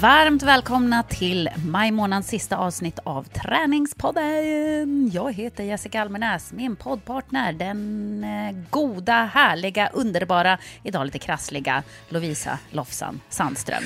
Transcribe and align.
Varmt 0.00 0.42
välkomna 0.42 1.02
till 1.02 1.50
maj 1.66 1.90
månads 1.90 2.28
sista 2.28 2.56
avsnitt 2.56 2.98
av 3.04 3.22
Träningspodden. 3.24 5.10
Jag 5.14 5.32
heter 5.32 5.64
Jessica 5.64 6.00
Almenäs, 6.00 6.52
min 6.52 6.76
poddpartner, 6.76 7.52
den 7.52 8.24
eh, 8.24 8.56
goda, 8.70 9.30
härliga, 9.34 9.88
underbara, 9.92 10.58
idag 10.82 11.04
lite 11.06 11.18
krassliga 11.18 11.82
Lovisa 12.08 12.58
Lofsan 12.70 13.20
Sandström. 13.28 13.82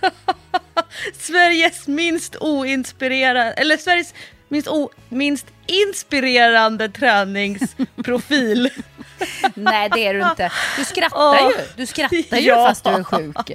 Sveriges 1.18 1.86
minst 1.88 2.36
oinspirerande, 2.40 3.52
eller 3.52 3.76
Sveriges 3.76 4.14
minst, 4.48 4.68
o, 4.68 4.90
minst 5.08 5.46
inspirerande 5.66 6.88
träningsprofil. 6.88 8.70
Nej, 9.54 9.90
det 9.94 10.06
är 10.06 10.14
du 10.14 10.20
inte. 10.22 10.50
Du 10.78 10.84
skrattar 10.84 11.50
ju. 11.50 11.54
Du 11.76 11.86
skrattar 11.86 12.36
ju 12.38 12.48
Ja. 12.48 12.66
fast 12.68 12.84
du 12.84 12.90
är 12.90 13.04
sjuk. 13.04 13.50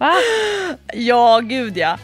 Va? 0.00 0.14
ja, 1.08 1.40
gud 1.44 1.76
ja. 1.76 1.98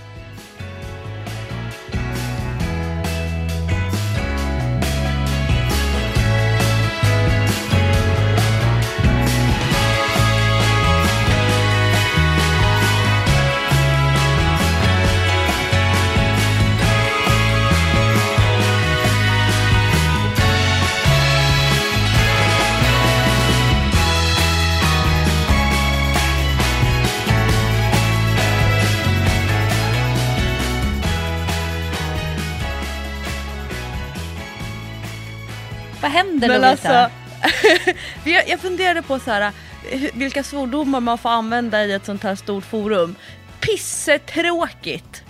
Händer 36.16 36.48
Men 36.48 36.60
Lovisa? 36.60 37.10
alltså, 37.42 37.90
jag, 38.46 38.60
funderade 38.60 39.02
på 39.02 39.18
så 39.18 39.30
här, 39.30 39.52
hur- 39.90 40.10
vilka 40.14 40.42
svordomar 40.42 41.00
man 41.00 41.18
får 41.18 41.28
använda 41.30 41.84
i 41.84 41.92
ett 41.92 42.04
sånt 42.06 42.22
här 42.22 42.34
stort 42.34 42.64
forum. 42.64 43.14
Pissetråkigt. 43.60 45.22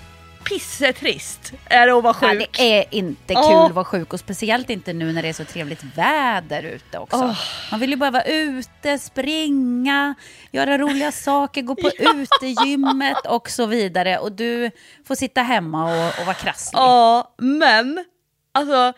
Pissetrist 0.44 1.52
är 1.64 1.86
det 1.86 1.92
att 1.92 2.02
vara 2.04 2.16
Ja, 2.20 2.28
sjuk. 2.30 2.48
det 2.58 2.78
är 2.78 2.84
inte 2.90 3.34
kul 3.34 3.42
Åh. 3.44 3.64
att 3.64 3.72
vara 3.72 3.84
sjuk 3.84 4.12
och 4.12 4.20
speciellt 4.20 4.70
inte 4.70 4.92
nu 4.92 5.12
när 5.12 5.22
det 5.22 5.28
är 5.28 5.32
så 5.32 5.44
trevligt 5.44 5.84
väder 5.94 6.62
ute 6.62 6.98
också. 6.98 7.16
Åh. 7.16 7.38
Man 7.70 7.80
vill 7.80 7.90
ju 7.90 7.96
bara 7.96 8.10
vara 8.10 8.24
ute, 8.24 8.98
springa, 8.98 10.14
göra 10.52 10.78
roliga 10.78 11.12
saker, 11.12 11.62
gå 11.62 11.74
på 11.74 11.90
utegymmet 11.98 13.26
och 13.28 13.50
så 13.50 13.66
vidare. 13.66 14.18
Och 14.18 14.32
du 14.32 14.70
får 15.06 15.14
sitta 15.14 15.42
hemma 15.42 15.84
och, 15.84 16.20
och 16.20 16.26
vara 16.26 16.34
krasslig. 16.34 16.78
Ja, 16.78 17.34
men 17.38 18.04
alltså 18.52 18.92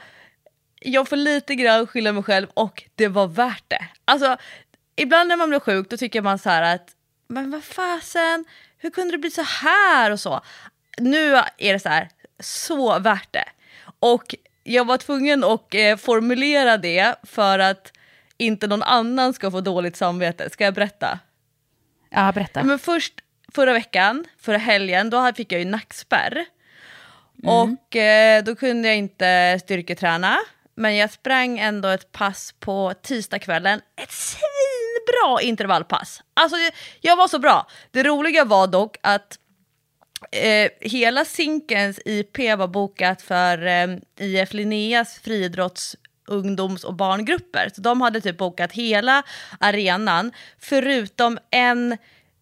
jag 0.81 1.09
får 1.09 1.17
lite 1.17 1.55
grann 1.55 1.87
skylla 1.87 2.13
mig 2.13 2.23
själv 2.23 2.47
och 2.55 2.85
det 2.95 3.09
var 3.09 3.27
värt 3.27 3.65
det. 3.69 3.87
Alltså 4.05 4.37
ibland 4.97 5.29
när 5.29 5.37
man 5.37 5.49
blir 5.49 5.61
sjuk 5.61 5.91
då 5.91 5.97
tycker 5.97 6.23
man 6.23 6.39
så 6.39 6.51
här 6.51 6.75
att 6.75 6.95
men 7.29 7.51
vad 7.51 7.65
fasen, 7.65 8.45
hur 8.79 8.91
kunde 8.91 9.13
det 9.13 9.19
bli 9.19 9.31
så 9.31 9.43
här 9.43 10.11
och 10.11 10.21
så. 10.21 10.41
Nu 10.99 11.37
är 11.59 11.73
det 11.73 11.81
så 11.81 11.89
här, 11.89 12.09
så 12.41 12.99
värt 12.99 13.33
det. 13.33 13.45
Och 14.01 14.35
jag 14.65 14.87
var 14.87 14.97
tvungen 14.97 15.45
att 15.45 15.75
eh, 15.75 15.97
formulera 15.97 16.77
det 16.77 17.15
för 17.23 17.59
att 17.59 17.93
inte 18.37 18.67
någon 18.67 18.83
annan 18.83 19.35
ska 19.35 19.51
få 19.51 19.61
dåligt 19.61 19.97
samvete. 19.97 20.51
Ska 20.51 20.65
jag 20.65 20.75
berätta? 20.75 21.19
Ja, 22.11 22.33
berätta. 22.33 22.63
Men 22.63 22.79
först 22.79 23.15
förra 23.55 23.73
veckan, 23.73 24.25
förra 24.41 24.59
helgen, 24.59 25.11
då 25.11 25.33
fick 25.33 25.53
jag 25.53 25.59
ju 25.59 25.65
nackspärr. 25.65 26.45
Och 27.45 27.97
eh, 27.97 28.45
då 28.45 28.55
kunde 28.55 28.89
jag 28.89 28.97
inte 28.97 29.59
styrketräna. 29.63 30.39
Men 30.79 30.97
jag 30.97 31.11
sprang 31.11 31.59
ändå 31.59 31.89
ett 31.89 32.13
pass 32.13 32.55
på 32.61 32.95
tisdagskvällen. 33.03 33.81
Ett 34.03 34.13
svinbra 34.13 35.43
intervallpass. 35.43 36.21
Alltså 36.35 36.57
jag- 36.59 36.73
jag 37.01 37.17
var 37.17 37.29
så 37.29 37.39
bra. 37.39 37.67
Det 37.91 38.03
roliga 38.03 38.45
var 38.45 38.67
dock 38.67 38.97
att 39.03 39.39
eh, 40.33 40.71
hela 40.81 41.25
Zinkens 41.25 42.01
IP 42.05 42.39
var 42.59 42.69
bokat 42.69 43.23
för 43.23 43.67
eh, 43.67 43.89
IF 44.21 44.53
Linneas 44.53 45.19
friidrotts 45.19 45.97
ungdoms 46.27 46.85
och 46.85 46.95
barngrupper. 46.95 47.71
Så 47.75 47.81
de 47.81 48.01
hade 48.01 48.21
typ 48.21 48.39
bokat 48.39 48.73
hela 48.73 49.23
arenan 49.61 50.33
förutom 50.59 51.39
en 51.51 51.93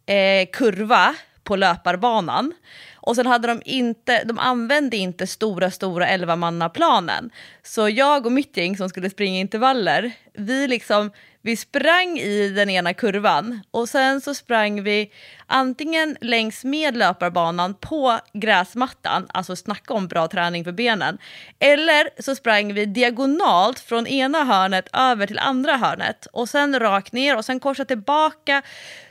eh, 0.07 0.49
kurva 0.53 1.15
på 1.47 1.57
löparbanan. 1.57 2.53
Och 2.95 3.17
sen 3.17 3.27
hade 3.27 3.49
de 3.49 3.63
inte, 3.65 4.25
de 4.25 4.39
använde 4.39 4.97
inte 4.97 5.27
stora, 5.27 5.71
stora 5.71 6.07
11-mannaplanen. 6.07 7.31
Så 7.63 7.89
jag 7.89 8.27
och 8.27 8.33
mitt 8.33 8.57
gäng 8.57 8.77
som 8.77 8.89
skulle 8.89 9.11
springa 9.11 9.41
intervaller, 9.41 10.13
vi 10.35 10.69
liksom, 10.69 11.11
vi 11.43 11.57
sprang 11.57 12.19
i 12.19 12.49
den 12.49 12.71
ena 12.71 12.95
kurvan 12.95 13.61
och 13.71 13.89
sen 13.89 14.21
så 14.21 14.35
sprang 14.35 14.83
vi 14.83 15.13
antingen 15.47 16.17
längs 16.21 16.65
med 16.65 16.97
löparbanan 16.97 17.75
på 17.75 18.19
gräsmattan, 18.33 19.27
alltså 19.29 19.57
snacka 19.57 19.95
om 19.95 20.09
bra 20.09 20.29
träning 20.29 20.65
för 20.65 20.73
benen, 20.73 21.19
eller 21.59 22.23
så 22.23 22.35
sprang 22.35 22.75
vi 22.75 22.87
diagonalt 22.87 23.79
från 23.79 24.07
ena 24.07 24.45
hörnet 24.45 24.89
över 24.93 25.27
till 25.27 25.39
andra 25.39 25.77
hörnet 25.77 26.27
och 26.33 26.49
sen 26.49 26.81
rakt 26.81 27.13
ner 27.13 27.37
och 27.37 27.45
sen 27.45 27.61
korsa 27.61 27.85
tillbaka. 27.85 28.63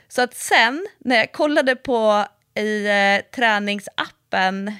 Så 0.08 0.22
att 0.22 0.34
sen 0.34 0.86
när 0.98 1.16
jag 1.16 1.32
kollade 1.32 1.76
på 1.76 2.26
i 2.54 2.86
eh, 2.86 3.30
träningsappen 3.34 4.72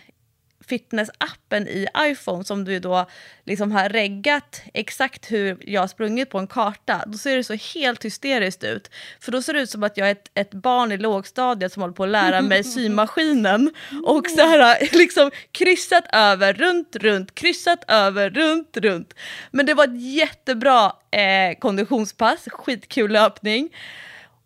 fitnessappen 0.68 1.68
i 1.68 1.86
iPhone 1.98 2.44
som 2.44 2.64
du 2.64 2.78
då 2.78 3.06
liksom 3.44 3.72
har 3.72 3.88
reggat 3.88 4.62
exakt 4.74 5.32
hur 5.32 5.58
jag 5.60 5.80
har 5.80 5.88
sprungit 5.88 6.30
på 6.30 6.38
en 6.38 6.46
karta, 6.46 7.04
då 7.06 7.18
ser 7.18 7.36
det 7.36 7.44
så 7.44 7.54
helt 7.54 8.04
hysteriskt 8.04 8.64
ut. 8.64 8.90
För 9.20 9.32
då 9.32 9.42
ser 9.42 9.52
det 9.52 9.60
ut 9.60 9.70
som 9.70 9.82
att 9.82 9.96
jag 9.96 10.08
är 10.08 10.12
ett, 10.12 10.30
ett 10.34 10.54
barn 10.54 10.92
i 10.92 10.96
lågstadiet 10.96 11.72
som 11.72 11.82
håller 11.82 11.94
på 11.94 12.04
att 12.04 12.08
lära 12.08 12.40
mig 12.40 12.64
symaskinen 12.74 13.74
och 14.04 14.26
så 14.26 14.40
här 14.40 14.88
liksom 14.92 15.30
kryssat 15.52 16.04
över, 16.12 16.54
runt, 16.54 16.96
runt, 16.96 17.34
kryssat 17.34 17.84
över, 17.88 18.30
runt, 18.30 18.76
runt. 18.76 19.14
Men 19.50 19.66
det 19.66 19.74
var 19.74 19.84
ett 19.84 20.02
jättebra 20.02 20.92
eh, 21.10 21.58
konditionspass, 21.58 22.48
skitkul 22.50 23.12
löpning. 23.12 23.70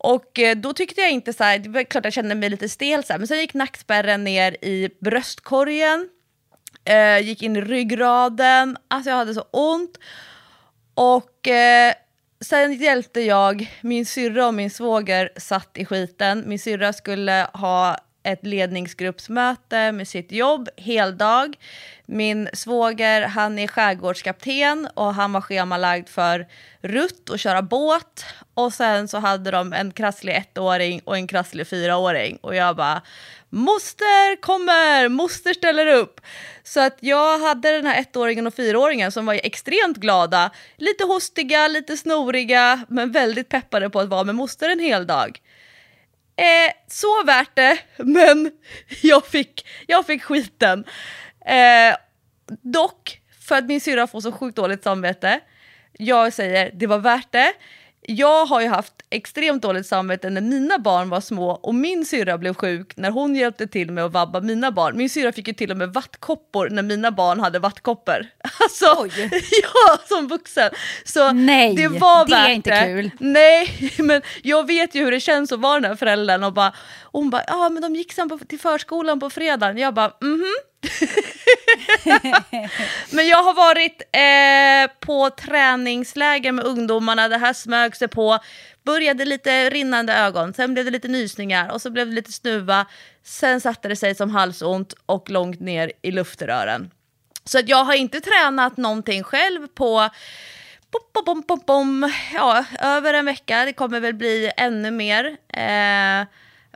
Och 0.03 0.39
eh, 0.39 0.57
då 0.57 0.73
tyckte 0.73 1.01
jag 1.01 1.11
inte 1.11 1.33
så 1.33 1.45
här, 1.45 1.59
det 1.59 1.69
var 1.69 1.83
klart 1.83 2.05
jag 2.05 2.13
kände 2.13 2.35
mig 2.35 2.51
lite 2.51 2.69
stel 2.69 3.05
så 3.05 3.13
här, 3.13 3.19
men 3.19 3.29
sen 3.29 3.39
gick 3.39 3.55
nackspärren 3.55 4.25
ner 4.25 4.65
i 4.65 4.91
bröstkorgen, 5.01 6.09
eh, 6.85 7.19
gick 7.19 7.43
in 7.43 7.57
i 7.57 7.61
ryggraden, 7.61 8.77
alltså 8.89 9.11
jag 9.11 9.17
hade 9.17 9.35
så 9.35 9.45
ont. 9.51 9.99
Och 10.95 11.49
eh, 11.49 11.95
sen 12.41 12.73
hjälpte 12.73 13.21
jag, 13.21 13.79
min 13.81 14.07
syrra 14.07 14.47
och 14.47 14.55
min 14.55 14.71
svåger 14.71 15.31
satt 15.37 15.79
i 15.79 15.85
skiten. 15.85 16.45
Min 16.47 16.59
syrra 16.59 16.93
skulle 16.93 17.49
ha 17.53 17.97
ett 18.23 18.47
ledningsgruppsmöte 18.47 19.93
med 19.93 20.09
sitt 20.09 20.33
jobb 20.33 20.69
heldag. 20.77 21.57
Min 22.07 22.49
svåger 22.53 23.23
han 23.23 23.59
är 23.59 23.67
skärgårdskapten 23.67 24.89
och 24.95 25.15
han 25.15 25.33
var 25.33 25.41
schemalagd 25.41 26.09
för 26.09 26.47
rutt 26.83 27.31
och 27.31 27.39
köra 27.39 27.63
båt. 27.63 28.25
Och 28.55 28.73
sen 28.73 29.09
så 29.09 29.19
hade 29.19 29.51
de 29.51 29.73
en 29.73 29.93
krasslig 29.93 30.35
ettåring 30.35 31.01
och 31.05 31.17
en 31.17 31.27
krasslig 31.27 31.67
fyraåring. 31.67 32.39
Och 32.41 32.55
jag 32.55 32.77
bara, 32.77 33.03
moster 33.49 34.41
kommer, 34.41 35.09
moster 35.09 35.55
ställer 35.55 35.87
upp. 35.87 36.21
Så 36.63 36.81
att 36.81 36.97
jag 37.01 37.39
hade 37.39 37.73
den 37.73 37.87
här 37.87 38.01
ettåringen 38.01 38.47
och 38.47 38.55
fyraåringen 38.55 39.13
som 39.13 39.27
var 39.27 39.35
extremt 39.35 39.97
glada. 39.97 40.51
Lite 40.77 41.05
hostiga, 41.05 41.69
lite 41.69 41.97
snoriga, 41.97 42.85
men 42.89 43.13
väldigt 43.13 43.49
peppade 43.49 43.91
på 43.91 44.01
att 44.01 44.09
vara 44.09 44.25
med 44.25 44.35
moster 44.35 44.69
en 44.69 44.81
hel 44.81 45.07
dag. 45.07 45.41
Eh, 46.41 46.73
så 46.87 47.25
värt 47.25 47.51
det, 47.55 47.79
men 47.97 48.51
jag 49.03 49.27
fick, 49.27 49.67
jag 49.87 50.07
fick 50.07 50.23
skiten. 50.23 50.85
Eh, 51.47 51.97
dock, 52.63 53.21
för 53.41 53.57
att 53.57 53.65
min 53.65 53.81
syrra 53.81 54.07
får 54.07 54.21
så 54.21 54.33
sjukt 54.33 54.57
dåligt 54.57 54.83
samvete, 54.83 55.41
jag 55.93 56.33
säger 56.33 56.71
det 56.75 56.87
var 56.87 56.99
värt 56.99 57.33
det. 57.33 57.53
Jag 58.03 58.47
har 58.47 58.61
ju 58.61 58.69
haft 58.69 58.93
extremt 59.11 59.63
dåligt 59.63 59.87
samvete 59.87 60.31
när 60.31 60.41
mina 60.41 60.79
barn 60.79 61.09
var 61.09 61.21
små 61.21 61.51
och 61.51 61.75
min 61.75 62.05
syrra 62.05 62.39
blev 62.39 62.55
sjuk 62.55 62.97
när 62.97 63.11
hon 63.11 63.37
hjälpte 63.37 63.67
till 63.67 63.91
med 63.91 64.05
att 64.05 64.13
vabba 64.13 64.41
mina 64.41 64.71
barn. 64.71 64.97
Min 64.97 65.11
syrra 65.11 65.33
fick 65.33 65.49
ju 65.49 65.55
till 65.55 65.71
och 65.71 65.77
med 65.77 65.93
vattkoppor 65.93 66.69
när 66.71 66.83
mina 66.83 67.11
barn 67.11 67.41
hade 67.41 67.59
vattkoppor. 67.59 68.27
Alltså, 68.63 69.03
Oj. 69.03 69.31
ja, 69.63 69.99
som 70.09 70.29
vuxen. 70.29 70.71
Så 71.05 71.33
Nej, 71.33 71.77
det 71.77 71.89
var 71.89 72.27
det 72.27 72.35
är 72.35 72.49
inte 72.49 72.71
det. 72.71 72.87
kul. 72.87 73.11
Nej, 73.19 73.93
men 73.99 74.23
jag 74.43 74.67
vet 74.67 74.95
ju 74.95 75.05
hur 75.05 75.11
det 75.11 75.21
känns 75.21 75.53
att 75.53 75.61
vara 75.61 75.81
den 75.81 75.91
här 75.91 75.97
föräldern 75.97 76.45
och 76.45 76.53
bara, 76.53 76.73
och 77.03 77.21
hon 77.21 77.31
bara, 77.31 77.43
ja 77.47 77.69
men 77.69 77.83
de 77.83 77.97
gick 77.97 78.13
sen 78.13 78.29
på, 78.29 78.39
till 78.39 78.61
förskolan 78.61 79.21
på 79.21 79.31
fredagen. 79.31 79.79
Jag 79.79 79.95
bara, 79.95 80.13
mhm. 80.21 80.55
men 83.11 83.29
jag 83.29 83.43
har 83.43 83.55
varit 83.55 84.03
eh, 84.13 84.97
på 85.01 85.31
träningsläger 85.31 86.53
med 86.53 86.65
ungdomarna, 86.65 87.29
det 87.29 87.39
här 87.39 87.53
smög 87.53 87.97
sig 87.97 88.09
på. 88.09 88.39
Började 88.85 89.25
lite 89.25 89.71
rinnande 89.71 90.15
ögon, 90.15 90.55
sen 90.55 90.73
blev 90.73 90.85
det 90.85 90.91
lite 90.91 91.09
nysningar 91.09 91.73
och 91.73 91.83
så 91.83 91.91
blev 91.91 92.07
det 92.07 92.13
lite 92.13 92.33
snuva. 92.33 92.87
Sen 93.23 93.61
satte 93.61 93.89
det 93.89 93.97
sig 93.97 94.15
som 94.15 94.31
halsont 94.31 94.95
och 95.07 95.31
långt 95.31 95.61
ner 95.61 95.93
i 96.03 96.11
luftrören. 96.11 96.91
Så 97.45 97.59
att 97.59 97.69
jag 97.69 97.85
har 97.85 97.95
inte 97.95 98.21
tränat 98.21 98.77
någonting 98.77 99.23
själv 99.23 99.67
på 99.67 100.11
bom, 100.91 101.25
bom, 101.25 101.43
bom, 101.47 101.63
bom, 101.67 102.13
ja, 102.35 102.65
över 102.81 103.15
en 103.15 103.25
vecka. 103.25 103.65
Det 103.65 103.73
kommer 103.73 104.01
väl 104.01 104.15
bli 104.15 104.51
ännu 104.57 104.91
mer. 104.91 105.37
Eh, 105.49 106.27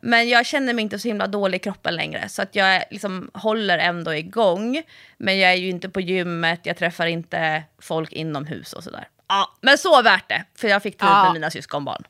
men 0.06 0.28
jag 0.28 0.46
känner 0.46 0.72
mig 0.74 0.82
inte 0.82 0.98
så 0.98 1.08
himla 1.08 1.26
dålig 1.26 1.56
i 1.56 1.58
kroppen 1.58 1.94
längre. 1.96 2.28
Så 2.28 2.42
att 2.42 2.54
jag 2.54 2.84
liksom 2.90 3.30
håller 3.34 3.78
ändå 3.78 4.14
igång. 4.14 4.82
Men 5.18 5.38
jag 5.38 5.50
är 5.52 5.56
ju 5.56 5.68
inte 5.68 5.88
på 5.88 6.00
gymmet, 6.00 6.60
jag 6.66 6.76
träffar 6.76 7.06
inte 7.06 7.62
folk 7.78 8.12
inomhus 8.12 8.72
och 8.72 8.84
sådär. 8.84 9.08
Ja, 9.28 9.54
men 9.60 9.78
så 9.78 10.02
värt 10.02 10.28
det, 10.28 10.44
för 10.54 10.68
jag 10.68 10.82
fick 10.82 10.98
tid 10.98 11.08
Ja. 11.08 11.24
med 11.24 11.32
mina 11.32 11.50
syskonbarn. 11.50 12.04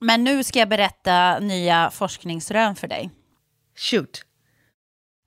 Men 0.00 0.24
nu 0.24 0.44
ska 0.44 0.58
jag 0.58 0.68
berätta 0.68 1.38
nya 1.38 1.90
forskningsrön 1.90 2.76
för 2.76 2.88
dig. 2.88 3.10
Shoot. 3.76 4.22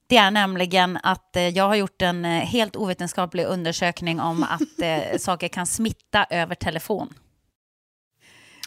Det 0.07 0.17
är 0.17 0.31
nämligen 0.31 0.99
att 1.03 1.35
eh, 1.35 1.47
jag 1.49 1.67
har 1.67 1.75
gjort 1.75 2.01
en 2.01 2.25
eh, 2.25 2.31
helt 2.45 2.75
ovetenskaplig 2.75 3.45
undersökning 3.45 4.19
om 4.19 4.43
att 4.49 4.81
eh, 4.81 5.17
saker 5.17 5.47
kan 5.47 5.65
smitta 5.65 6.25
över 6.29 6.55
telefon. 6.55 7.13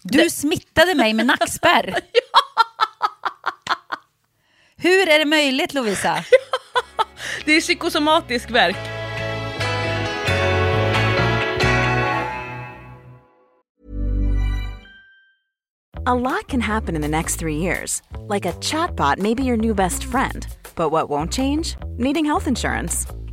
Du 0.03 0.31
smittade 0.31 0.94
mig 0.94 1.12
med 1.12 1.26
nackspärr. 1.26 1.94
Hur 4.84 5.08
är 5.08 5.19
det 5.19 5.25
möjligt, 5.25 5.75
Lovisa? 5.75 6.25
Det 7.44 7.52
är 7.52 7.60
psykosomatisk 7.60 8.50
verk. 8.50 8.76
A 16.06 16.14
lot 16.14 16.48
can 16.48 16.60
happen 16.60 16.96
in 16.96 17.02
the 17.02 17.08
next 17.08 17.38
three 17.38 17.56
years. 17.56 18.02
Like 18.28 18.44
a 18.44 18.52
chatbot 18.52 19.19
may 19.19 19.34
be 19.34 19.42
your 19.42 19.56
new 19.56 19.75
best 19.75 20.04
friend. 20.04 20.46
But 20.75 20.90
what 20.90 21.08
won't 21.08 21.32
change? 21.32 21.76
Needing 21.98 22.26
health 22.26 22.48
insurance. 22.48 23.06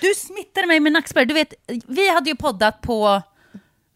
Du 0.00 0.14
smittade 0.14 0.66
mig 0.66 0.80
med 0.80 0.92
nackspärr. 0.92 1.24
Du 1.24 1.34
vet, 1.34 1.54
vi 1.86 2.10
hade 2.10 2.30
ju 2.30 2.36
poddat 2.36 2.80
på... 2.80 3.22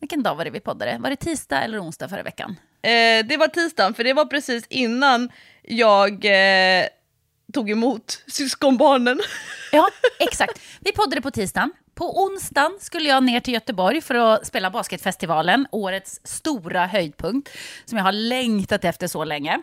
Vilken 0.00 0.22
dag 0.22 0.34
var 0.34 0.44
det 0.44 0.50
vi 0.50 0.60
poddade? 0.60 0.98
Var 0.98 1.10
det 1.10 1.16
tisdag 1.16 1.62
eller 1.62 1.82
onsdag 1.82 2.08
förra 2.08 2.22
veckan? 2.22 2.56
Eh, 2.82 3.26
det 3.26 3.36
var 3.38 3.48
tisdagen, 3.48 3.94
för 3.94 4.04
det 4.04 4.12
var 4.12 4.24
precis 4.24 4.66
innan 4.68 5.30
jag 5.62 6.24
eh, 6.24 6.86
tog 7.52 7.70
emot 7.70 8.22
syskonbarnen. 8.26 9.20
Ja, 9.74 9.88
exakt. 10.18 10.60
Vi 10.80 10.92
poddade 10.92 11.22
på 11.22 11.30
tisdagen. 11.30 11.72
På 11.94 12.24
onsdagen 12.24 12.78
skulle 12.80 13.08
jag 13.08 13.22
ner 13.22 13.40
till 13.40 13.54
Göteborg 13.54 14.00
för 14.00 14.14
att 14.14 14.46
spela 14.46 14.70
Basketfestivalen, 14.70 15.66
årets 15.72 16.20
stora 16.24 16.86
höjdpunkt, 16.86 17.50
som 17.84 17.98
jag 17.98 18.04
har 18.04 18.12
längtat 18.12 18.84
efter 18.84 19.06
så 19.06 19.24
länge. 19.24 19.62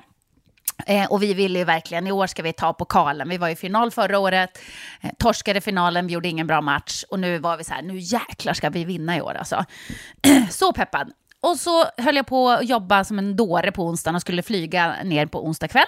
Eh, 0.86 1.12
och 1.12 1.24
vi 1.24 1.34
ville 1.34 1.60
ju 1.60 1.66
verkligen, 1.66 2.08
i 2.08 2.12
år 2.12 2.28
ska 2.28 2.44
vi 2.44 2.54
ta 2.54 2.74
pokalen. 2.74 3.30
Vi 3.30 3.38
var 3.38 3.50
i 3.50 3.56
final 3.56 3.92
förra 3.92 4.20
året, 4.20 4.60
eh, 5.02 5.12
torskade 5.20 5.62
finalen, 5.62 6.08
vi 6.08 6.14
gjorde 6.14 6.28
ingen 6.28 6.48
bra 6.48 6.62
match. 6.62 7.04
Och 7.10 7.20
nu 7.20 7.40
var 7.40 7.58
vi 7.58 7.64
så 7.64 7.74
här, 7.74 7.82
nu 7.82 7.98
jäklar 7.98 8.54
ska 8.54 8.70
vi 8.70 8.86
vinna 8.86 9.18
i 9.18 9.22
år 9.22 9.34
alltså. 9.34 9.66
så 10.50 10.74
peppad. 10.74 11.12
Och 11.42 11.58
så 11.58 11.86
höll 11.98 12.16
jag 12.16 12.28
på 12.28 12.50
att 12.50 12.70
jobba 12.70 13.04
som 13.04 13.20
en 13.20 13.36
dåre 13.36 13.72
på 13.72 13.86
onsdagen 13.86 14.16
och 14.16 14.22
skulle 14.22 14.44
flyga 14.44 14.96
ner 15.04 15.26
på 15.26 15.46
onsdag 15.46 15.68
kväll. 15.68 15.86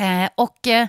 Eh, 0.00 0.30
och 0.34 0.66
eh, 0.68 0.88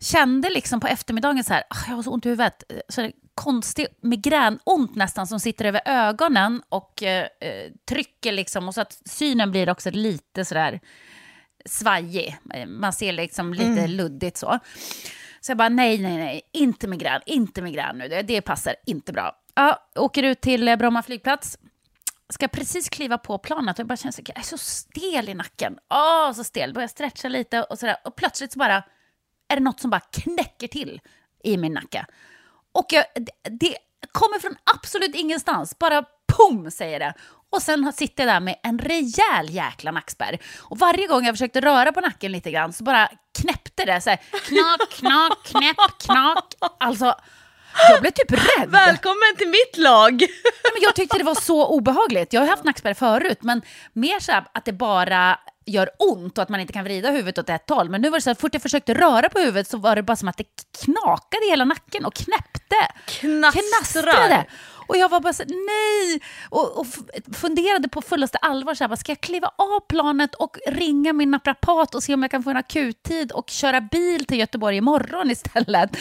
kände 0.00 0.50
liksom 0.50 0.80
på 0.80 0.86
eftermiddagen 0.86 1.44
så 1.44 1.52
här, 1.52 1.62
"Ah, 1.70 1.76
jag 1.88 1.94
har 1.96 2.02
så 2.02 2.10
ont 2.10 2.26
i 2.26 2.28
huvudet. 2.28 2.62
Eh, 2.68 2.76
så 2.88 3.00
det 3.00 3.12
konstig 3.34 3.86
migränont 4.02 4.94
nästan 4.94 5.26
som 5.26 5.40
sitter 5.40 5.64
över 5.64 5.82
ögonen 5.84 6.62
och 6.68 7.02
eh, 7.02 7.26
eh, 7.40 7.72
trycker 7.88 8.32
liksom. 8.32 8.68
Och 8.68 8.74
så 8.74 8.80
att 8.80 8.98
synen 9.04 9.50
blir 9.50 9.70
också 9.70 9.90
lite 9.90 10.44
så 10.44 10.54
där 10.54 10.80
svajig. 11.68 12.38
Man 12.66 12.92
ser 12.92 13.12
liksom 13.12 13.54
lite 13.54 13.86
luddigt 13.86 14.36
så. 14.36 14.58
Så 15.40 15.50
jag 15.50 15.58
bara, 15.58 15.68
nej, 15.68 15.98
nej, 15.98 16.16
nej, 16.16 16.42
inte 16.52 16.88
migrän, 16.88 17.20
inte 17.26 17.62
migrän 17.62 17.98
nu, 17.98 18.08
det, 18.08 18.22
det 18.22 18.40
passar 18.40 18.76
inte 18.86 19.12
bra. 19.12 19.36
Ja, 19.54 19.88
åker 19.94 20.22
ut 20.22 20.40
till 20.40 20.68
eh, 20.68 20.76
Bromma 20.76 21.02
flygplats, 21.02 21.58
ska 22.28 22.48
precis 22.48 22.88
kliva 22.88 23.18
på 23.18 23.38
planet 23.38 23.76
och 23.76 23.80
jag 23.80 23.86
bara 23.86 23.96
känner 23.96 24.12
så, 24.12 24.22
jag 24.26 24.38
är 24.38 24.42
så 24.42 24.58
stel 24.58 25.28
i 25.28 25.34
nacken. 25.34 25.78
Åh, 25.90 26.32
så 26.32 26.44
stel. 26.44 26.74
Börjar 26.74 26.88
stretcha 26.88 27.28
lite 27.28 27.62
och 27.62 27.78
sådär. 27.78 27.96
Och 28.04 28.16
plötsligt 28.16 28.52
så 28.52 28.58
bara 28.58 28.84
är 29.48 29.56
det 29.56 29.60
något 29.60 29.80
som 29.80 29.90
bara 29.90 30.00
knäcker 30.00 30.68
till 30.68 31.00
i 31.44 31.56
min 31.56 31.72
nacke. 31.72 32.06
Och 32.72 32.86
jag, 32.88 33.04
det, 33.14 33.50
det 33.50 33.76
kommer 34.12 34.38
från 34.38 34.56
absolut 34.76 35.14
ingenstans, 35.14 35.78
bara 35.78 36.04
pum 36.36 36.70
säger 36.70 37.00
det. 37.00 37.14
Och 37.54 37.62
sen 37.62 37.92
sitter 37.92 38.26
jag 38.26 38.34
där 38.34 38.40
med 38.40 38.56
en 38.62 38.78
rejäl 38.78 39.50
jäkla 39.50 39.90
nackspärr. 39.90 40.38
Och 40.60 40.78
varje 40.78 41.06
gång 41.06 41.24
jag 41.24 41.34
försökte 41.34 41.60
röra 41.60 41.92
på 41.92 42.00
nacken 42.00 42.32
lite 42.32 42.50
grann 42.50 42.72
så 42.72 42.84
bara 42.84 43.08
knäppte 43.38 43.84
det 43.84 44.00
så 44.00 44.10
här, 44.10 44.18
knak, 44.18 44.90
knak, 44.90 45.44
knäpp, 45.44 45.76
knak. 45.98 46.54
Alltså, 46.80 47.14
jag 47.90 48.00
blev 48.00 48.10
typ 48.10 48.32
rädd. 48.32 48.70
Välkommen 48.70 49.36
till 49.38 49.48
mitt 49.48 49.76
lag! 49.76 50.12
Nej, 50.20 50.72
men 50.74 50.82
jag 50.82 50.94
tyckte 50.94 51.18
det 51.18 51.24
var 51.24 51.34
så 51.34 51.66
obehagligt. 51.66 52.32
Jag 52.32 52.40
har 52.40 52.48
haft 52.48 52.64
nackspärr 52.64 52.94
förut, 52.94 53.38
men 53.40 53.62
mer 53.92 54.20
så 54.20 54.32
här 54.32 54.44
att 54.54 54.64
det 54.64 54.72
bara 54.72 55.38
gör 55.66 55.90
ont 55.98 56.38
och 56.38 56.42
att 56.42 56.48
man 56.48 56.60
inte 56.60 56.72
kan 56.72 56.84
vrida 56.84 57.10
huvudet 57.10 57.38
åt 57.38 57.50
ett 57.50 57.70
håll. 57.70 57.88
Men 57.88 58.00
nu 58.00 58.10
var 58.10 58.18
det 58.18 58.22
så 58.22 58.30
att 58.30 58.40
fort 58.40 58.54
jag 58.54 58.62
försökte 58.62 58.94
röra 58.94 59.28
på 59.28 59.38
huvudet 59.38 59.68
så 59.68 59.78
var 59.78 59.96
det 59.96 60.02
bara 60.02 60.16
som 60.16 60.28
att 60.28 60.36
det 60.36 60.46
knakade 60.84 61.46
i 61.46 61.50
hela 61.50 61.64
nacken 61.64 62.04
och 62.04 62.14
knäppte. 62.14 62.88
Knastrar. 63.06 63.52
Knastrade. 63.52 64.46
Och 64.86 64.96
jag 64.96 65.08
var 65.08 65.20
bara 65.20 65.32
så 65.32 65.42
nej! 65.46 66.20
Och, 66.50 66.78
och 66.78 66.86
funderade 67.36 67.88
på 67.88 68.02
fullaste 68.02 68.38
allvar, 68.38 68.74
så 68.74 68.84
här, 68.84 68.96
ska 68.96 69.12
jag 69.12 69.20
kliva 69.20 69.48
av 69.56 69.80
planet 69.80 70.34
och 70.34 70.58
ringa 70.66 71.12
min 71.12 71.30
naprapat 71.30 71.94
och 71.94 72.02
se 72.02 72.14
om 72.14 72.22
jag 72.22 72.30
kan 72.30 72.42
få 72.42 72.50
en 72.50 72.56
akuttid 72.56 73.32
och 73.32 73.50
köra 73.50 73.80
bil 73.80 74.24
till 74.24 74.38
Göteborg 74.38 74.76
imorgon 74.76 75.30
istället? 75.30 75.96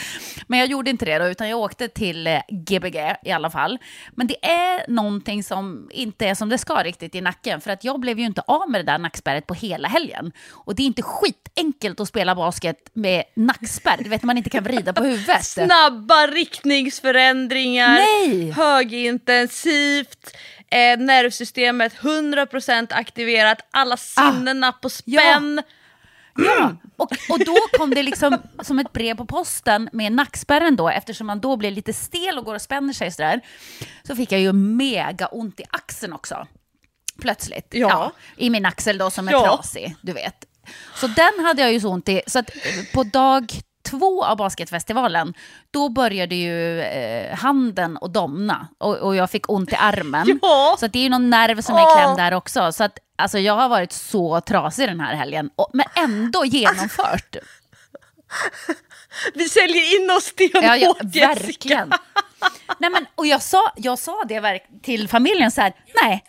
Men 0.47 0.59
jag 0.59 0.67
gjorde 0.67 0.89
inte 0.89 1.05
det 1.05 1.17
då, 1.17 1.25
utan 1.25 1.49
jag 1.49 1.59
åkte 1.59 1.87
till 1.87 2.27
eh, 2.27 2.39
Gbg 2.49 3.15
i 3.23 3.31
alla 3.31 3.49
fall. 3.49 3.77
Men 4.11 4.27
det 4.27 4.45
är 4.45 4.91
någonting 4.91 5.43
som 5.43 5.89
inte 5.91 6.25
är 6.25 6.35
som 6.35 6.49
det 6.49 6.57
ska 6.57 6.83
riktigt 6.83 7.15
i 7.15 7.21
nacken, 7.21 7.61
för 7.61 7.71
att 7.71 7.83
jag 7.83 7.99
blev 7.99 8.19
ju 8.19 8.25
inte 8.25 8.41
av 8.41 8.69
med 8.69 8.85
det 8.85 8.91
där 8.91 8.97
nackspärret 8.97 9.47
på 9.47 9.53
hela 9.53 9.87
helgen. 9.87 10.31
Och 10.51 10.75
det 10.75 10.83
är 10.83 10.87
inte 10.87 11.01
skitenkelt 11.01 11.99
att 11.99 12.07
spela 12.07 12.35
basket 12.35 12.77
med 12.93 13.23
nackspärr, 13.35 13.97
du 14.03 14.09
vet 14.09 14.23
man 14.23 14.37
inte 14.37 14.49
kan 14.49 14.63
vrida 14.63 14.93
på 14.93 15.03
huvudet. 15.03 15.45
Snabba 15.45 16.27
riktningsförändringar, 16.27 17.95
Nej! 17.95 18.51
Högintensivt, 18.75 20.35
eh, 20.71 20.97
nervsystemet 20.99 21.93
100% 21.93 22.93
aktiverat, 22.93 23.57
alla 23.71 23.97
sinnena 23.97 24.71
på 24.71 24.89
spänn. 24.89 25.61
Ja, 26.35 26.75
och, 26.97 27.11
och 27.29 27.39
då 27.45 27.55
kom 27.77 27.89
det 27.89 28.03
liksom 28.03 28.37
som 28.63 28.79
ett 28.79 28.93
brev 28.93 29.15
på 29.15 29.25
posten 29.25 29.89
med 29.93 30.11
nackspärren 30.11 30.75
då, 30.75 30.89
eftersom 30.89 31.27
man 31.27 31.39
då 31.39 31.57
blir 31.57 31.71
lite 31.71 31.93
stel 31.93 32.37
och 32.37 32.45
går 32.45 32.55
och 32.55 32.61
spänner 32.61 32.93
sig 32.93 33.11
sådär. 33.11 33.41
Så 34.03 34.15
fick 34.15 34.31
jag 34.31 34.41
ju 34.41 34.53
mega 34.53 35.27
ont 35.27 35.59
i 35.59 35.63
axeln 35.69 36.13
också. 36.13 36.47
Plötsligt. 37.21 37.67
Ja. 37.71 38.11
I 38.37 38.49
min 38.49 38.65
axel 38.65 38.97
då 38.97 39.09
som 39.11 39.27
är 39.27 39.31
Ja. 39.31 39.43
trasig, 39.43 39.95
du 40.01 40.13
vet. 40.13 40.45
Så 40.95 41.07
den 41.07 41.45
hade 41.45 41.61
jag 41.61 41.73
ju 41.73 41.79
så 41.79 41.89
ont 41.89 42.09
i. 42.09 42.21
Så 42.27 42.39
att 42.39 42.49
på 42.93 43.03
dag 43.03 43.51
två 43.83 44.25
av 44.25 44.37
basketfestivalen, 44.37 45.33
då 45.71 45.89
började 45.89 46.35
ju 46.35 46.81
eh, 46.81 47.35
handen 47.35 47.97
att 48.01 48.13
domna. 48.13 48.67
Och, 48.77 48.97
och 48.97 49.15
jag 49.15 49.29
fick 49.29 49.49
ont 49.49 49.71
i 49.71 49.75
armen. 49.75 50.39
Ja. 50.41 50.75
Så 50.79 50.87
det 50.87 50.99
är 50.99 51.03
ju 51.03 51.09
någon 51.09 51.29
nerv 51.29 51.61
som 51.61 51.75
är 51.75 51.95
klämd 51.95 52.17
där 52.17 52.33
också. 52.33 52.71
Så 52.71 52.83
att 52.83 52.97
alltså, 53.15 53.39
jag 53.39 53.53
har 53.53 53.69
varit 53.69 53.91
så 53.91 54.41
trasig 54.41 54.87
den 54.87 54.99
här 54.99 55.15
helgen, 55.15 55.49
och, 55.55 55.69
men 55.73 55.85
ändå 55.95 56.45
genomfört. 56.45 57.35
Vi 59.33 59.49
säljer 59.49 60.01
in 60.01 60.11
oss 60.11 60.23
stenhårt 60.23 60.63
Ja, 60.63 60.77
ja, 60.77 60.95
Jessica. 61.03 61.27
verkligen. 61.27 61.93
Nej, 62.77 62.89
men, 62.89 63.05
och 63.15 63.27
jag 63.27 63.41
sa, 63.41 63.71
jag 63.75 63.99
sa 63.99 64.23
det 64.27 64.59
till 64.83 65.07
familjen 65.07 65.51
så 65.51 65.61
här, 65.61 65.73
nej. 66.01 66.23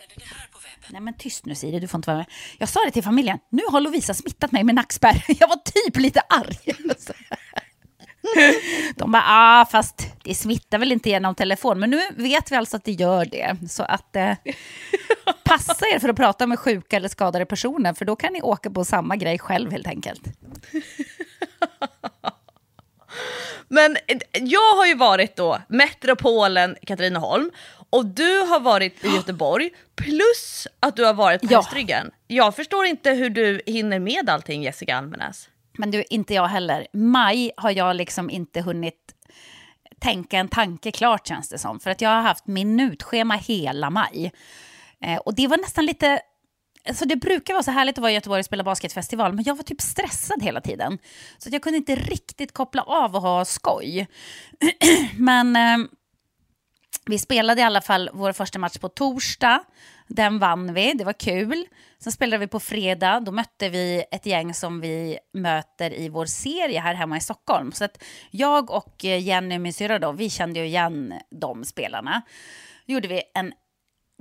Nej 0.89 1.01
men 1.01 1.13
tyst 1.17 1.45
nu 1.45 1.55
Siri, 1.55 1.79
du 1.79 1.87
får 1.87 1.97
inte 1.97 2.09
vara 2.09 2.17
med. 2.17 2.25
Jag 2.57 2.69
sa 2.69 2.79
det 2.85 2.91
till 2.91 3.03
familjen, 3.03 3.39
nu 3.49 3.61
har 3.71 3.81
Lovisa 3.81 4.13
smittat 4.13 4.51
mig 4.51 4.63
med 4.63 4.75
nackspärr. 4.75 5.23
Jag 5.39 5.47
var 5.47 5.55
typ 5.85 5.97
lite 5.97 6.21
arg. 6.29 6.75
De 8.95 9.11
bara, 9.11 9.23
ah 9.25 9.65
fast 9.65 10.07
det 10.23 10.35
smittar 10.35 10.77
väl 10.77 10.91
inte 10.91 11.09
genom 11.09 11.35
telefon. 11.35 11.79
Men 11.79 11.89
nu 11.89 12.01
vet 12.15 12.51
vi 12.51 12.55
alltså 12.55 12.77
att 12.77 12.83
det 12.83 12.91
gör 12.91 13.25
det. 13.25 13.55
Så 13.69 13.83
att 13.83 14.15
eh, 14.15 14.31
passa 15.43 15.87
er 15.95 15.99
för 15.99 16.09
att 16.09 16.15
prata 16.15 16.47
med 16.47 16.59
sjuka 16.59 16.95
eller 16.97 17.09
skadade 17.09 17.45
personer, 17.45 17.93
för 17.93 18.05
då 18.05 18.15
kan 18.15 18.33
ni 18.33 18.41
åka 18.41 18.69
på 18.69 18.85
samma 18.85 19.15
grej 19.15 19.39
själv 19.39 19.71
helt 19.71 19.87
enkelt. 19.87 20.21
Men 23.67 23.97
eh, 24.07 24.17
jag 24.41 24.75
har 24.75 24.85
ju 24.85 24.95
varit 24.95 25.35
då 25.35 25.61
metropolen 25.67 26.75
Katrineholm 26.85 27.51
och 27.89 28.05
du 28.05 28.39
har 28.39 28.59
varit 28.59 29.05
i 29.05 29.07
Göteborg 29.15 29.69
plus 29.95 30.67
att 30.79 30.95
du 30.95 31.05
har 31.05 31.13
varit 31.13 31.41
på 31.41 31.47
Ja. 31.51 31.57
Hästryggen. 31.57 32.11
Jag 32.27 32.55
förstår 32.55 32.85
inte 32.85 33.11
hur 33.11 33.29
du 33.29 33.61
hinner 33.65 33.99
med 33.99 34.29
allting 34.29 34.63
Jessica 34.63 34.95
Almenäs. 34.97 35.49
Men 35.77 35.91
du, 35.91 36.03
inte 36.09 36.33
jag 36.33 36.47
heller. 36.47 36.87
Maj 36.93 37.51
har 37.57 37.71
jag 37.71 37.95
liksom 37.95 38.29
inte 38.29 38.61
hunnit 38.61 39.15
tänka 39.99 40.37
en 40.37 40.47
tanke 40.47 40.91
klart 40.91 41.27
känns 41.27 41.49
det 41.49 41.57
som. 41.57 41.79
För 41.79 41.91
att 41.91 42.01
jag 42.01 42.09
har 42.09 42.21
haft 42.21 42.47
minutschema 42.47 43.35
hela 43.35 43.89
maj. 43.89 44.31
Eh, 45.01 45.17
och 45.17 45.35
det 45.35 45.47
var 45.47 45.57
nästan 45.57 45.85
lite... 45.85 46.19
Alltså 46.87 47.05
det 47.05 47.15
brukar 47.15 47.53
vara 47.53 47.63
så 47.63 47.71
härligt 47.71 47.97
att 47.97 48.01
vara 48.01 48.11
i 48.11 48.13
Göteborg 48.13 48.39
och 48.39 48.45
spela 48.45 48.63
basketfestival, 48.63 49.33
men 49.33 49.43
jag 49.43 49.55
var 49.55 49.63
typ 49.63 49.81
stressad 49.81 50.43
hela 50.43 50.61
tiden. 50.61 50.97
Så 51.37 51.49
att 51.49 51.53
jag 51.53 51.61
kunde 51.61 51.77
inte 51.77 51.95
riktigt 51.95 52.53
koppla 52.53 52.81
av 52.81 53.15
och 53.15 53.21
ha 53.21 53.45
skoj. 53.45 54.07
men 55.17 55.55
eh, 55.55 55.77
vi 57.05 57.19
spelade 57.19 57.61
i 57.61 57.63
alla 57.63 57.81
fall 57.81 58.09
vår 58.13 58.31
första 58.31 58.59
match 58.59 58.77
på 58.77 58.89
torsdag. 58.89 59.63
Den 60.07 60.39
vann 60.39 60.73
vi, 60.73 60.93
det 60.93 61.03
var 61.03 61.13
kul. 61.13 61.65
Sen 62.05 62.11
spelade 62.11 62.37
vi 62.37 62.47
på 62.47 62.59
fredag, 62.59 63.19
då 63.19 63.31
mötte 63.31 63.69
vi 63.69 64.03
ett 64.11 64.25
gäng 64.25 64.53
som 64.53 64.81
vi 64.81 65.17
möter 65.33 65.93
i 65.93 66.09
vår 66.09 66.25
serie 66.25 66.79
här 66.79 66.93
hemma 66.93 67.17
i 67.17 67.21
Stockholm. 67.21 67.71
Så 67.71 67.85
att 67.85 68.03
jag 68.31 68.71
och 68.71 69.05
eh, 69.05 69.19
Jenny, 69.19 69.59
min 69.59 69.73
syrra, 69.73 69.99
då, 69.99 70.11
vi 70.11 70.29
kände 70.29 70.59
ju 70.59 70.65
igen 70.65 71.13
de 71.31 71.65
spelarna. 71.65 72.21
Då 72.85 72.93
gjorde 72.93 73.07
vi 73.07 73.21
en 73.33 73.53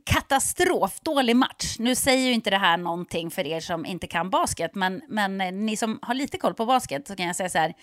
katastrofdålig 0.04 1.36
match. 1.36 1.76
Nu 1.78 1.94
säger 1.94 2.26
ju 2.26 2.32
inte 2.32 2.50
det 2.50 2.58
här 2.58 2.76
någonting 2.76 3.30
för 3.30 3.46
er 3.46 3.60
som 3.60 3.86
inte 3.86 4.06
kan 4.06 4.30
basket, 4.30 4.74
men, 4.74 5.02
men 5.08 5.40
eh, 5.40 5.52
ni 5.52 5.76
som 5.76 5.98
har 6.02 6.14
lite 6.14 6.38
koll 6.38 6.54
på 6.54 6.66
basket 6.66 7.08
så 7.08 7.16
kan 7.16 7.26
jag 7.26 7.36
säga 7.36 7.48
så 7.48 7.58
här, 7.58 7.74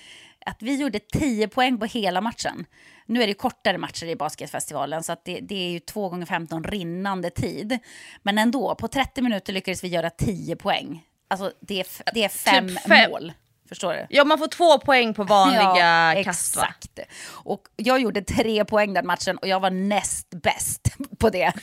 att 0.45 0.61
vi 0.61 0.75
gjorde 0.75 0.99
10 0.99 1.47
poäng 1.47 1.77
på 1.79 1.85
hela 1.85 2.21
matchen. 2.21 2.65
Nu 3.05 3.23
är 3.23 3.27
det 3.27 3.33
kortare 3.33 3.77
matcher 3.77 4.05
i 4.05 4.15
basketfestivalen, 4.15 5.03
så 5.03 5.15
det, 5.25 5.39
det 5.39 5.55
är 5.55 5.71
ju 5.71 5.79
2 5.79 6.09
gånger 6.09 6.25
15 6.25 6.63
rinnande 6.63 7.29
tid. 7.29 7.79
Men 8.23 8.37
ändå, 8.37 8.75
på 8.75 8.87
30 8.87 9.21
minuter 9.21 9.53
lyckades 9.53 9.83
vi 9.83 9.87
göra 9.87 10.09
10 10.09 10.55
poäng. 10.55 11.03
Alltså 11.27 11.51
det 11.61 11.79
är, 11.79 11.87
det 12.13 12.23
är 12.23 12.29
fem, 12.29 12.69
fem. 12.87 13.11
mål. 13.11 13.33
Förstår 13.71 13.93
du? 13.93 14.07
Ja 14.09 14.25
man 14.25 14.37
får 14.37 14.47
två 14.47 14.79
poäng 14.79 15.13
på 15.13 15.23
vanliga 15.23 16.13
ja, 16.15 16.23
kast 16.23 16.55
va? 16.55 16.63
exakt. 16.63 16.99
Och 17.27 17.61
jag 17.75 17.99
gjorde 17.99 18.21
tre 18.21 18.65
poäng 18.65 18.93
den 18.93 19.07
matchen 19.07 19.37
och 19.37 19.47
jag 19.47 19.59
var 19.59 19.69
näst 19.69 20.29
bäst 20.29 20.95
på 21.19 21.29
det. 21.29 21.53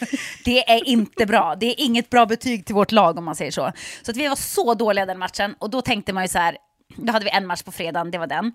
Det 0.45 0.71
är 0.71 0.89
inte 0.89 1.27
bra. 1.27 1.57
Det 1.61 1.67
är 1.67 1.85
inget 1.85 2.11
bra 2.11 2.27
betyg 2.27 2.67
till 2.67 2.75
vårt 2.75 2.93
lag 2.93 3.19
om 3.19 3.25
man 3.25 3.37
säger 3.37 3.51
så. 3.51 3.73
Så 4.03 4.11
att 4.11 4.17
vi 4.17 4.29
var 4.29 4.37
så 4.37 4.75
dåliga 4.75 5.07
den 5.07 5.19
matchen 5.19 5.55
och 5.59 5.71
då 5.71 5.83
tänkte 5.83 6.13
man 6.13 6.25
ju 6.25 6.29
så 6.29 6.39
här, 6.39 6.57
då 6.97 7.13
hade 7.13 7.25
vi 7.25 7.31
en 7.31 7.47
match 7.47 7.63
på 7.63 7.73
fredagen, 7.73 8.11
det 8.11 8.19
var 8.19 8.27
den. 8.27 8.53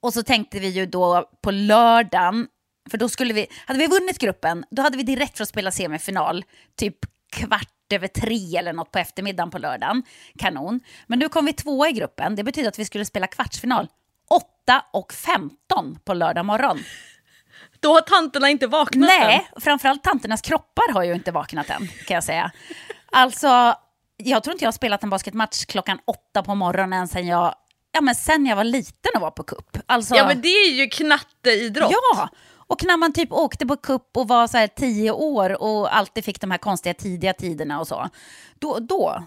Och 0.00 0.14
så 0.14 0.22
tänkte 0.22 0.58
vi 0.60 0.68
ju 0.68 0.86
då 0.86 1.30
på 1.42 1.50
lördagen, 1.50 2.48
för 2.90 2.98
då 2.98 3.08
skulle 3.08 3.34
vi, 3.34 3.46
hade 3.66 3.78
vi 3.78 3.86
vunnit 3.86 4.18
gruppen, 4.18 4.64
då 4.70 4.82
hade 4.82 4.96
vi 4.96 5.02
direkt 5.02 5.36
för 5.36 5.42
att 5.42 5.48
spela 5.48 5.70
semifinal, 5.70 6.44
typ 6.76 6.96
kvart 7.32 7.68
över 7.92 8.08
tre 8.08 8.56
eller 8.56 8.72
något 8.72 8.90
på 8.90 8.98
eftermiddagen 8.98 9.50
på 9.50 9.58
lördagen. 9.58 10.02
Kanon. 10.38 10.80
Men 11.06 11.18
nu 11.18 11.28
kom 11.28 11.44
vi 11.44 11.52
tvåa 11.52 11.88
i 11.88 11.92
gruppen, 11.92 12.36
det 12.36 12.44
betyder 12.44 12.68
att 12.68 12.78
vi 12.78 12.84
skulle 12.84 13.04
spela 13.04 13.26
kvartsfinal. 13.26 13.88
8 14.30 14.84
och 14.92 15.12
15 15.12 15.98
på 16.04 16.14
lördag 16.14 16.46
morgon. 16.46 16.78
Då 17.80 17.92
har 17.92 18.00
tanterna 18.00 18.50
inte 18.50 18.66
vaknat 18.66 19.08
Nej, 19.08 19.48
än. 19.54 19.60
framförallt 19.60 20.02
tanternas 20.02 20.42
kroppar 20.42 20.92
har 20.92 21.02
ju 21.02 21.14
inte 21.14 21.32
vaknat 21.32 21.70
än, 21.70 21.88
kan 22.06 22.14
jag 22.14 22.24
säga. 22.24 22.52
Alltså, 23.12 23.74
jag 24.30 24.42
tror 24.42 24.52
inte 24.52 24.64
jag 24.64 24.66
har 24.68 24.72
spelat 24.72 25.02
en 25.02 25.10
basketmatch 25.10 25.64
klockan 25.64 25.98
åtta 26.04 26.42
på 26.42 26.54
morgonen 26.54 27.08
sen 27.08 27.26
jag, 27.26 27.54
ja, 27.92 28.00
men 28.00 28.14
sen 28.14 28.46
jag 28.46 28.56
var 28.56 28.64
liten 28.64 29.10
och 29.14 29.20
var 29.20 29.30
på 29.30 29.42
cup. 29.42 29.78
Alltså, 29.86 30.14
Ja 30.16 30.26
men 30.26 30.40
det 30.40 30.48
är 30.48 30.72
ju 30.72 30.88
knatteidrott. 30.88 31.92
Ja, 31.92 32.28
och 32.72 32.84
när 32.84 32.96
man 32.96 33.12
typ 33.12 33.32
åkte 33.32 33.66
på 33.66 33.76
cup 33.76 34.16
och 34.16 34.28
var 34.28 34.46
så 34.46 34.56
här 34.56 34.66
tio 34.66 35.10
år 35.10 35.62
och 35.62 35.96
alltid 35.96 36.24
fick 36.24 36.40
de 36.40 36.50
här 36.50 36.58
konstiga 36.58 36.94
tidiga 36.94 37.32
tiderna 37.32 37.80
och 37.80 37.88
så, 37.88 38.08
då, 38.58 38.78
då 38.78 39.24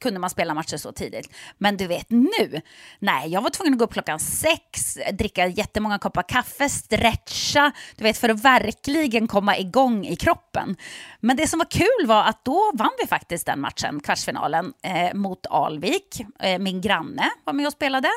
kunde 0.00 0.20
man 0.20 0.30
spela 0.30 0.54
matcher 0.54 0.76
så 0.76 0.92
tidigt. 0.92 1.34
Men 1.58 1.76
du 1.76 1.86
vet 1.86 2.10
nu, 2.10 2.60
nej, 2.98 3.28
jag 3.28 3.42
var 3.42 3.50
tvungen 3.50 3.72
att 3.72 3.78
gå 3.78 3.84
upp 3.84 3.92
klockan 3.92 4.18
sex, 4.18 4.98
dricka 5.12 5.46
jättemånga 5.46 5.98
koppar 5.98 6.22
kaffe, 6.22 6.68
stretcha, 6.68 7.72
du 7.96 8.04
vet, 8.04 8.18
för 8.18 8.28
att 8.28 8.44
verkligen 8.44 9.28
komma 9.28 9.58
igång 9.58 10.06
i 10.06 10.16
kroppen. 10.16 10.76
Men 11.20 11.36
det 11.36 11.46
som 11.46 11.58
var 11.58 11.70
kul 11.70 12.06
var 12.06 12.24
att 12.24 12.44
då 12.44 12.72
vann 12.74 12.92
vi 13.02 13.06
faktiskt 13.06 13.46
den 13.46 13.60
matchen, 13.60 14.00
kvartsfinalen, 14.00 14.72
eh, 14.82 15.14
mot 15.14 15.46
Alvik. 15.46 16.20
Eh, 16.38 16.58
min 16.58 16.80
granne 16.80 17.30
var 17.44 17.52
med 17.52 17.66
och 17.66 17.72
spelade. 17.72 18.08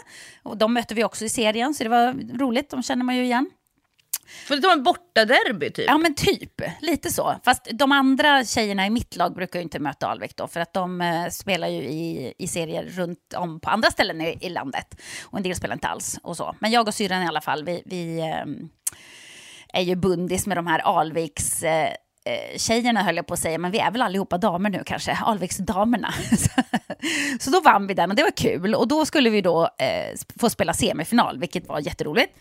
Och 0.43 0.57
de 0.57 0.73
mötte 0.73 0.93
vi 0.93 1.03
också 1.03 1.25
i 1.25 1.29
serien, 1.29 1.73
så 1.73 1.83
det 1.83 1.89
var 1.89 2.37
roligt, 2.39 2.69
de 2.69 2.83
känner 2.83 3.03
man 3.03 3.15
ju 3.15 3.23
igen. 3.23 3.49
För 4.25 4.55
det 4.55 4.67
var 4.67 4.73
en 4.73 4.83
bortaderby 4.83 5.71
typ. 5.71 5.85
Ja, 5.87 5.97
men 5.97 6.15
typ. 6.15 6.61
Lite 6.81 7.11
så. 7.11 7.35
Fast 7.45 7.67
de 7.73 7.91
andra 7.91 8.43
tjejerna 8.43 8.85
i 8.85 8.89
mitt 8.89 9.15
lag 9.15 9.35
brukar 9.35 9.59
ju 9.59 9.63
inte 9.63 9.79
möta 9.79 10.07
Alvik 10.07 10.35
då, 10.35 10.47
för 10.47 10.59
att 10.59 10.73
de 10.73 11.01
eh, 11.01 11.27
spelar 11.29 11.67
ju 11.67 11.81
i, 11.81 12.33
i 12.37 12.47
serier 12.47 12.83
runt 12.83 13.33
om 13.37 13.59
på 13.59 13.69
andra 13.69 13.91
ställen 13.91 14.21
i, 14.21 14.37
i 14.41 14.49
landet. 14.49 15.01
Och 15.23 15.37
en 15.37 15.43
del 15.43 15.55
spelar 15.55 15.75
inte 15.75 15.87
alls 15.87 16.19
och 16.23 16.37
så. 16.37 16.55
Men 16.59 16.71
jag 16.71 16.87
och 16.87 16.93
syrran 16.93 17.23
i 17.23 17.27
alla 17.27 17.41
fall, 17.41 17.63
vi, 17.63 17.83
vi 17.85 18.19
eh, 18.19 18.45
är 19.79 19.81
ju 19.81 19.95
bundis 19.95 20.47
med 20.47 20.57
de 20.57 20.67
här 20.67 20.79
Alviks... 20.79 21.63
Eh, 21.63 21.89
eh, 22.25 22.57
Tjejerna 22.57 23.03
höll 23.03 23.15
jag 23.15 23.27
på 23.27 23.33
att 23.33 23.39
säga, 23.39 23.57
men 23.57 23.71
vi 23.71 23.79
är 23.79 23.91
väl 23.91 24.01
allihopa 24.01 24.37
damer 24.37 24.69
nu 24.69 24.83
kanske, 24.85 25.11
Alviksdamerna. 25.21 26.13
så 27.39 27.51
då 27.51 27.61
vann 27.61 27.87
vi 27.87 27.93
den 27.93 28.09
och 28.09 28.15
det 28.15 28.23
var 28.23 28.37
kul. 28.37 28.75
Och 28.75 28.87
då 28.87 29.05
skulle 29.05 29.29
vi 29.29 29.41
då 29.41 29.63
eh, 29.63 30.15
få 30.39 30.49
spela 30.49 30.73
semifinal, 30.73 31.39
vilket 31.39 31.67
var 31.67 31.79
jätteroligt. 31.79 32.33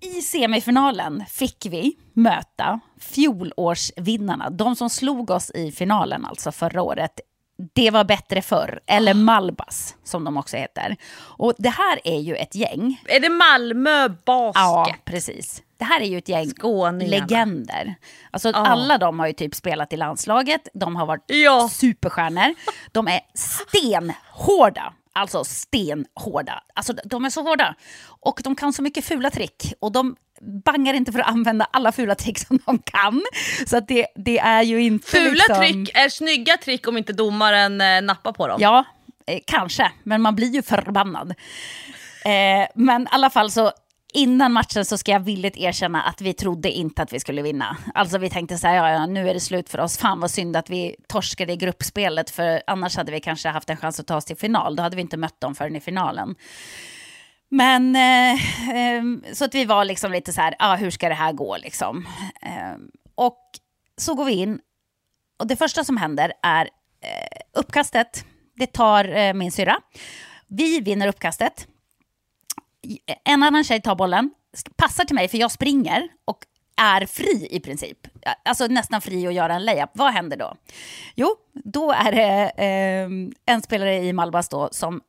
I 0.00 0.22
semifinalen 0.22 1.24
fick 1.28 1.66
vi 1.70 1.96
möta 2.12 2.80
fjolårsvinnarna, 3.00 4.50
de 4.50 4.76
som 4.76 4.90
slog 4.90 5.30
oss 5.30 5.50
i 5.50 5.72
finalen 5.72 6.24
alltså 6.24 6.52
förra 6.52 6.82
året. 6.82 7.20
Det 7.72 7.90
var 7.90 8.04
bättre 8.04 8.42
förr, 8.42 8.80
eller 8.86 9.14
Malbas 9.14 9.96
som 10.04 10.24
de 10.24 10.36
också 10.36 10.56
heter. 10.56 10.96
Och 11.18 11.54
det 11.58 11.68
här 11.68 12.00
är 12.04 12.20
ju 12.20 12.34
ett 12.36 12.54
gäng. 12.54 13.00
Är 13.08 13.20
det 13.20 13.28
Malmö 13.28 14.08
basket? 14.08 14.60
Ja, 14.62 14.94
precis. 15.04 15.62
Det 15.78 15.84
här 15.84 16.00
är 16.00 16.04
ju 16.06 16.18
ett 16.18 16.28
gäng 16.28 16.50
Skåningarna. 16.50 17.26
legender. 17.26 17.94
Alltså 18.30 18.50
alla 18.52 18.98
de 18.98 19.18
har 19.18 19.26
ju 19.26 19.32
typ 19.32 19.54
spelat 19.54 19.92
i 19.92 19.96
landslaget, 19.96 20.68
de 20.74 20.96
har 20.96 21.06
varit 21.06 21.24
Ja. 21.26 21.68
superstjärnor. 21.72 22.54
De 22.92 23.08
är 23.08 23.20
stenhårda. 23.34 24.92
Alltså 25.12 25.44
stenhårda. 25.44 26.62
Alltså 26.74 26.92
de 27.04 27.24
är 27.24 27.30
så 27.30 27.42
hårda. 27.42 27.74
Och 28.20 28.40
de 28.44 28.56
kan 28.56 28.72
så 28.72 28.82
mycket 28.82 29.04
fula 29.04 29.30
trick. 29.30 29.74
Och 29.80 29.92
de 29.92 30.16
bangar 30.64 30.94
inte 30.94 31.12
för 31.12 31.18
att 31.18 31.28
använda 31.28 31.66
alla 31.70 31.92
fula 31.92 32.14
trick 32.14 32.38
som 32.38 32.58
de 32.66 32.78
kan. 32.78 33.22
Så 33.66 33.76
att 33.76 33.88
det, 33.88 34.06
det 34.14 34.38
är 34.38 34.62
ju 34.62 34.82
inte 34.82 35.08
Fula 35.08 35.30
liksom... 35.30 35.56
trick 35.56 35.96
är 35.96 36.08
snygga 36.08 36.56
trick 36.56 36.88
om 36.88 36.96
inte 36.96 37.12
domaren 37.12 37.80
eh, 37.80 38.02
nappar 38.02 38.32
på 38.32 38.48
dem. 38.48 38.58
Ja, 38.60 38.84
eh, 39.26 39.40
kanske. 39.46 39.92
Men 40.02 40.22
man 40.22 40.36
blir 40.36 40.48
ju 40.48 40.62
förbannad. 40.62 41.34
Eh, 42.24 42.68
men 42.74 43.02
i 43.02 43.06
alla 43.10 43.30
fall 43.30 43.50
så 43.50 43.72
innan 44.12 44.52
matchen 44.52 44.84
så 44.84 44.98
ska 44.98 45.12
jag 45.12 45.20
villigt 45.20 45.56
erkänna 45.56 46.02
att 46.02 46.20
vi 46.20 46.32
trodde 46.32 46.70
inte 46.70 47.02
att 47.02 47.12
vi 47.12 47.20
skulle 47.20 47.42
vinna. 47.42 47.76
Alltså 47.94 48.18
vi 48.18 48.30
tänkte 48.30 48.58
så 48.58 48.66
här, 48.66 48.74
ja, 48.74 48.90
ja, 48.90 49.06
nu 49.06 49.30
är 49.30 49.34
det 49.34 49.40
slut 49.40 49.68
för 49.68 49.80
oss. 49.80 49.98
Fan 49.98 50.20
vad 50.20 50.30
synd 50.30 50.56
att 50.56 50.70
vi 50.70 50.96
torskade 51.08 51.52
i 51.52 51.56
gruppspelet 51.56 52.30
för 52.30 52.62
annars 52.66 52.96
hade 52.96 53.12
vi 53.12 53.20
kanske 53.20 53.48
haft 53.48 53.70
en 53.70 53.76
chans 53.76 54.00
att 54.00 54.06
ta 54.06 54.16
oss 54.16 54.24
till 54.24 54.36
final. 54.36 54.76
Då 54.76 54.82
hade 54.82 54.96
vi 54.96 55.02
inte 55.02 55.16
mött 55.16 55.40
dem 55.40 55.54
förrän 55.54 55.76
i 55.76 55.80
finalen. 55.80 56.34
Men 57.48 57.96
eh, 57.96 58.32
eh, 58.76 59.02
så 59.32 59.44
att 59.44 59.54
vi 59.54 59.64
var 59.64 59.84
liksom 59.84 60.12
lite 60.12 60.32
så 60.32 60.40
här, 60.40 60.54
ah, 60.58 60.76
hur 60.76 60.90
ska 60.90 61.08
det 61.08 61.14
här 61.14 61.32
gå 61.32 61.56
liksom? 61.56 62.06
Eh, 62.42 62.76
och 63.14 63.40
så 63.96 64.14
går 64.14 64.24
vi 64.24 64.32
in 64.32 64.60
och 65.38 65.46
det 65.46 65.56
första 65.56 65.84
som 65.84 65.96
händer 65.96 66.32
är 66.42 66.64
eh, 66.64 67.60
uppkastet. 67.60 68.24
Det 68.56 68.66
tar 68.66 69.16
eh, 69.16 69.34
min 69.34 69.52
syra. 69.52 69.76
Vi 70.48 70.80
vinner 70.80 71.08
uppkastet. 71.08 71.66
En 73.24 73.42
annan 73.42 73.64
tjej 73.64 73.82
tar 73.82 73.94
bollen, 73.94 74.30
passar 74.76 75.04
till 75.04 75.14
mig 75.14 75.28
för 75.28 75.38
jag 75.38 75.50
springer 75.50 76.08
och 76.24 76.38
är 76.76 77.06
fri 77.06 77.48
i 77.50 77.60
princip. 77.60 77.98
Alltså 78.44 78.66
nästan 78.66 79.00
fri 79.00 79.26
att 79.26 79.34
göra 79.34 79.54
en 79.54 79.64
layup. 79.64 79.90
Vad 79.92 80.12
händer 80.12 80.36
då? 80.36 80.56
Jo, 81.14 81.36
då 81.52 81.92
är 81.92 82.12
det 82.12 82.50
eh, 82.56 83.10
en 83.54 83.62
spelare 83.62 83.96
i 83.96 84.12
Malbas 84.12 84.48
då 84.48 84.68
som 84.72 85.00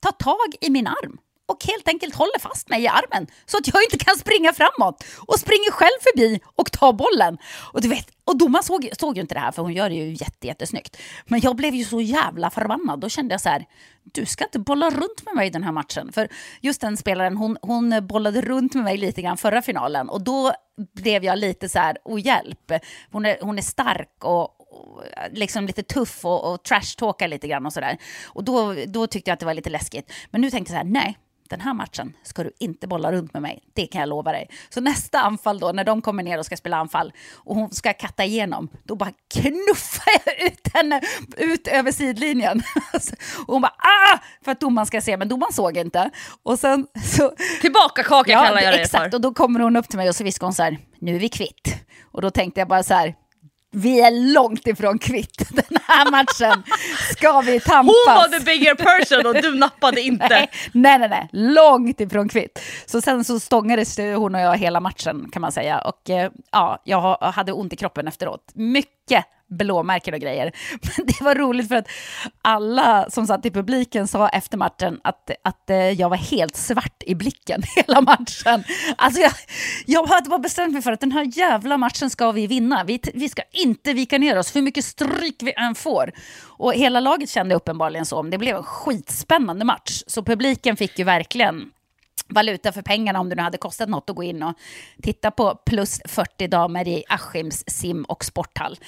tar 0.00 0.12
tag 0.12 0.54
i 0.60 0.70
min 0.70 0.86
arm 0.86 1.18
och 1.48 1.64
helt 1.64 1.88
enkelt 1.88 2.14
håller 2.14 2.38
fast 2.38 2.68
mig 2.68 2.82
i 2.82 2.88
armen 2.88 3.26
så 3.46 3.56
att 3.56 3.68
jag 3.68 3.82
inte 3.82 3.98
kan 3.98 4.16
springa 4.18 4.52
framåt 4.52 5.04
och 5.26 5.38
springer 5.38 5.70
själv 5.70 5.98
förbi 6.00 6.40
och 6.56 6.72
tar 6.72 6.92
bollen. 6.92 7.38
Och 7.72 7.80
du 7.80 7.88
vet, 7.88 8.08
och 8.24 8.38
domaren 8.38 8.64
såg, 8.64 8.88
såg 9.00 9.16
ju 9.16 9.20
inte 9.20 9.34
det 9.34 9.40
här 9.40 9.52
för 9.52 9.62
hon 9.62 9.72
gör 9.72 9.88
det 9.88 9.94
ju 9.94 10.12
jätte, 10.12 10.46
jättesnyggt. 10.46 10.96
Men 11.26 11.40
jag 11.40 11.56
blev 11.56 11.74
ju 11.74 11.84
så 11.84 12.00
jävla 12.00 12.50
förbannad. 12.50 13.00
Då 13.00 13.08
kände 13.08 13.34
jag 13.34 13.40
så 13.40 13.48
här, 13.48 13.66
du 14.04 14.26
ska 14.26 14.44
inte 14.44 14.58
bolla 14.58 14.90
runt 14.90 15.24
med 15.24 15.34
mig 15.34 15.46
i 15.46 15.50
den 15.50 15.62
här 15.62 15.72
matchen. 15.72 16.12
För 16.12 16.28
just 16.60 16.80
den 16.80 16.96
spelaren, 16.96 17.36
hon, 17.36 17.58
hon 17.62 18.06
bollade 18.06 18.40
runt 18.40 18.74
med 18.74 18.84
mig 18.84 18.96
lite 18.96 19.22
grann 19.22 19.36
förra 19.36 19.62
finalen 19.62 20.08
och 20.08 20.22
då 20.22 20.52
blev 20.94 21.24
jag 21.24 21.38
lite 21.38 21.68
så 21.68 21.78
här, 21.78 21.98
oh 22.04 22.26
hjälp, 22.26 22.72
hon 23.10 23.26
är, 23.26 23.38
hon 23.40 23.58
är 23.58 23.62
stark 23.62 24.24
och, 24.24 24.54
liksom 25.30 25.66
lite 25.66 25.82
tuff 25.82 26.24
och, 26.24 26.52
och 26.52 26.62
trashtalkar 26.62 27.28
lite 27.28 27.48
grann 27.48 27.66
och 27.66 27.72
sådär. 27.72 27.98
Och 28.24 28.44
då, 28.44 28.74
då 28.86 29.06
tyckte 29.06 29.30
jag 29.30 29.32
att 29.32 29.40
det 29.40 29.46
var 29.46 29.54
lite 29.54 29.70
läskigt. 29.70 30.12
Men 30.30 30.40
nu 30.40 30.50
tänkte 30.50 30.72
jag 30.72 30.80
så 30.80 30.86
här, 30.86 30.92
nej, 30.92 31.18
den 31.50 31.60
här 31.60 31.74
matchen 31.74 32.16
ska 32.22 32.44
du 32.44 32.52
inte 32.58 32.86
bolla 32.86 33.12
runt 33.12 33.32
med 33.32 33.42
mig, 33.42 33.62
det 33.74 33.86
kan 33.86 34.00
jag 34.00 34.08
lova 34.08 34.32
dig. 34.32 34.50
Så 34.68 34.80
nästa 34.80 35.20
anfall 35.20 35.58
då, 35.58 35.72
när 35.72 35.84
de 35.84 36.02
kommer 36.02 36.22
ner 36.22 36.38
och 36.38 36.46
ska 36.46 36.56
spela 36.56 36.76
anfall 36.76 37.12
och 37.34 37.54
hon 37.54 37.70
ska 37.70 37.92
katta 37.92 38.24
igenom, 38.24 38.68
då 38.84 38.96
bara 38.96 39.12
knuffar 39.34 40.12
jag 40.24 40.46
ut 40.46 40.68
henne 40.74 41.00
ut 41.36 41.68
över 41.68 41.92
sidlinjen. 41.92 42.62
och 43.46 43.54
hon 43.54 43.62
bara 43.62 43.74
ah! 43.78 44.18
För 44.44 44.52
att 44.52 44.60
domaren 44.60 44.86
ska 44.86 45.00
se, 45.00 45.16
men 45.16 45.28
domaren 45.28 45.52
såg 45.52 45.76
inte. 45.76 46.10
Och 46.42 46.58
sen 46.58 46.86
så... 47.04 47.32
Tillbaka 47.60 48.02
kaka 48.02 48.32
ja, 48.32 48.44
kallar 48.44 48.60
jag 48.60 48.74
det 48.74 48.80
Exakt, 48.80 49.10
för. 49.10 49.14
och 49.14 49.20
då 49.20 49.34
kommer 49.34 49.60
hon 49.60 49.76
upp 49.76 49.88
till 49.88 49.98
mig 49.98 50.08
och 50.08 50.16
så 50.16 50.24
viskar 50.24 50.46
hon 50.46 50.54
så 50.54 50.62
här, 50.62 50.78
nu 51.00 51.14
är 51.14 51.18
vi 51.18 51.28
kvitt. 51.28 51.84
Och 52.12 52.22
då 52.22 52.30
tänkte 52.30 52.60
jag 52.60 52.68
bara 52.68 52.82
så 52.82 52.94
här, 52.94 53.14
vi 53.70 54.00
är 54.00 54.32
långt 54.32 54.66
ifrån 54.66 54.98
kvitt 54.98 55.48
den 55.50 55.78
här 55.86 56.10
matchen. 56.10 56.62
Ska 57.12 57.40
vi 57.40 57.60
tampas? 57.60 57.94
Hon 58.06 58.14
var 58.14 58.38
the 58.38 58.44
bigger 58.44 58.74
person 58.74 59.26
och 59.26 59.42
du 59.42 59.54
nappade 59.54 60.00
inte. 60.10 60.28
nej, 60.28 60.50
nej, 60.72 60.98
nej, 60.98 61.08
nej, 61.08 61.28
långt 61.32 62.00
ifrån 62.00 62.28
kvitt. 62.28 62.62
Så 62.86 63.00
sen 63.00 63.24
så 63.24 63.40
stångades 63.40 63.98
hon 63.98 64.34
och 64.34 64.40
jag 64.40 64.56
hela 64.58 64.80
matchen 64.80 65.28
kan 65.32 65.42
man 65.42 65.52
säga. 65.52 65.78
Och 65.78 66.10
eh, 66.10 66.30
ja, 66.52 66.82
jag 66.84 67.16
hade 67.16 67.52
ont 67.52 67.72
i 67.72 67.76
kroppen 67.76 68.08
efteråt. 68.08 68.50
Mycket 68.54 69.24
blåmärken 69.48 70.14
och 70.14 70.20
grejer. 70.20 70.52
Men 70.96 71.06
det 71.06 71.20
var 71.20 71.34
roligt 71.34 71.68
för 71.68 71.76
att 71.76 71.88
alla 72.42 73.10
som 73.10 73.26
satt 73.26 73.46
i 73.46 73.50
publiken 73.50 74.08
sa 74.08 74.28
efter 74.28 74.58
matchen 74.58 75.00
att, 75.04 75.30
att 75.44 75.70
eh, 75.70 75.76
jag 75.76 76.08
var 76.08 76.16
helt 76.16 76.56
svart 76.56 77.02
i 77.06 77.14
blicken 77.14 77.62
hela 77.76 78.00
matchen. 78.00 78.64
Alltså 78.96 79.20
jag, 79.20 79.32
jag 79.86 80.06
hade 80.06 80.30
bara 80.30 80.38
bestämt 80.38 80.72
mig 80.72 80.82
för 80.82 80.92
att 80.92 81.00
den 81.00 81.12
här 81.12 81.38
jävla 81.38 81.76
matchen 81.76 82.10
ska 82.10 82.32
vi 82.32 82.46
vinna. 82.46 82.84
Vi, 82.84 83.00
vi 83.14 83.28
ska 83.28 83.42
inte 83.52 83.92
vika 83.92 84.18
ner 84.18 84.38
oss, 84.38 84.56
hur 84.56 84.62
mycket 84.62 84.84
stryk 84.84 85.36
vi 85.42 85.52
än 85.56 85.74
får. 85.74 86.12
Och 86.46 86.74
hela 86.74 87.00
laget 87.00 87.30
kände 87.30 87.54
uppenbarligen 87.54 88.06
så. 88.06 88.22
Det 88.22 88.38
blev 88.38 88.56
en 88.56 88.62
skitspännande 88.62 89.64
match. 89.64 90.02
Så 90.06 90.22
publiken 90.22 90.76
fick 90.76 90.98
ju 90.98 91.04
verkligen 91.04 91.70
valuta 92.28 92.72
för 92.72 92.82
pengarna 92.82 93.20
om 93.20 93.28
det 93.28 93.34
nu 93.34 93.42
hade 93.42 93.58
kostat 93.58 93.88
något 93.88 94.10
att 94.10 94.16
gå 94.16 94.22
in 94.22 94.42
och 94.42 94.54
titta 95.02 95.30
på 95.30 95.54
plus 95.66 96.00
40 96.04 96.46
damer 96.46 96.88
i 96.88 97.04
Askims 97.08 97.64
sim 97.66 98.04
och 98.04 98.24
sporthall. 98.24 98.78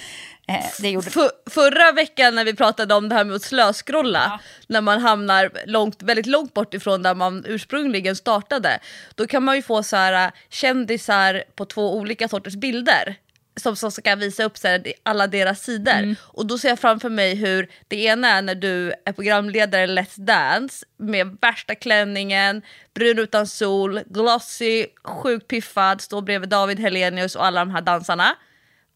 Eh, 0.49 0.65
det 0.81 0.91
gjorde... 0.91 1.11
För, 1.11 1.31
förra 1.51 1.93
veckan 1.93 2.35
när 2.35 2.45
vi 2.45 2.55
pratade 2.55 2.95
om 2.95 3.09
det 3.09 3.15
här 3.15 3.25
med 3.25 3.37
att 3.37 3.43
slöskrolla, 3.43 4.23
ja. 4.25 4.39
när 4.67 4.81
man 4.81 5.01
hamnar 5.01 5.51
långt, 5.67 6.03
väldigt 6.03 6.27
långt 6.27 6.55
bort 6.55 6.75
ifrån 6.75 7.03
där 7.03 7.15
man 7.15 7.45
ursprungligen 7.47 8.17
startade, 8.17 8.79
då 9.15 9.27
kan 9.27 9.43
man 9.45 9.57
ju 9.57 9.63
få 9.63 9.83
så 9.83 9.97
här, 9.97 10.27
äh, 10.27 10.33
kändisar 10.49 11.45
på 11.55 11.65
två 11.65 11.97
olika 11.97 12.29
sorters 12.29 12.57
bilder 12.57 13.17
som, 13.61 13.77
som 13.77 13.91
ska 13.91 14.15
visa 14.15 14.45
upp 14.45 14.59
så 14.59 14.69
här, 14.69 14.93
alla 15.03 15.27
deras 15.27 15.63
sidor. 15.63 15.93
Mm. 15.93 16.17
Och 16.21 16.47
då 16.47 16.59
ser 16.59 16.69
jag 16.69 16.79
framför 16.79 17.09
mig 17.09 17.35
hur 17.35 17.71
det 17.89 18.05
ena 18.05 18.29
är 18.29 18.43
när 18.43 18.55
du 18.55 18.93
är 19.05 19.13
programledare 19.13 19.85
i 19.85 19.87
Let's 19.87 20.21
Dance 20.21 20.87
med 20.97 21.37
värsta 21.41 21.75
klänningen, 21.75 22.63
brun 22.95 23.19
utan 23.19 23.47
sol, 23.47 24.01
glossy, 24.07 24.87
sjukt 25.05 25.49
piffad, 25.49 26.01
står 26.01 26.23
bredvid 26.23 26.49
David 26.49 26.81
Helenius 26.81 27.37
och 27.37 27.47
alla 27.47 27.61
de 27.61 27.71
här 27.71 27.83
dansarna. 27.83 28.37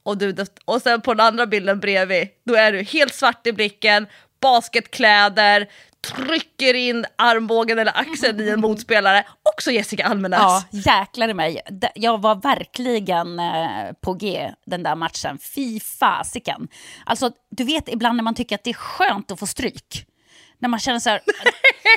Och, 0.02 0.18
du, 0.18 0.36
och 0.64 0.82
sen 0.82 1.00
på 1.00 1.14
den 1.14 1.26
andra 1.26 1.46
bilden 1.46 1.80
bredvid, 1.80 2.28
då 2.44 2.54
är 2.54 2.72
du 2.72 2.82
helt 2.82 3.14
svart 3.14 3.46
i 3.46 3.52
blicken, 3.52 4.06
basketkläder, 4.40 5.68
trycker 6.04 6.74
in 6.74 7.06
armbågen 7.16 7.78
eller 7.78 7.98
axeln 7.98 8.40
i 8.40 8.48
en 8.48 8.60
motspelare. 8.60 9.24
Också 9.54 9.70
Jessica 9.70 10.04
Almenäs. 10.04 10.40
Ja, 10.40 10.64
jäklar 10.70 11.28
i 11.28 11.34
mig. 11.34 11.60
Jag 11.94 12.20
var 12.20 12.34
verkligen 12.34 13.38
eh, 13.38 13.92
på 14.00 14.12
G 14.12 14.50
den 14.66 14.82
där 14.82 14.94
matchen. 14.94 15.38
Fy 15.54 15.80
fasiken. 15.80 16.68
Alltså, 17.06 17.30
du 17.50 17.64
vet 17.64 17.88
ibland 17.88 18.16
när 18.16 18.24
man 18.24 18.34
tycker 18.34 18.54
att 18.54 18.64
det 18.64 18.70
är 18.70 18.74
skönt 18.74 19.30
att 19.30 19.38
få 19.38 19.46
stryk 19.46 20.06
när 20.64 20.68
man 20.68 20.80
känner 20.80 20.98
så 21.00 21.10
här... 21.10 21.20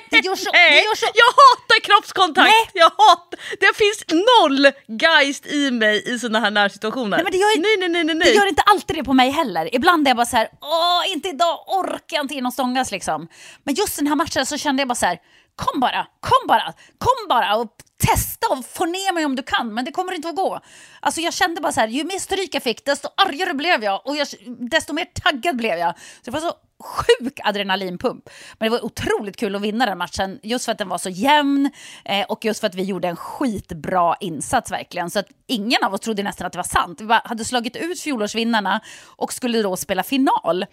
Det 0.10 0.26
gör 0.26 0.36
så, 0.36 0.52
det 0.52 0.84
gör 0.84 0.96
så... 0.96 1.06
Jag 1.14 1.32
hatar 1.42 1.80
kroppskontakt! 1.88 2.50
Nej. 2.50 2.70
Jag 2.74 2.92
hatar, 2.98 3.40
det 3.60 3.76
finns 3.76 4.00
noll 4.30 4.72
geist 5.02 5.46
i 5.46 5.72
mig 5.72 6.14
i 6.14 6.20
såna 6.20 6.40
här 6.40 6.52
närsituationer. 6.52 7.18
Nej, 7.18 7.24
men 7.24 7.32
det 7.32 7.38
gör, 7.38 7.62
nej, 7.62 7.78
nej, 7.80 7.90
nej, 7.90 8.04
nej, 8.04 8.16
nej. 8.16 8.28
Det 8.28 8.36
gör 8.36 8.48
inte 8.48 8.62
alltid 8.62 8.96
det 8.96 9.04
på 9.04 9.14
mig 9.14 9.30
heller. 9.30 9.76
Ibland 9.76 10.08
är 10.08 10.10
jag 10.10 10.18
bara 10.18 10.26
så 10.26 10.38
här, 10.38 10.50
åh, 10.62 11.12
inte 11.14 11.30
idag, 11.30 11.64
orkar 11.68 12.18
jag 12.18 12.24
inte 12.24 12.34
in 12.34 12.46
och 12.46 12.54
stångas 12.54 12.92
liksom. 12.92 13.28
Men 13.64 13.76
just 13.76 13.98
den 13.98 14.08
här 14.08 14.16
matchen 14.16 14.46
så 14.46 14.58
kände 14.58 14.82
jag 14.82 14.88
bara 14.88 14.96
så 14.96 15.06
här, 15.06 15.20
kom 15.56 15.80
bara, 15.80 16.08
kom 16.20 16.48
bara, 16.48 16.74
kom 16.98 17.28
bara 17.30 17.56
och 17.56 17.68
testa 18.08 18.48
och 18.48 18.66
få 18.66 18.86
ner 18.86 19.14
mig 19.14 19.26
om 19.26 19.36
du 19.36 19.44
kan, 19.44 19.74
men 19.74 19.86
det 19.86 19.92
kommer 19.92 20.14
inte 20.14 20.30
att 20.30 20.36
gå. 20.36 20.60
Alltså 21.00 21.22
jag 21.22 21.34
kände 21.34 21.62
bara 21.62 21.72
så 21.72 21.80
här, 21.80 21.88
ju 21.88 22.04
mer 22.04 22.20
stryk 22.20 22.56
jag 22.56 22.64
fick, 22.64 22.86
desto 22.86 23.08
argare 23.28 23.54
blev 23.54 23.84
jag 23.84 24.08
och 24.08 24.16
jag, 24.16 24.28
desto 24.72 24.94
mer 24.94 25.06
taggad 25.24 25.56
blev 25.56 25.78
jag. 25.78 25.96
Så 25.98 26.22
det 26.24 26.32
var 26.32 26.40
så 26.40 26.54
sjuk 26.80 27.40
adrenalinpump. 27.44 28.30
Men 28.60 28.66
det 28.66 28.70
var 28.70 28.86
otroligt 28.86 29.38
kul 29.38 29.56
att 29.56 29.62
vinna 29.62 29.86
den 29.86 29.98
matchen, 29.98 30.40
just 30.44 30.66
för 30.66 30.72
att 30.72 30.78
den 30.78 30.90
var 30.90 30.98
så 30.98 31.10
jämn 31.10 31.72
eh, 32.06 32.26
och 32.26 32.46
just 32.46 32.60
för 32.60 32.68
att 32.68 32.76
vi 32.76 32.84
gjorde 32.84 33.08
en 33.08 33.16
skitbra 33.16 34.16
insats 34.20 34.72
verkligen. 34.72 35.10
Så 35.10 35.20
att 35.20 35.28
ingen 35.48 35.84
av 35.84 35.94
oss 35.94 36.02
trodde 36.02 36.24
nästan 36.24 36.48
att 36.48 36.54
det 36.54 36.60
var 36.60 36.64
sant. 36.64 37.02
Vi 37.02 37.06
bara 37.06 37.22
hade 37.26 37.46
slagit 37.46 37.76
ut 37.76 38.02
fjolårsvinnarna 38.02 38.82
och 39.06 39.34
skulle 39.34 39.62
då 39.62 39.76
spela 39.76 40.04
final. 40.04 40.66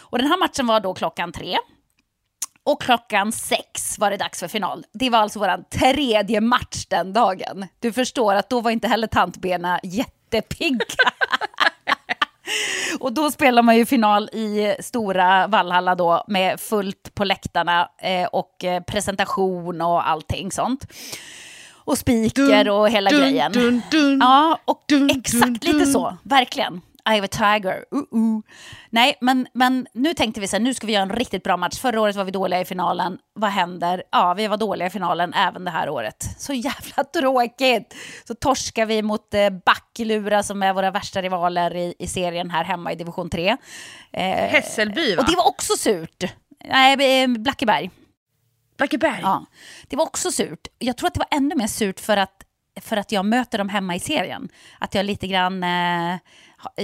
Och 0.00 0.18
den 0.18 0.26
här 0.26 0.38
matchen 0.38 0.66
var 0.66 0.80
då 0.80 0.94
klockan 0.94 1.32
tre. 1.32 1.58
Och 2.66 2.82
klockan 2.82 3.32
sex 3.32 3.98
var 3.98 4.10
det 4.10 4.16
dags 4.16 4.40
för 4.40 4.48
final. 4.48 4.84
Det 4.92 5.10
var 5.10 5.18
alltså 5.18 5.38
vår 5.38 5.70
tredje 5.70 6.40
match 6.40 6.86
den 6.88 7.12
dagen. 7.12 7.66
Du 7.80 7.92
förstår 7.92 8.34
att 8.34 8.50
då 8.50 8.60
var 8.60 8.70
inte 8.70 8.88
heller 8.88 9.06
tantbena 9.06 9.80
jättepigga. 9.82 10.78
Och 12.98 13.12
då 13.12 13.30
spelar 13.30 13.62
man 13.62 13.76
ju 13.76 13.86
final 13.86 14.28
i 14.32 14.76
stora 14.80 15.46
Valhalla 15.46 15.94
då 15.94 16.24
med 16.28 16.60
fullt 16.60 17.14
på 17.14 17.24
läktarna 17.24 17.88
eh, 18.02 18.26
och 18.26 18.64
eh, 18.64 18.82
presentation 18.82 19.80
och 19.80 20.08
allting 20.08 20.52
sånt. 20.52 20.86
Och 21.86 21.98
speaker 21.98 22.68
och 22.68 22.90
hela 22.90 23.10
dun, 23.10 23.20
grejen. 23.20 23.52
Dun, 23.52 23.82
dun, 23.90 24.18
ja, 24.20 24.58
och 24.64 24.84
exakt 25.10 25.64
lite 25.64 25.86
så, 25.86 26.16
verkligen. 26.22 26.80
I 27.10 27.14
have 27.14 27.24
a 27.24 27.28
tiger. 27.28 27.84
Uh 27.94 28.02
-uh. 28.12 28.42
Nej, 28.90 29.16
men, 29.20 29.46
men 29.52 29.86
nu 29.94 30.14
tänkte 30.14 30.40
vi 30.40 30.48
så 30.48 30.56
här, 30.56 30.60
nu 30.60 30.74
ska 30.74 30.86
vi 30.86 30.92
göra 30.92 31.02
en 31.02 31.12
riktigt 31.12 31.42
bra 31.42 31.56
match. 31.56 31.78
Förra 31.78 32.00
året 32.00 32.16
var 32.16 32.24
vi 32.24 32.30
dåliga 32.30 32.60
i 32.60 32.64
finalen. 32.64 33.18
Vad 33.34 33.50
händer? 33.50 34.02
Ja, 34.10 34.34
vi 34.34 34.46
var 34.46 34.56
dåliga 34.56 34.86
i 34.86 34.90
finalen 34.90 35.34
även 35.34 35.64
det 35.64 35.70
här 35.70 35.88
året. 35.88 36.26
Så 36.38 36.52
jävla 36.52 37.04
tråkigt! 37.14 37.94
Så 38.28 38.34
torskar 38.34 38.86
vi 38.86 39.02
mot 39.02 39.34
eh, 39.34 39.50
Backlura 39.50 40.42
som 40.42 40.62
är 40.62 40.72
våra 40.72 40.90
värsta 40.90 41.22
rivaler 41.22 41.76
i, 41.76 41.94
i 41.98 42.06
serien 42.06 42.50
här 42.50 42.64
hemma 42.64 42.92
i 42.92 42.94
division 42.94 43.30
3. 43.30 43.48
Eh, 43.48 43.56
Hässelby, 44.26 45.14
va? 45.14 45.22
Och 45.22 45.30
det 45.30 45.36
var 45.36 45.48
också 45.48 45.76
surt. 45.76 46.24
Nej, 46.64 47.22
eh, 47.22 47.28
Blackeberg. 47.28 47.90
Blackeberg? 48.76 49.20
Ja, 49.22 49.46
det 49.88 49.96
var 49.96 50.04
också 50.04 50.32
surt. 50.32 50.66
Jag 50.78 50.96
tror 50.96 51.06
att 51.06 51.14
det 51.14 51.20
var 51.30 51.38
ännu 51.38 51.54
mer 51.54 51.66
surt 51.66 52.00
för 52.00 52.16
att, 52.16 52.42
för 52.80 52.96
att 52.96 53.12
jag 53.12 53.24
möter 53.24 53.58
dem 53.58 53.68
hemma 53.68 53.94
i 53.94 54.00
serien. 54.00 54.48
Att 54.78 54.94
jag 54.94 55.06
lite 55.06 55.26
grann... 55.26 55.62
Eh, 55.62 56.18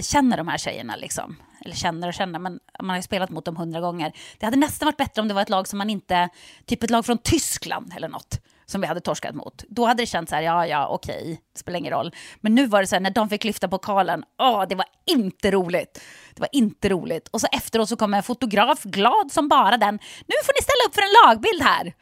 känner 0.03 0.37
de 0.37 0.49
här 0.49 0.59
tjejerna. 0.59 0.97
Liksom. 0.97 1.37
Eller 1.65 1.75
känner 1.75 2.09
och 2.09 2.15
känner, 2.15 2.39
men 2.39 2.61
man 2.79 2.91
har 2.91 2.97
ju 2.97 3.03
spelat 3.03 3.31
mot 3.31 3.45
dem 3.45 3.57
hundra 3.57 3.81
gånger. 3.81 4.13
Det 4.39 4.47
hade 4.47 4.57
nästan 4.57 4.87
varit 4.87 4.97
bättre 4.97 5.23
om 5.23 5.29
det 5.29 5.35
var 5.35 5.43
ett 5.43 5.49
lag 5.49 5.69
som 5.69 5.79
man 5.79 5.91
inte, 5.91 6.29
typ 6.67 6.83
ett 6.83 6.91
lag 6.91 7.07
från 7.07 7.19
Tyskland 7.19 7.93
eller 7.97 8.09
något, 8.09 8.41
som 8.67 8.81
vi 8.81 8.87
hade 8.87 9.01
torskat 9.01 9.35
mot. 9.35 9.65
Då 9.69 9.87
hade 9.87 10.03
det 10.03 10.07
känts 10.07 10.31
så 10.31 10.37
här, 10.37 10.43
ja, 10.43 10.67
ja, 10.67 10.89
okej, 10.89 11.41
det 11.53 11.59
spelar 11.59 11.79
ingen 11.79 11.93
roll. 11.93 12.15
Men 12.41 12.55
nu 12.55 12.67
var 12.67 12.81
det 12.81 12.87
så 12.87 12.95
här, 12.95 13.01
när 13.01 13.11
de 13.11 13.29
fick 13.29 13.45
lyfta 13.45 13.69
pokalen, 13.69 14.25
åh, 14.39 14.65
det 14.69 14.75
var 14.75 14.87
inte 15.07 15.51
roligt. 15.51 16.03
Det 16.35 16.41
var 16.41 16.49
inte 16.53 16.89
roligt. 16.89 17.29
Och 17.29 17.41
så 17.41 17.47
efteråt 17.53 17.89
så 17.89 17.97
kom 17.97 18.15
en 18.15 18.23
fotograf, 18.23 18.83
glad 18.83 19.33
som 19.33 19.49
bara 19.49 19.77
den, 19.77 19.95
nu 20.27 20.35
får 20.45 20.53
ni 20.61 20.63
ställa 20.63 20.89
upp 20.89 20.95
för 20.95 21.03
en 21.03 21.15
lagbild 21.27 21.63
här. 21.63 21.95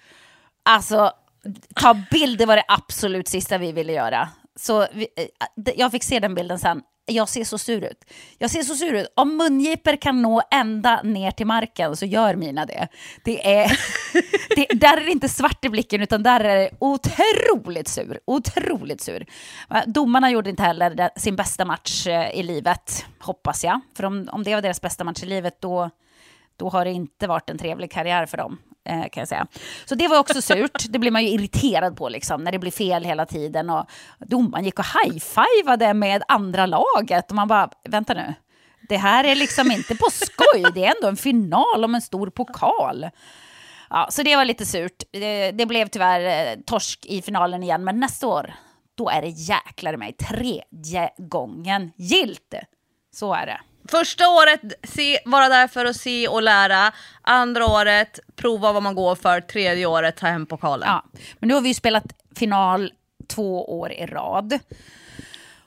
Alltså, 0.63 1.13
ta 1.75 1.95
bild, 2.11 2.39
det 2.39 2.47
var 2.47 2.57
det 2.57 2.65
absolut 2.69 3.29
sista 3.29 3.59
vi 3.59 3.73
ville 3.73 3.93
göra. 3.93 4.29
Så 4.57 4.87
vi, 4.93 5.07
eh, 5.17 5.73
jag 5.77 5.91
fick 5.91 6.05
se 6.05 6.21
den 6.21 6.35
bilden 6.35 6.59
sen 6.59 6.83
jag 7.09 7.29
ser 7.29 7.45
så 7.45 7.59
sur 7.59 7.85
ut. 7.85 8.05
Jag 8.39 8.51
ser 8.51 8.63
så 8.63 8.75
sur 8.75 8.95
ut. 8.95 9.13
Om 9.17 9.37
mungipor 9.37 9.97
kan 9.97 10.23
nå 10.23 10.43
ända 10.51 11.03
ner 11.03 11.31
till 11.31 11.47
marken 11.47 11.97
så 11.97 12.07
gör 12.07 12.35
mina 12.35 12.67
det. 12.67 12.89
det, 13.25 13.55
är, 13.55 13.81
det 14.57 14.67
där 14.75 14.97
är 14.97 15.05
det 15.05 15.11
inte 15.11 15.29
svart 15.29 15.65
i 15.65 15.69
blicken 15.69 16.03
utan 16.03 16.23
där 16.23 16.41
är 16.41 16.57
det 16.57 16.71
otroligt 16.79 17.89
sur. 17.89 18.21
Otroligt 18.25 19.01
sur. 19.01 19.27
Domarna 19.87 20.31
gjorde 20.31 20.51
inte 20.51 20.63
heller 20.63 21.11
sin 21.19 21.37
bästa 21.37 21.65
match 21.65 22.07
eh, 22.07 22.31
i 22.31 22.43
livet, 22.43 23.07
hoppas 23.21 23.65
jag. 23.65 23.81
För 23.97 24.05
om, 24.05 24.29
om 24.33 24.43
det 24.43 24.55
var 24.55 24.63
deras 24.63 24.81
bästa 24.81 25.05
match 25.05 25.23
i 25.23 25.27
livet 25.27 25.61
då, 25.61 25.91
då 26.57 26.69
har 26.69 26.85
det 26.85 26.91
inte 26.91 27.27
varit 27.27 27.51
en 27.51 27.59
trevlig 27.59 27.91
karriär 27.91 28.27
för 28.27 28.37
dem. 28.37 28.59
Eh, 28.89 29.09
kan 29.09 29.21
jag 29.21 29.29
säga. 29.29 29.47
Så 29.85 29.95
det 29.95 30.09
var 30.09 30.19
också 30.19 30.43
surt. 30.43 30.87
Det 30.89 30.99
blir 30.99 31.11
man 31.11 31.25
ju 31.25 31.29
irriterad 31.29 31.97
på 31.97 32.09
liksom, 32.09 32.45
när 32.45 32.53
det 32.53 32.59
blir 32.59 32.71
fel 32.71 33.05
hela 33.05 33.27
tiden. 33.27 33.71
Och 33.71 33.87
domaren 34.19 34.65
gick 34.65 34.79
och 34.79 34.85
high-fivade 34.85 35.95
med 35.95 36.23
andra 36.29 36.67
laget. 36.67 37.31
Och 37.31 37.35
man 37.35 37.49
bara, 37.49 37.71
vänta 37.89 38.15
nu. 38.15 38.35
Det 38.89 38.97
här 38.97 39.25
är 39.25 39.35
liksom 39.35 39.71
inte 39.71 39.95
på 39.95 40.07
skoj. 40.11 40.65
Det 40.75 40.85
är 40.85 40.95
ändå 40.97 41.09
en 41.09 41.17
final 41.17 41.85
om 41.85 41.95
en 41.95 42.03
stor 42.03 42.31
pokal. 42.31 43.09
Ja, 43.91 44.09
så 44.11 44.23
det 44.23 44.37
var 44.37 44.45
lite 44.45 44.67
surt. 44.67 45.03
Det, 45.13 45.51
det 45.51 45.67
blev 45.67 45.89
tyvärr 45.89 46.51
eh, 46.51 46.61
torsk 46.67 47.07
i 47.07 47.23
finalen 47.23 47.63
igen. 47.63 47.85
Men 47.85 48.01
nästa 48.01 48.27
år, 48.27 48.55
då 48.95 49.09
är 49.09 49.23
det 49.23 49.29
jäklar 49.29 49.93
i 49.93 49.97
mig 49.97 50.13
tredje 50.13 51.11
gången 51.19 51.91
gilt. 51.97 52.55
Så 53.15 53.35
är 53.35 53.47
det. 53.47 53.61
Första 53.91 54.29
året 54.29 54.61
se, 54.83 55.19
vara 55.25 55.49
där 55.49 55.69
för 55.69 55.85
att 55.85 55.97
se 55.97 56.29
och 56.29 56.43
lära. 56.43 56.93
Andra 57.23 57.67
året 57.67 58.21
prova 58.37 58.73
vad 58.73 58.83
man 58.83 58.95
går 58.95 59.15
för. 59.15 59.41
Tredje 59.41 59.87
året 59.87 60.17
ta 60.17 60.27
hem 60.27 60.47
pokalen. 60.47 60.89
Ja, 60.89 61.05
men 61.39 61.49
nu 61.49 61.55
har 61.55 61.61
vi 61.61 61.69
ju 61.69 61.75
spelat 61.75 62.05
final 62.37 62.93
två 63.27 63.79
år 63.79 63.93
i 63.93 64.07
rad. 64.07 64.59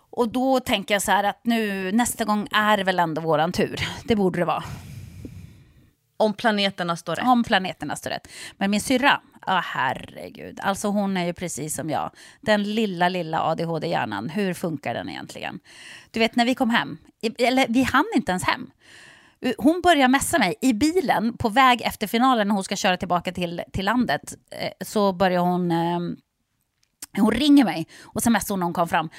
Och 0.09 0.29
då 0.29 0.59
tänker 0.59 0.95
jag 0.95 1.01
så 1.01 1.11
här 1.11 1.23
att 1.23 1.39
nu 1.43 1.91
nästa 1.91 2.25
gång 2.25 2.47
är 2.51 2.77
väl 2.77 2.99
ändå 2.99 3.21
våran 3.21 3.51
tur. 3.51 3.87
Det 4.03 4.15
borde 4.15 4.39
det 4.39 4.45
vara. 4.45 4.63
Om 6.17 6.33
planeterna 6.33 6.95
står 6.95 7.15
rätt. 7.15 7.25
Om 7.25 7.43
planeterna 7.43 7.95
står 7.95 8.09
rätt. 8.09 8.27
Men 8.57 8.71
min 8.71 8.81
syrra, 8.81 9.21
ja 9.45 9.61
herregud, 9.65 10.59
alltså 10.59 10.87
hon 10.87 11.17
är 11.17 11.25
ju 11.25 11.33
precis 11.33 11.75
som 11.75 11.89
jag. 11.89 12.11
Den 12.41 12.63
lilla, 12.63 13.09
lilla 13.09 13.41
ADHD-hjärnan, 13.41 14.29
hur 14.29 14.53
funkar 14.53 14.93
den 14.93 15.09
egentligen? 15.09 15.59
Du 16.11 16.19
vet 16.19 16.35
när 16.35 16.45
vi 16.45 16.55
kom 16.55 16.69
hem, 16.69 16.97
eller 17.39 17.65
vi 17.69 17.83
hann 17.83 18.05
inte 18.15 18.31
ens 18.31 18.43
hem. 18.43 18.71
Hon 19.57 19.81
börjar 19.81 20.07
messa 20.07 20.39
mig 20.39 20.55
i 20.61 20.73
bilen 20.73 21.37
på 21.37 21.49
väg 21.49 21.81
efter 21.81 22.07
finalen 22.07 22.47
när 22.47 22.55
hon 22.55 22.63
ska 22.63 22.75
köra 22.75 22.97
tillbaka 22.97 23.31
till, 23.31 23.61
till 23.71 23.85
landet. 23.85 24.33
Eh, 24.51 24.85
så 24.85 25.13
börjar 25.13 25.39
hon 25.41 25.71
Eh, 27.17 27.23
hon 27.23 27.31
ringer 27.31 27.65
mig 27.65 27.87
och 28.01 28.23
smsar 28.23 28.53
hon 28.53 28.59
när 28.59 28.65
hon 28.65 28.73
kom 28.73 28.87
fram. 28.87 29.09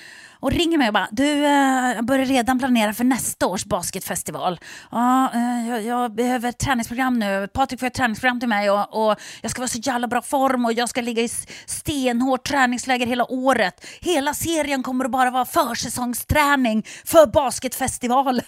Och 0.42 0.52
ringer 0.52 0.78
mig 0.78 0.88
och 0.88 0.94
bara, 0.94 1.08
du, 1.10 1.44
eh, 1.44 1.92
jag 1.94 2.04
börjar 2.04 2.26
redan 2.26 2.58
planera 2.58 2.92
för 2.92 3.04
nästa 3.04 3.46
års 3.46 3.64
basketfestival. 3.64 4.60
Ja, 4.90 5.32
eh, 5.34 5.68
jag, 5.68 5.82
jag 5.82 6.14
behöver 6.14 6.48
ett 6.48 6.58
träningsprogram 6.58 7.18
nu. 7.18 7.48
Patrik 7.54 7.80
får 7.80 7.86
ett 7.86 7.94
träningsprogram 7.94 8.40
till 8.40 8.48
mig 8.48 8.70
och, 8.70 9.06
och, 9.06 9.16
jag 9.40 9.50
ska 9.50 9.60
vara 9.60 9.68
så 9.68 9.78
jävla 9.78 10.08
bra 10.08 10.22
form 10.22 10.64
och 10.64 10.72
jag 10.72 10.88
ska 10.88 11.00
ligga 11.00 11.22
i 11.22 11.28
stenhårt 11.66 12.48
träningsläger 12.48 13.06
hela 13.06 13.32
året. 13.32 13.86
Hela 14.00 14.34
serien 14.34 14.82
kommer 14.82 15.04
att 15.04 15.10
bara 15.10 15.30
vara 15.30 15.44
försäsongsträning 15.44 16.86
för 17.04 17.26
basketfestivalen. 17.26 18.44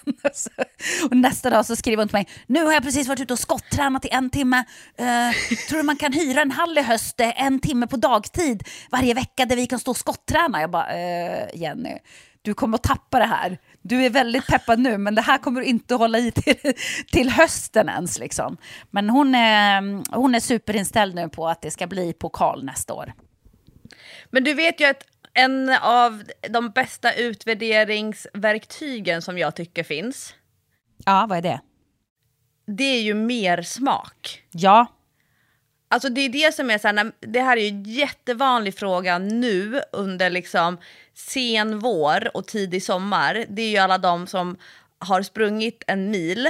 och 1.11 1.16
nästa 1.16 1.50
dag 1.50 1.66
så 1.66 1.76
skriver 1.76 2.02
hon 2.02 2.09
till 2.09 2.16
mig, 2.16 2.28
nu 2.46 2.64
har 2.64 2.72
jag 2.72 2.83
precis 2.83 3.09
varit 3.09 3.20
ute 3.20 3.33
och 3.33 3.38
skottränat 3.38 4.04
i 4.04 4.09
en 4.09 4.30
timme. 4.30 4.64
Uh, 5.00 5.57
tror 5.68 5.78
du 5.78 5.83
man 5.83 5.96
kan 5.96 6.12
hyra 6.12 6.42
en 6.42 6.50
hall 6.50 6.78
i 6.78 6.83
höst 6.83 7.14
en 7.18 7.59
timme 7.59 7.87
på 7.87 7.96
dagtid 7.96 8.62
varje 8.90 9.14
vecka 9.14 9.46
där 9.46 9.57
vi 9.57 9.66
kan 9.66 9.78
stå 9.78 9.90
och 9.90 9.96
skottträna? 9.96 10.61
Jag 10.61 10.70
bara, 10.70 10.87
uh, 10.87 11.44
Jenny 11.54 11.84
Jenny. 11.85 11.99
Du 12.42 12.55
kommer 12.55 12.79
att 12.79 12.83
tappa 12.83 13.18
det 13.18 13.25
här. 13.25 13.59
Du 13.83 14.05
är 14.05 14.11
väldigt 14.11 14.47
peppad 14.47 14.79
nu, 14.79 14.99
men 14.99 15.14
det 15.14 15.23
här 15.23 15.38
kommer 15.38 15.61
du 15.61 15.66
inte 15.66 15.94
hålla 15.94 16.18
i 16.18 16.31
till, 16.31 16.75
till 17.12 17.31
hösten 17.31 17.88
ens. 17.88 18.18
Liksom. 18.18 18.57
Men 18.90 19.11
hon 19.11 19.35
är, 19.35 19.81
hon 20.16 20.35
är 20.35 20.40
superinställd 20.40 21.14
nu 21.14 21.29
på 21.29 21.49
att 21.49 21.62
det 21.62 21.70
ska 21.70 21.87
bli 21.87 22.12
pokal 22.12 22.64
nästa 22.64 22.94
år. 22.94 23.12
Men 24.31 24.44
du 24.44 24.55
vet 24.55 24.81
ju 24.81 24.85
att 24.85 25.03
en 25.33 25.70
av 25.83 26.23
de 26.51 26.70
bästa 26.70 27.14
utvärderingsverktygen 27.14 29.23
som 29.23 29.38
jag 29.38 29.57
tycker 29.57 29.83
finns. 29.83 30.35
Ja, 31.05 31.27
vad 31.29 31.38
är 31.38 31.42
det? 31.42 31.61
Det 32.66 32.85
är 32.85 33.03
ju 33.03 33.14
mer 33.14 33.62
smak. 33.62 34.42
Ja. 34.51 34.87
Alltså 35.88 36.09
det 36.09 36.20
är 36.20 36.29
det 36.29 36.55
som 36.55 36.70
är 36.70 36.79
så 36.79 36.88
här, 36.88 37.12
det 37.20 37.40
här 37.40 37.57
är 37.57 37.61
ju 37.61 37.68
en 37.68 37.85
jättevanlig 37.85 38.79
fråga 38.79 39.18
nu 39.18 39.81
under 39.92 40.31
liksom 40.31 40.79
sen 41.14 41.79
vår 41.79 42.37
och 42.37 42.47
tidig 42.47 42.83
sommar, 42.83 43.47
det 43.49 43.62
är 43.62 43.70
ju 43.70 43.77
alla 43.77 43.99
de 43.99 44.27
som 44.27 44.57
har 44.99 45.23
sprungit 45.23 45.85
en 45.87 46.11
mil 46.11 46.49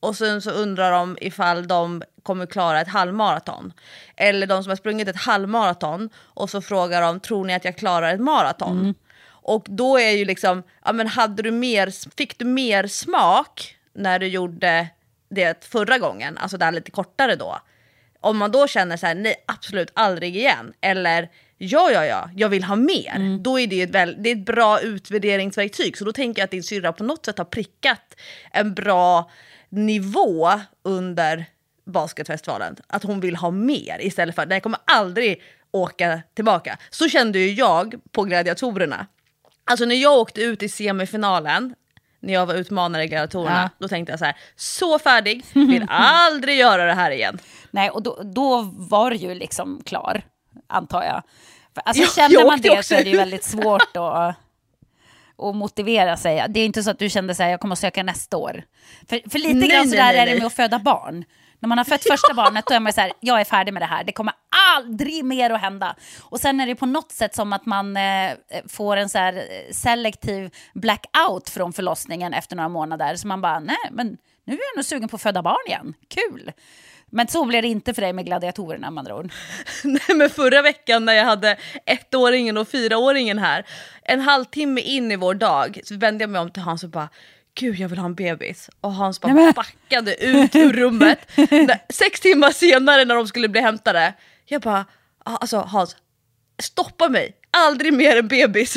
och 0.00 0.16
sen 0.16 0.42
så 0.42 0.50
undrar 0.50 0.92
de 0.92 1.18
ifall 1.20 1.68
de 1.68 2.02
kommer 2.22 2.46
klara 2.46 2.80
ett 2.80 2.88
halvmaraton. 2.88 3.72
Eller 4.16 4.46
de 4.46 4.62
som 4.62 4.70
har 4.70 4.76
sprungit 4.76 5.08
ett 5.08 5.16
halvmaraton 5.16 6.10
och 6.16 6.50
så 6.50 6.62
frågar 6.62 7.02
de, 7.02 7.20
tror 7.20 7.44
ni 7.44 7.54
att 7.54 7.64
jag 7.64 7.76
klarar 7.76 8.14
ett 8.14 8.20
maraton? 8.20 8.78
Mm. 8.78 8.94
Och 9.28 9.66
då 9.68 9.98
är 9.98 10.10
ju 10.10 10.24
liksom, 10.24 10.62
ja 10.84 10.92
men 10.92 11.06
hade 11.06 11.42
du 11.42 11.50
mer, 11.50 12.16
fick 12.16 12.38
du 12.38 12.44
mer 12.44 12.86
smak 12.86 13.76
när 13.92 14.18
du 14.18 14.26
gjorde 14.26 14.88
det 15.28 15.64
förra 15.64 15.98
gången, 15.98 16.38
alltså 16.38 16.56
där 16.56 16.72
lite 16.72 16.90
kortare 16.90 17.36
då? 17.36 17.58
Om 18.20 18.38
man 18.38 18.50
då 18.50 18.66
känner 18.66 18.96
så 18.96 19.06
här, 19.06 19.14
nej 19.14 19.34
absolut 19.46 19.90
aldrig 19.94 20.36
igen, 20.36 20.72
eller 20.80 21.28
ja, 21.58 21.90
ja, 21.90 22.04
ja, 22.04 22.30
jag 22.36 22.48
vill 22.48 22.64
ha 22.64 22.76
mer. 22.76 23.16
Mm. 23.16 23.42
Då 23.42 23.60
är 23.60 23.66
det 23.66 23.82
ett, 23.82 23.90
väl, 23.90 24.16
det 24.18 24.30
är 24.30 24.36
ett 24.36 24.44
bra 24.44 24.80
utvärderingsverktyg. 24.80 25.98
Så 25.98 26.04
då 26.04 26.12
tänker 26.12 26.40
jag 26.40 26.44
att 26.44 26.50
din 26.50 26.62
syrra 26.62 26.92
på 26.92 27.04
något 27.04 27.24
sätt 27.24 27.38
har 27.38 27.44
prickat 27.44 28.16
en 28.52 28.74
bra 28.74 29.30
nivå 29.68 30.50
under 30.82 31.44
basketfestivalen. 31.86 32.76
Att 32.86 33.02
hon 33.02 33.20
vill 33.20 33.36
ha 33.36 33.50
mer 33.50 33.98
istället 34.00 34.34
för 34.34 34.42
att 34.42 34.50
jag 34.50 34.62
kommer 34.62 34.80
aldrig 34.84 35.42
åka 35.70 36.22
tillbaka. 36.34 36.78
Så 36.90 37.08
kände 37.08 37.38
ju 37.38 37.52
jag 37.52 37.94
på 38.12 38.22
gladiatorerna. 38.24 39.06
Alltså 39.64 39.84
när 39.84 39.94
jag 39.94 40.18
åkte 40.18 40.42
ut 40.42 40.62
i 40.62 40.68
semifinalen, 40.68 41.74
när 42.20 42.34
jag 42.34 42.46
var 42.46 42.54
utmanare 42.54 43.04
i 43.04 43.06
gladiatorerna, 43.06 43.70
ja. 43.72 43.76
då 43.78 43.88
tänkte 43.88 44.12
jag 44.12 44.18
så 44.18 44.24
här, 44.24 44.36
så 44.56 44.98
färdig, 44.98 45.44
vill 45.52 45.86
aldrig 45.88 46.58
göra 46.58 46.84
det 46.84 46.94
här 46.94 47.10
igen. 47.10 47.38
Nej, 47.70 47.90
och 47.90 48.02
då, 48.02 48.22
då 48.24 48.70
var 48.72 49.10
du 49.10 49.16
ju 49.16 49.34
liksom 49.34 49.82
klar 49.84 50.22
antar 50.66 51.02
jag. 51.02 51.22
Alltså, 51.84 52.02
ja, 52.02 52.08
känner 52.08 52.46
man 52.46 52.60
det 52.60 52.84
så 52.84 52.94
är 52.94 53.04
det 53.04 53.10
ju 53.10 53.16
väldigt 53.16 53.44
svårt 53.44 53.96
att, 53.96 54.36
att 55.38 55.56
motivera 55.56 56.16
sig. 56.16 56.46
Det 56.48 56.60
är 56.60 56.64
inte 56.64 56.82
så 56.82 56.90
att 56.90 56.98
du 56.98 57.08
kände 57.08 57.32
att 57.32 57.38
jag 57.38 57.60
kommer 57.60 57.72
att 57.72 57.78
söka 57.78 58.02
nästa 58.02 58.36
år. 58.36 58.62
För, 59.08 59.30
för 59.30 59.38
lite 59.38 59.54
nej, 59.54 59.68
grann 59.68 59.88
sådär 59.88 60.14
är 60.14 60.26
det 60.26 60.34
med 60.34 60.46
att 60.46 60.54
föda 60.54 60.78
barn. 60.78 61.24
När 61.60 61.68
man 61.68 61.78
har 61.78 61.84
fött 61.84 62.02
första 62.02 62.34
barnet 62.34 62.66
då 62.66 62.74
är 62.74 62.80
man 62.80 62.92
så 62.92 63.00
här, 63.00 63.12
jag 63.20 63.40
är 63.40 63.44
färdig 63.44 63.72
med 63.72 63.82
det 63.82 63.86
här, 63.86 64.04
det 64.04 64.12
kommer 64.12 64.34
aldrig 64.76 65.24
mer 65.24 65.50
att 65.50 65.60
hända. 65.60 65.96
Och 66.20 66.40
sen 66.40 66.60
är 66.60 66.66
det 66.66 66.74
på 66.74 66.86
något 66.86 67.12
sätt 67.12 67.34
som 67.34 67.52
att 67.52 67.66
man 67.66 67.96
eh, 67.96 68.30
får 68.68 68.96
en 68.96 69.08
så 69.08 69.18
här 69.18 69.34
eh, 69.34 69.72
selektiv 69.72 70.50
blackout 70.74 71.50
från 71.50 71.72
förlossningen 71.72 72.34
efter 72.34 72.56
några 72.56 72.68
månader. 72.68 73.16
Så 73.16 73.26
man 73.26 73.40
bara, 73.40 73.60
nej 73.60 73.76
men 73.90 74.06
nu 74.44 74.54
är 74.54 74.60
jag 74.72 74.76
nog 74.76 74.84
sugen 74.84 75.08
på 75.08 75.16
att 75.16 75.22
föda 75.22 75.42
barn 75.42 75.66
igen, 75.66 75.94
kul. 76.08 76.52
Men 77.10 77.28
så 77.28 77.44
blev 77.44 77.62
det 77.62 77.68
inte 77.68 77.94
för 77.94 78.02
dig 78.02 78.12
med 78.12 78.26
gladiatorerna 78.26 78.90
med 78.90 79.00
andra 79.00 79.16
ord. 79.16 79.32
Nej 79.84 80.16
men 80.16 80.30
förra 80.30 80.62
veckan 80.62 81.04
när 81.04 81.12
jag 81.12 81.24
hade 81.24 81.56
ettåringen 81.86 82.56
och 82.56 82.68
fyraåringen 82.68 83.38
här, 83.38 83.66
en 84.02 84.20
halvtimme 84.20 84.80
in 84.80 85.12
i 85.12 85.16
vår 85.16 85.34
dag 85.34 85.80
så 85.84 85.96
vände 85.96 86.22
jag 86.22 86.30
mig 86.30 86.40
om 86.40 86.50
till 86.50 86.62
Hans 86.62 86.84
och 86.84 86.90
bara 86.90 87.08
gud 87.54 87.74
jag 87.74 87.88
vill 87.88 87.98
ha 87.98 88.06
en 88.06 88.14
bebis. 88.14 88.70
Och 88.80 88.94
Hans 88.94 89.20
bara 89.20 89.32
Nej, 89.32 89.52
backade 89.52 90.24
ut 90.24 90.56
ur 90.56 90.72
rummet. 90.72 91.18
Sex 91.88 92.20
timmar 92.20 92.50
senare 92.50 93.04
när 93.04 93.14
de 93.14 93.26
skulle 93.26 93.48
bli 93.48 93.60
hämtade, 93.60 94.14
jag 94.44 94.60
bara 94.62 94.84
alltså 95.24 95.58
Hans, 95.58 95.96
stoppa 96.58 97.08
mig, 97.08 97.34
aldrig 97.50 97.92
mer 97.92 98.16
en 98.16 98.28
bebis. 98.28 98.76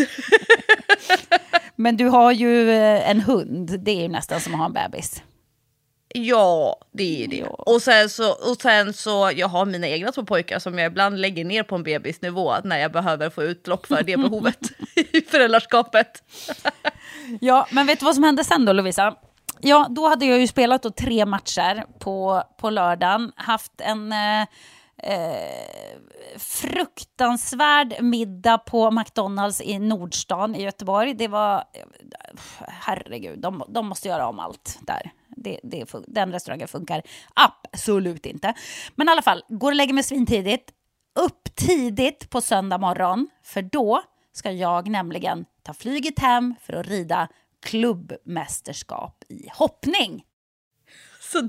Men 1.76 1.98
du 1.98 2.06
har 2.06 2.32
ju 2.32 2.72
eh, 2.72 3.10
en 3.10 3.22
hund, 3.22 3.80
det 3.80 3.92
är 3.92 4.02
ju 4.02 4.08
nästan 4.08 4.40
som 4.40 4.54
att 4.54 4.60
ha 4.60 4.66
en 4.66 4.74
bebis. 4.74 5.24
Ja, 6.14 6.80
det 6.92 7.24
är 7.24 7.28
det. 7.28 7.36
Ja. 7.36 7.48
Och, 7.48 7.82
sen 7.82 8.10
så, 8.10 8.32
och 8.32 8.62
sen 8.62 8.94
så, 8.94 9.32
jag 9.36 9.48
har 9.48 9.66
mina 9.66 9.88
egna 9.88 10.12
två 10.12 10.24
pojkar 10.24 10.60
som 10.60 10.78
jag 10.78 10.88
ibland 10.88 11.20
lägger 11.20 11.46
ner 11.46 11.64
på 11.64 11.76
en 11.76 11.84
bebisnivå 11.84 12.56
när 12.64 12.78
jag 12.78 12.92
behöver 12.92 13.30
få 13.30 13.44
utlopp 13.44 13.86
för 13.86 14.04
det 14.04 14.18
behovet 14.18 14.60
i 14.96 15.22
föräldraskapet. 15.22 16.24
ja, 17.42 17.68
men 17.72 17.88
vet 17.88 18.00
du 18.00 18.06
vad 18.06 18.16
som 18.16 18.24
hände 18.24 18.44
sen 18.44 18.66
då 18.66 18.74
Lovisa? 18.74 19.16
Ja, 19.60 19.88
då 19.90 20.08
hade 20.08 20.26
jag 20.26 20.40
ju 20.40 20.48
spelat 20.48 20.84
då 20.84 20.90
tre 20.90 21.26
matcher 21.26 21.86
på, 22.00 22.44
på 22.58 22.70
lördagen, 22.70 23.32
haft 23.36 23.82
en 23.82 24.12
eh, 24.12 24.42
eh, 24.98 25.98
fruktansvärd 26.38 28.02
middag 28.02 28.58
på 28.58 28.92
McDonalds 28.92 29.62
i 29.62 29.80
Nordstan 29.80 30.56
i 30.56 30.64
Göteborg. 30.64 31.14
Det 31.14 31.28
var, 31.28 31.64
herregud, 32.68 33.40
de, 33.40 33.64
de 33.70 33.88
måste 33.88 34.08
göra 34.08 34.28
om 34.28 34.40
allt 34.40 34.80
där. 34.82 35.12
Det, 35.44 35.60
det, 35.64 35.86
den 36.08 36.32
restaurangen 36.32 36.68
funkar 36.68 37.02
absolut 37.34 38.26
inte. 38.26 38.54
Men 38.96 39.08
i 39.08 39.12
alla 39.12 39.22
fall, 39.22 39.44
går 39.50 39.72
och 39.72 39.76
lägger 39.76 39.94
mig 39.94 40.04
svintidigt. 40.04 40.72
Upp 41.20 41.56
tidigt 41.56 42.30
på 42.30 42.42
söndag 42.42 42.78
morgon, 42.78 43.30
för 43.44 43.62
då 43.62 44.02
ska 44.34 44.52
jag 44.52 44.90
nämligen 44.90 45.46
ta 45.64 45.74
flyget 45.74 46.20
hem 46.20 46.56
för 46.62 46.74
att 46.74 46.88
rida 46.88 47.28
klubbmästerskap 47.66 49.24
i 49.30 49.50
hoppning. 49.54 50.24
Så 51.32 51.42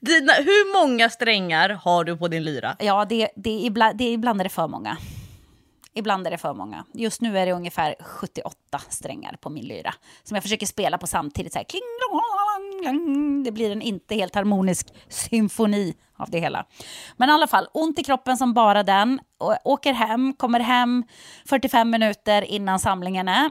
dina, 0.00 0.32
hur 0.32 0.82
många 0.82 1.10
strängar 1.10 1.70
har 1.70 2.04
du 2.04 2.16
på 2.16 2.28
din 2.28 2.44
lyra? 2.44 2.76
Ja, 2.78 3.04
det, 3.04 3.30
det, 3.36 3.50
är 3.50 3.66
ibland, 3.66 3.98
det 3.98 4.04
är 4.04 4.12
ibland 4.12 4.40
är 4.40 4.44
det 4.44 4.50
för 4.50 4.68
många. 4.68 4.96
Ibland 5.94 6.26
är 6.26 6.30
det 6.30 6.38
för 6.38 6.54
många. 6.54 6.84
Just 6.92 7.20
nu 7.20 7.38
är 7.38 7.46
det 7.46 7.52
ungefär 7.52 7.94
78 8.00 8.78
strängar 8.88 9.36
på 9.40 9.50
min 9.50 9.64
lyra 9.64 9.94
som 10.22 10.34
jag 10.34 10.42
försöker 10.42 10.66
spela 10.66 10.98
på 10.98 11.06
samtidigt. 11.06 11.52
Så 11.52 11.58
här, 11.58 11.64
kling, 11.64 13.42
det 13.44 13.52
blir 13.52 13.70
en 13.70 13.82
inte 13.82 14.14
helt 14.14 14.34
harmonisk 14.34 14.94
symfoni 15.08 15.94
av 16.16 16.30
det 16.30 16.40
hela. 16.40 16.66
Men 17.16 17.28
i 17.28 17.32
alla 17.32 17.46
fall, 17.46 17.68
ont 17.72 17.98
i 17.98 18.04
kroppen 18.04 18.36
som 18.36 18.54
bara 18.54 18.82
den. 18.82 19.20
Åker 19.64 19.92
hem, 19.92 20.32
kommer 20.32 20.60
hem 20.60 21.04
45 21.46 21.90
minuter 21.90 22.42
innan 22.42 22.78
samlingen 22.78 23.28
är. 23.28 23.50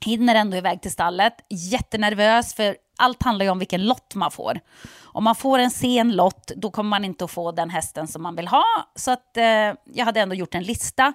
Hinner 0.00 0.34
ändå 0.34 0.56
iväg 0.56 0.82
till 0.82 0.92
stallet. 0.92 1.34
Jättenervös, 1.48 2.54
för 2.54 2.76
allt 2.96 3.22
handlar 3.22 3.44
ju 3.44 3.50
om 3.50 3.58
vilken 3.58 3.86
lott 3.86 4.14
man 4.14 4.30
får. 4.30 4.60
Om 5.02 5.24
man 5.24 5.34
får 5.34 5.58
en 5.58 5.70
sen 5.70 6.16
lott, 6.16 6.52
då 6.56 6.70
kommer 6.70 6.90
man 6.90 7.04
inte 7.04 7.24
att 7.24 7.30
få 7.30 7.52
den 7.52 7.70
hästen 7.70 8.08
som 8.08 8.22
man 8.22 8.36
vill 8.36 8.48
ha. 8.48 8.64
Så 8.94 9.10
att, 9.10 9.36
eh, 9.36 9.44
jag 9.84 10.04
hade 10.04 10.20
ändå 10.20 10.34
gjort 10.34 10.54
en 10.54 10.62
lista. 10.62 11.12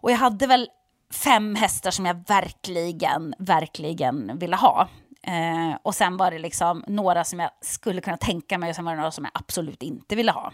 Och 0.00 0.10
jag 0.10 0.16
hade 0.16 0.46
väl 0.46 0.68
fem 1.12 1.54
hästar 1.54 1.90
som 1.90 2.06
jag 2.06 2.24
verkligen, 2.28 3.34
verkligen 3.38 4.38
ville 4.38 4.56
ha. 4.56 4.88
Eh, 5.22 5.76
och 5.82 5.94
sen 5.94 6.16
var 6.16 6.30
det 6.30 6.38
liksom 6.38 6.84
några 6.86 7.24
som 7.24 7.40
jag 7.40 7.50
skulle 7.60 8.00
kunna 8.00 8.16
tänka 8.16 8.58
mig 8.58 8.70
och 8.70 8.76
sen 8.76 8.84
var 8.84 8.92
det 8.92 8.98
några 8.98 9.10
som 9.10 9.24
jag 9.24 9.32
absolut 9.34 9.82
inte 9.82 10.16
ville 10.16 10.32
ha. 10.32 10.52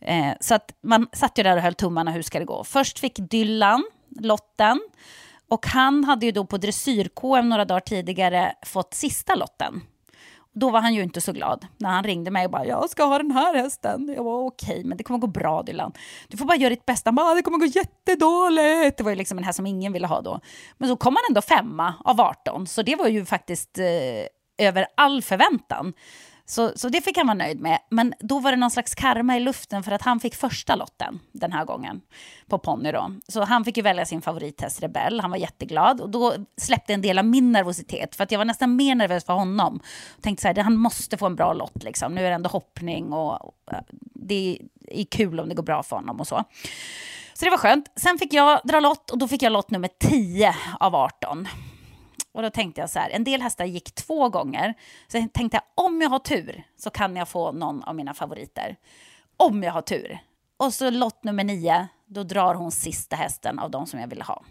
Eh, 0.00 0.32
så 0.40 0.54
att 0.54 0.72
man 0.82 1.08
satt 1.12 1.38
ju 1.38 1.42
där 1.42 1.56
och 1.56 1.62
höll 1.62 1.74
tummarna, 1.74 2.10
hur 2.10 2.22
ska 2.22 2.38
det 2.38 2.44
gå? 2.44 2.64
Först 2.64 2.98
fick 2.98 3.16
Dylan 3.16 3.84
lotten. 4.20 4.80
Och 5.48 5.66
han 5.66 6.04
hade 6.04 6.26
ju 6.26 6.32
då 6.32 6.46
på 6.46 6.56
dressyr-KM 6.56 7.48
några 7.48 7.64
dagar 7.64 7.80
tidigare 7.80 8.54
fått 8.62 8.94
sista 8.94 9.34
lotten. 9.34 9.82
Då 10.58 10.70
var 10.70 10.80
han 10.80 10.94
ju 10.94 11.02
inte 11.02 11.20
så 11.20 11.32
glad 11.32 11.66
när 11.76 11.90
han 11.90 12.04
ringde 12.04 12.30
mig 12.30 12.44
och 12.44 12.50
bara 12.50 12.66
“jag 12.66 12.90
ska 12.90 13.04
ha 13.04 13.18
den 13.18 13.30
här 13.30 13.54
hästen”. 13.54 14.12
Jag 14.16 14.24
var 14.24 14.46
okej, 14.46 14.70
okay, 14.70 14.84
men 14.84 14.98
det 14.98 15.04
kommer 15.04 15.18
gå 15.18 15.26
bra 15.26 15.62
Dylan. 15.62 15.92
Du 16.28 16.36
får 16.36 16.46
bara 16.46 16.56
göra 16.56 16.70
ditt 16.70 16.86
bästa. 16.86 17.12
bara, 17.12 17.34
“Det 17.34 17.42
kommer 17.42 17.58
gå 17.58 17.66
jättedåligt”. 17.66 18.98
Det 18.98 19.02
var 19.02 19.10
ju 19.10 19.16
liksom 19.16 19.38
en 19.38 19.44
häst 19.44 19.56
som 19.56 19.66
ingen 19.66 19.92
ville 19.92 20.06
ha 20.06 20.20
då. 20.20 20.40
Men 20.78 20.88
så 20.88 20.96
kom 20.96 21.16
han 21.16 21.24
ändå 21.30 21.40
femma 21.40 21.94
av 22.04 22.20
18, 22.20 22.66
så 22.66 22.82
det 22.82 22.96
var 22.96 23.08
ju 23.08 23.24
faktiskt 23.24 23.78
eh, 23.78 24.66
över 24.66 24.86
all 24.94 25.22
förväntan. 25.22 25.92
Så, 26.48 26.72
så 26.76 26.88
det 26.88 27.00
fick 27.00 27.16
han 27.16 27.26
vara 27.26 27.34
nöjd 27.34 27.60
med. 27.60 27.78
Men 27.90 28.14
då 28.20 28.38
var 28.38 28.50
det 28.50 28.56
någon 28.56 28.70
slags 28.70 28.94
karma 28.94 29.36
i 29.36 29.40
luften 29.40 29.82
för 29.82 29.92
att 29.92 30.02
han 30.02 30.20
fick 30.20 30.34
första 30.34 30.76
lotten 30.76 31.20
den 31.32 31.52
här 31.52 31.64
gången 31.64 32.00
på 32.48 32.58
ponny. 32.58 32.92
Så 33.28 33.44
han 33.44 33.64
fick 33.64 33.76
ju 33.76 33.82
välja 33.82 34.06
sin 34.06 34.22
favorithäst 34.22 34.82
Rebell. 34.82 35.20
Han 35.20 35.30
var 35.30 35.38
jätteglad 35.38 36.00
och 36.00 36.10
då 36.10 36.34
släppte 36.56 36.94
en 36.94 37.02
del 37.02 37.18
av 37.18 37.24
min 37.24 37.52
nervositet 37.52 38.16
för 38.16 38.24
att 38.24 38.32
jag 38.32 38.38
var 38.38 38.44
nästan 38.44 38.76
mer 38.76 38.94
nervös 38.94 39.24
för 39.24 39.32
honom. 39.32 39.80
Jag 40.16 40.22
tänkte 40.22 40.42
så 40.42 40.48
här, 40.48 40.62
han 40.62 40.76
måste 40.76 41.16
få 41.16 41.26
en 41.26 41.36
bra 41.36 41.52
lott 41.52 41.82
liksom. 41.82 42.14
Nu 42.14 42.20
är 42.26 42.28
det 42.28 42.34
ändå 42.34 42.50
hoppning 42.50 43.12
och 43.12 43.54
eh, 43.72 43.78
det 44.14 44.58
är 44.88 45.04
kul 45.04 45.40
om 45.40 45.48
det 45.48 45.54
går 45.54 45.62
bra 45.62 45.82
för 45.82 45.96
honom 45.96 46.20
och 46.20 46.26
så. 46.26 46.44
Så 47.34 47.44
det 47.44 47.50
var 47.50 47.58
skönt. 47.58 47.92
Sen 47.96 48.18
fick 48.18 48.32
jag 48.32 48.60
dra 48.64 48.80
lott 48.80 49.10
och 49.10 49.18
då 49.18 49.28
fick 49.28 49.42
jag 49.42 49.52
lott 49.52 49.70
nummer 49.70 49.90
10 49.98 50.56
av 50.80 50.94
18. 50.94 51.48
Och 52.36 52.42
då 52.42 52.50
tänkte 52.50 52.80
jag 52.80 52.90
så 52.90 52.98
här, 52.98 53.10
en 53.10 53.24
del 53.24 53.42
hästar 53.42 53.64
gick 53.64 53.94
två 53.94 54.28
gånger. 54.28 54.74
Så 55.08 55.16
jag 55.16 55.32
tänkte 55.32 55.56
jag, 55.56 55.84
om 55.84 56.00
jag 56.02 56.10
har 56.10 56.18
tur 56.18 56.64
så 56.76 56.90
kan 56.90 57.16
jag 57.16 57.28
få 57.28 57.52
någon 57.52 57.82
av 57.82 57.94
mina 57.94 58.14
favoriter. 58.14 58.76
Om 59.36 59.62
jag 59.62 59.72
har 59.72 59.82
tur. 59.82 60.18
Och 60.56 60.74
så 60.74 60.90
lott 60.90 61.24
nummer 61.24 61.44
nio, 61.44 61.88
då 62.06 62.22
drar 62.22 62.54
hon 62.54 62.72
sista 62.72 63.16
hästen 63.16 63.58
av 63.58 63.70
de 63.70 63.86
som 63.86 64.00
jag 64.00 64.08
ville 64.08 64.24
ha. 64.24 64.44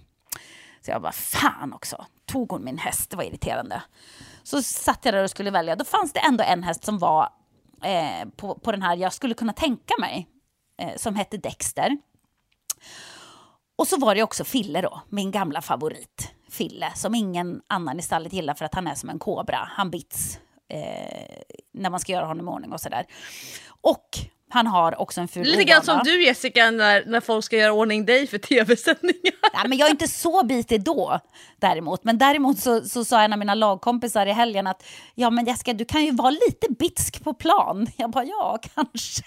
Så 0.81 0.91
jag 0.91 1.01
bara, 1.01 1.11
fan 1.11 1.73
också, 1.73 2.05
tog 2.25 2.51
hon 2.51 2.63
min 2.63 2.77
häst? 2.77 3.09
Det 3.09 3.17
var 3.17 3.23
irriterande. 3.23 3.81
Så 4.43 4.61
satt 4.61 5.05
jag 5.05 5.13
där 5.13 5.23
och 5.23 5.29
skulle 5.29 5.51
välja. 5.51 5.75
Då 5.75 5.85
fanns 5.85 6.13
det 6.13 6.19
ändå 6.19 6.43
en 6.43 6.63
häst 6.63 6.83
som 6.83 6.99
var 6.99 7.29
eh, 7.83 8.29
på, 8.35 8.55
på 8.55 8.71
den 8.71 8.81
här 8.81 8.95
jag 8.95 9.13
skulle 9.13 9.33
kunna 9.33 9.53
tänka 9.53 9.93
mig, 9.99 10.27
eh, 10.77 10.95
som 10.95 11.15
hette 11.15 11.37
Dexter. 11.37 11.97
Och 13.75 13.87
så 13.87 13.97
var 13.97 14.15
det 14.15 14.23
också 14.23 14.43
Fille 14.43 14.81
då, 14.81 15.01
min 15.09 15.31
gamla 15.31 15.61
favorit. 15.61 16.31
Fille, 16.55 16.91
som 16.95 17.15
ingen 17.15 17.61
annan 17.67 17.99
i 17.99 18.01
stallet 18.01 18.33
gillar 18.33 18.53
för 18.53 18.65
att 18.65 18.75
han 18.75 18.87
är 18.87 18.95
som 18.95 19.09
en 19.09 19.19
kobra. 19.19 19.69
Han 19.71 19.91
bits 19.91 20.39
eh, 20.69 21.41
när 21.73 21.89
man 21.89 21.99
ska 21.99 22.11
göra 22.11 22.25
honom 22.25 22.47
i 22.47 22.51
ordning 22.51 22.73
och 22.73 22.81
sådär. 22.81 23.05
Och 23.81 24.09
han 24.55 24.67
har 24.67 25.01
också 25.01 25.21
en 25.21 25.27
ful 25.27 25.43
Lite 25.43 25.63
grann 25.63 25.83
som 25.83 25.99
du 26.03 26.23
Jessica 26.23 26.71
när, 26.71 27.05
när 27.05 27.21
folk 27.21 27.45
ska 27.45 27.57
göra 27.57 27.73
ordning 27.73 28.05
dig 28.05 28.27
för 28.27 28.37
tv-sändningar. 28.37 29.33
Nej, 29.53 29.63
men 29.67 29.77
jag 29.77 29.87
är 29.87 29.91
inte 29.91 30.07
så 30.07 30.43
bitig 30.43 30.83
då 30.83 31.19
däremot. 31.59 32.03
Men 32.03 32.17
däremot 32.17 32.59
så, 32.59 32.81
så 32.81 33.05
sa 33.05 33.21
en 33.21 33.33
av 33.33 33.39
mina 33.39 33.53
lagkompisar 33.53 34.25
i 34.25 34.31
helgen 34.31 34.67
att 34.67 34.83
ja 35.15 35.29
men 35.29 35.45
Jessica 35.45 35.73
du 35.73 35.85
kan 35.85 36.05
ju 36.05 36.11
vara 36.11 36.29
lite 36.29 36.67
bitsk 36.79 37.23
på 37.23 37.33
plan. 37.33 37.87
Jag 37.97 38.09
bara 38.09 38.23
ja 38.23 38.59
kanske. 38.75 39.23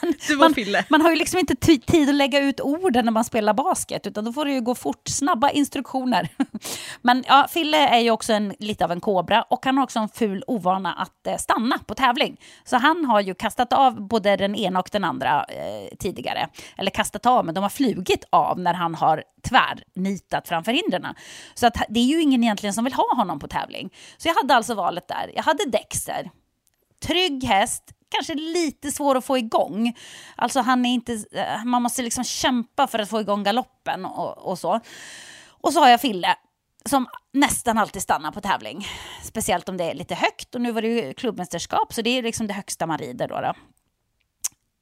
Men 0.00 0.14
du 0.28 0.36
var 0.36 0.44
man, 0.44 0.54
Fille. 0.54 0.84
man 0.88 1.00
har 1.00 1.10
ju 1.10 1.16
liksom 1.16 1.38
inte 1.38 1.56
tid 1.56 2.08
att 2.08 2.14
lägga 2.14 2.40
ut 2.40 2.60
orden 2.60 3.04
när 3.04 3.12
man 3.12 3.24
spelar 3.24 3.54
basket 3.54 4.06
utan 4.06 4.24
då 4.24 4.32
får 4.32 4.44
det 4.44 4.52
ju 4.52 4.60
gå 4.60 4.74
fort, 4.74 5.08
snabba 5.08 5.50
instruktioner. 5.50 6.28
Men 7.02 7.24
ja, 7.26 7.46
Fille 7.50 7.88
är 7.88 7.98
ju 7.98 8.10
också 8.10 8.32
en, 8.32 8.54
lite 8.58 8.84
av 8.84 8.92
en 8.92 9.00
kobra 9.00 9.42
och 9.42 9.64
han 9.64 9.76
har 9.76 9.84
också 9.84 9.98
en 9.98 10.08
ful 10.08 10.44
ovana 10.46 10.92
att 10.92 11.26
eh, 11.26 11.36
stanna 11.36 11.78
på 11.78 11.94
tävling. 11.94 12.40
Så 12.64 12.76
han 12.76 13.04
har 13.04 13.20
ju 13.20 13.34
kastat 13.34 13.72
av 13.72 14.08
både 14.08 14.36
den 14.36 14.54
ena 14.62 14.80
och 14.80 14.88
den 14.92 15.04
andra 15.04 15.44
eh, 15.44 15.96
tidigare. 15.98 16.48
Eller 16.76 16.90
kastat 16.90 17.26
av, 17.26 17.44
men 17.44 17.54
de 17.54 17.62
har 17.62 17.70
flugit 17.70 18.24
av 18.30 18.58
när 18.58 18.74
han 18.74 18.94
har 18.94 19.24
tvärnitat 19.48 20.48
framför 20.48 20.72
hindren. 20.72 21.14
Så 21.54 21.66
att, 21.66 21.76
det 21.88 22.00
är 22.00 22.04
ju 22.04 22.22
ingen 22.22 22.42
egentligen 22.44 22.74
som 22.74 22.84
vill 22.84 22.94
ha 22.94 23.14
honom 23.16 23.38
på 23.38 23.48
tävling. 23.48 23.90
Så 24.16 24.28
jag 24.28 24.34
hade 24.34 24.54
alltså 24.54 24.74
valet 24.74 25.08
där. 25.08 25.30
Jag 25.34 25.42
hade 25.42 25.64
Dexter. 25.64 26.30
Trygg 27.02 27.44
häst, 27.44 27.82
kanske 28.08 28.34
lite 28.34 28.90
svår 28.90 29.16
att 29.16 29.24
få 29.24 29.38
igång. 29.38 29.96
Alltså 30.36 30.60
han 30.60 30.86
är 30.86 30.94
inte, 30.94 31.24
eh, 31.32 31.64
man 31.64 31.82
måste 31.82 32.02
liksom 32.02 32.24
kämpa 32.24 32.86
för 32.86 32.98
att 32.98 33.10
få 33.10 33.20
igång 33.20 33.42
galoppen 33.42 34.04
och, 34.04 34.38
och 34.38 34.58
så. 34.58 34.80
Och 35.48 35.72
så 35.72 35.80
har 35.80 35.88
jag 35.88 36.00
Fille 36.00 36.36
som 36.84 37.06
nästan 37.32 37.78
alltid 37.78 38.02
stannar 38.02 38.32
på 38.32 38.40
tävling. 38.40 38.86
Speciellt 39.22 39.68
om 39.68 39.76
det 39.76 39.84
är 39.84 39.94
lite 39.94 40.14
högt 40.14 40.54
och 40.54 40.60
nu 40.60 40.72
var 40.72 40.82
det 40.82 40.88
ju 40.88 41.14
klubbmästerskap 41.14 41.94
så 41.94 42.02
det 42.02 42.18
är 42.18 42.22
liksom 42.22 42.46
det 42.46 42.54
högsta 42.54 42.86
man 42.86 42.98
rider 42.98 43.28
då. 43.28 43.40
då. 43.40 43.54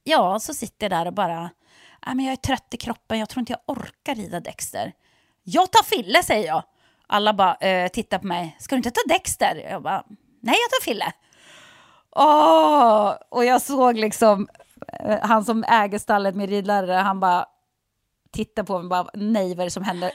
Ja, 0.05 0.41
så 0.41 0.55
sitter 0.55 0.85
jag 0.85 0.91
där 0.91 1.07
och 1.07 1.13
bara, 1.15 1.51
äh, 2.07 2.15
men 2.15 2.25
jag 2.25 2.33
är 2.33 2.37
trött 2.37 2.75
i 2.75 2.77
kroppen, 2.77 3.19
jag 3.19 3.29
tror 3.29 3.41
inte 3.41 3.53
jag 3.53 3.77
orkar 3.77 4.15
rida 4.15 4.41
Dexter. 4.41 4.93
Jag 5.43 5.71
tar 5.71 5.83
Fille, 5.83 6.23
säger 6.23 6.47
jag. 6.47 6.63
Alla 7.07 7.35
bara 7.35 7.55
äh, 7.55 7.89
tittar 7.89 8.19
på 8.19 8.27
mig, 8.27 8.57
ska 8.61 8.75
du 8.75 8.77
inte 8.77 8.91
ta 8.91 9.01
Dexter? 9.09 9.67
Jag 9.71 9.83
bara, 9.83 10.05
nej 10.43 10.55
jag 10.55 10.71
tar 10.71 10.85
Fille. 10.85 11.13
Åh! 12.17 13.15
Och 13.31 13.45
jag 13.45 13.63
såg 13.63 13.97
liksom 13.97 14.49
äh, 15.01 15.19
han 15.23 15.45
som 15.45 15.65
äger 15.65 15.99
stallet 15.99 16.35
med 16.35 16.49
ridlärare, 16.49 16.93
han 17.01 17.21
bara 17.21 17.47
tittar 18.33 18.63
på 18.63 18.73
mig 18.73 18.83
och 18.83 18.89
bara, 18.89 19.11
nej 19.15 19.55
vad 19.55 19.61
är 19.61 19.65
det 19.65 19.71
som 19.71 19.83
händer? 19.83 20.11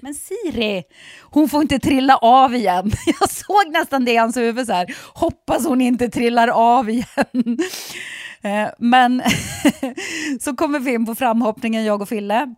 Men 0.00 0.14
Siri, 0.14 0.84
hon 1.22 1.48
får 1.48 1.62
inte 1.62 1.78
trilla 1.78 2.16
av 2.16 2.54
igen. 2.54 2.92
Jag 3.20 3.30
såg 3.30 3.72
nästan 3.72 4.04
det 4.04 4.12
i 4.12 4.16
hans 4.16 4.36
huvud 4.36 4.66
så 4.66 4.72
här, 4.72 4.96
hoppas 5.12 5.66
hon 5.66 5.80
inte 5.80 6.08
trillar 6.08 6.48
av 6.48 6.90
igen. 6.90 7.58
Eh, 8.46 8.68
men 8.78 9.22
så 10.40 10.56
kommer 10.56 10.78
vi 10.78 10.94
in 10.94 11.06
på 11.06 11.14
framhoppningen, 11.14 11.84
jag 11.84 12.02
och 12.02 12.08
Fille. 12.08 12.54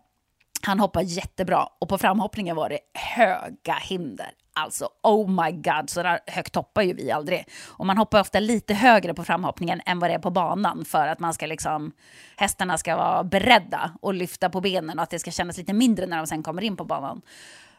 Han 0.61 0.79
hoppar 0.79 1.01
jättebra 1.01 1.67
och 1.79 1.89
på 1.89 1.97
framhoppningen 1.97 2.55
var 2.55 2.69
det 2.69 2.79
höga 2.93 3.73
hinder. 3.73 4.31
Alltså, 4.53 4.89
oh 5.03 5.29
my 5.43 5.51
god, 5.51 5.89
så 5.89 6.03
där 6.03 6.19
högt 6.27 6.55
hoppar 6.55 6.81
ju 6.81 6.93
vi 6.93 7.11
aldrig. 7.11 7.45
Och 7.67 7.85
man 7.85 7.97
hoppar 7.97 8.21
ofta 8.21 8.39
lite 8.39 8.73
högre 8.73 9.13
på 9.13 9.23
framhoppningen 9.23 9.81
än 9.85 9.99
vad 9.99 10.09
det 10.09 10.13
är 10.13 10.19
på 10.19 10.31
banan 10.31 10.85
för 10.85 11.07
att 11.07 11.19
man 11.19 11.33
ska 11.33 11.45
liksom, 11.45 11.91
hästarna 12.37 12.77
ska 12.77 12.95
vara 12.95 13.23
beredda 13.23 13.91
och 14.01 14.13
lyfta 14.13 14.49
på 14.49 14.61
benen 14.61 14.99
och 14.99 15.03
att 15.03 15.09
det 15.09 15.19
ska 15.19 15.31
kännas 15.31 15.57
lite 15.57 15.73
mindre 15.73 16.05
när 16.05 16.17
de 16.17 16.27
sen 16.27 16.43
kommer 16.43 16.61
in 16.61 16.77
på 16.77 16.85
banan. 16.85 17.21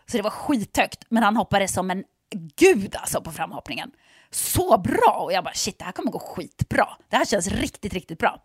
Så 0.06 0.16
det 0.16 0.22
var 0.22 0.30
skithögt, 0.30 1.04
men 1.08 1.22
han 1.22 1.36
hoppade 1.36 1.68
som 1.68 1.90
en 1.90 2.04
gud 2.56 2.96
alltså 2.96 3.20
på 3.20 3.30
framhoppningen 3.30 3.90
så 4.32 4.78
bra! 4.78 5.20
Och 5.24 5.32
jag 5.32 5.44
bara 5.44 5.54
shit, 5.54 5.78
det 5.78 5.84
här 5.84 5.92
kommer 5.92 6.10
gå 6.10 6.18
skitbra. 6.18 6.88
Det 7.08 7.16
här 7.16 7.24
känns 7.24 7.48
riktigt, 7.48 7.94
riktigt 7.94 8.18
bra. 8.18 8.42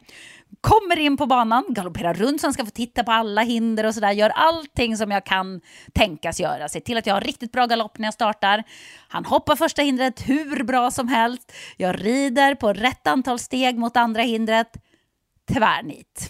Kommer 0.62 1.00
in 1.00 1.18
på 1.18 1.26
banan, 1.26 1.66
galopperar 1.70 2.14
runt 2.14 2.42
så 2.42 2.48
han 2.48 2.54
ska 2.54 2.66
få 2.66 2.72
titta 2.72 3.04
på 3.04 3.12
alla 3.12 3.42
hinder 3.42 3.86
och 3.86 3.94
sådär. 3.94 4.12
Gör 4.12 4.30
allting 4.30 4.98
som 4.98 5.12
jag 5.12 5.26
kan 5.26 5.62
tänkas 5.94 6.40
göra. 6.40 6.70
Se 6.70 6.80
till 6.80 6.98
att 6.98 7.06
jag 7.06 7.14
har 7.14 7.22
riktigt 7.22 7.52
bra 7.52 7.66
galopp 7.66 7.98
när 7.98 8.08
jag 8.08 8.14
startar. 8.14 8.64
Han 9.08 9.26
hoppar 9.26 9.56
första 9.56 9.82
hindret 9.82 10.30
hur 10.30 10.64
bra 10.64 10.92
som 10.92 11.08
helst. 11.08 11.52
Jag 11.78 12.06
rider 12.06 12.56
på 12.56 12.74
rätt 12.74 13.08
antal 13.08 13.40
steg 13.40 13.78
mot 13.78 13.98
andra 13.98 14.22
hindret. 14.22 14.72
Tvärnit. 15.54 16.30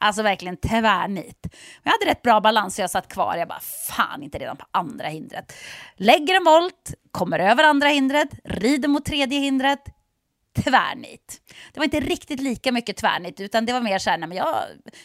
Alltså 0.00 0.22
verkligen 0.22 0.56
tvärnit. 0.56 1.46
Jag 1.82 1.92
hade 1.92 2.10
rätt 2.10 2.22
bra 2.22 2.40
balans 2.40 2.74
så 2.74 2.80
jag 2.80 2.90
satt 2.90 3.08
kvar. 3.08 3.36
Jag 3.36 3.48
bara, 3.48 3.60
fan 3.60 4.22
inte 4.22 4.38
redan 4.38 4.56
på 4.56 4.66
andra 4.70 5.08
hindret. 5.08 5.52
Lägger 5.96 6.36
en 6.36 6.44
volt, 6.44 6.94
kommer 7.10 7.38
över 7.38 7.64
andra 7.64 7.88
hindret, 7.88 8.28
rider 8.44 8.88
mot 8.88 9.04
tredje 9.04 9.40
hindret 9.40 9.95
tvärnit. 10.64 11.40
Det 11.72 11.80
var 11.80 11.84
inte 11.84 12.00
riktigt 12.00 12.40
lika 12.40 12.72
mycket 12.72 12.96
tvärnit, 12.96 13.40
utan 13.40 13.66
det 13.66 13.72
var 13.72 13.80
mer 13.80 13.98
så 13.98 14.10
här, 14.10 14.18
nej 14.18 14.28
men 14.28 14.38
jag 14.38 14.56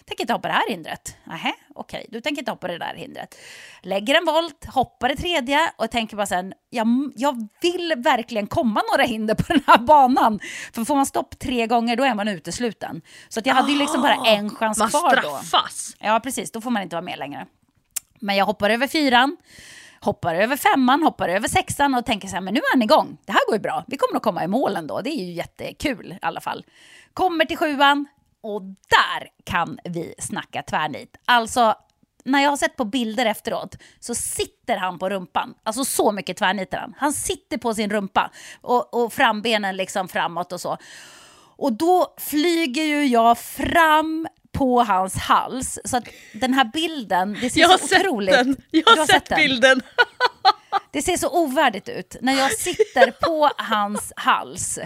tänker 0.05 0.23
inte 0.23 0.33
hoppa 0.33 0.47
det 0.47 0.53
här 0.53 0.69
hindret. 0.69 1.17
Nähä, 1.23 1.53
okej, 1.75 1.97
okay, 1.99 2.07
du 2.09 2.21
tänker 2.21 2.41
inte 2.41 2.51
hoppa 2.51 2.67
det 2.67 2.77
där 2.77 2.93
hindret. 2.93 3.35
Lägger 3.81 4.15
en 4.15 4.25
volt, 4.25 4.65
hoppar 4.65 5.09
det 5.09 5.15
tredje 5.15 5.71
och 5.77 5.91
tänker 5.91 6.15
bara 6.17 6.25
sen, 6.25 6.53
jag, 6.69 6.87
jag 7.15 7.47
vill 7.61 7.93
verkligen 7.97 8.47
komma 8.47 8.81
några 8.91 9.03
hinder 9.03 9.35
på 9.35 9.53
den 9.53 9.63
här 9.67 9.77
banan. 9.77 10.39
För 10.73 10.85
får 10.85 10.95
man 10.95 11.05
stopp 11.05 11.39
tre 11.39 11.67
gånger, 11.67 11.95
då 11.95 12.03
är 12.03 12.15
man 12.15 12.27
utesluten. 12.27 13.01
Så 13.29 13.39
att 13.39 13.45
jag 13.45 13.53
hade 13.53 13.71
ju 13.71 13.77
liksom 13.77 14.01
bara 14.01 14.15
en 14.15 14.55
chans 14.55 14.79
man 14.79 14.89
kvar 14.89 15.19
då. 15.23 15.31
Man 15.31 15.43
straffas? 15.43 15.95
Ja, 15.99 16.19
precis, 16.19 16.51
då 16.51 16.61
får 16.61 16.71
man 16.71 16.83
inte 16.83 16.95
vara 16.95 17.05
med 17.05 17.19
längre. 17.19 17.45
Men 18.19 18.35
jag 18.35 18.45
hoppar 18.45 18.69
över 18.69 18.87
fyran 18.87 19.37
hoppar 20.01 20.35
över 20.35 20.57
femman, 20.57 21.03
hoppar 21.03 21.29
över 21.29 21.47
sexan 21.47 21.95
och 21.95 22.05
tänker 22.05 22.27
så 22.27 22.33
här, 22.33 22.41
men 22.41 22.53
nu 22.53 22.59
är 22.59 22.71
han 22.73 22.81
igång. 22.81 23.17
Det 23.25 23.31
här 23.31 23.45
går 23.47 23.55
ju 23.55 23.61
bra. 23.61 23.83
Vi 23.87 23.97
kommer 23.97 24.17
att 24.17 24.23
komma 24.23 24.43
i 24.43 24.47
mål 24.47 24.75
ändå. 24.75 25.01
Det 25.01 25.09
är 25.09 25.25
ju 25.25 25.31
jättekul 25.31 26.11
i 26.11 26.19
alla 26.21 26.41
fall. 26.41 26.65
Kommer 27.13 27.45
till 27.45 27.57
sjuan 27.57 28.05
och 28.43 28.61
där 28.61 29.29
kan 29.43 29.79
vi 29.83 30.15
snacka 30.19 30.63
tvärnit. 30.63 31.17
Alltså, 31.25 31.75
när 32.23 32.39
jag 32.39 32.49
har 32.49 32.57
sett 32.57 32.75
på 32.75 32.85
bilder 32.85 33.25
efteråt 33.25 33.77
så 33.99 34.15
sitter 34.15 34.77
han 34.77 34.99
på 34.99 35.09
rumpan. 35.09 35.53
Alltså 35.63 35.85
så 35.85 36.11
mycket 36.11 36.37
tvärnitar 36.37 36.77
han. 36.77 36.93
Han 36.97 37.13
sitter 37.13 37.57
på 37.57 37.73
sin 37.73 37.89
rumpa 37.89 38.31
och, 38.61 39.03
och 39.03 39.13
frambenen 39.13 39.77
liksom 39.77 40.07
framåt 40.07 40.51
och 40.51 40.61
så. 40.61 40.77
Och 41.57 41.73
då 41.73 42.13
flyger 42.17 42.83
ju 42.83 43.05
jag 43.05 43.37
fram 43.37 44.27
på 44.61 44.83
hans 44.83 45.15
hals. 45.15 45.79
Så 45.85 45.97
att 45.97 46.07
den 46.33 46.53
här 46.53 46.65
bilden, 46.73 47.37
det 47.41 47.49
ser 47.49 47.63
så 47.63 47.97
otroligt... 47.97 48.33
Den. 48.33 48.57
Jag 48.71 48.85
har, 48.85 48.97
har 48.97 49.05
sett, 49.05 49.27
sett 49.27 49.37
bilden. 49.37 49.81
Det 50.91 51.01
ser 51.01 51.17
så 51.17 51.29
ovärdigt 51.29 51.89
ut 51.89 52.15
när 52.21 52.33
jag 52.33 52.51
sitter 52.51 53.11
på 53.11 53.49
hans 53.57 54.13
hals. 54.15 54.79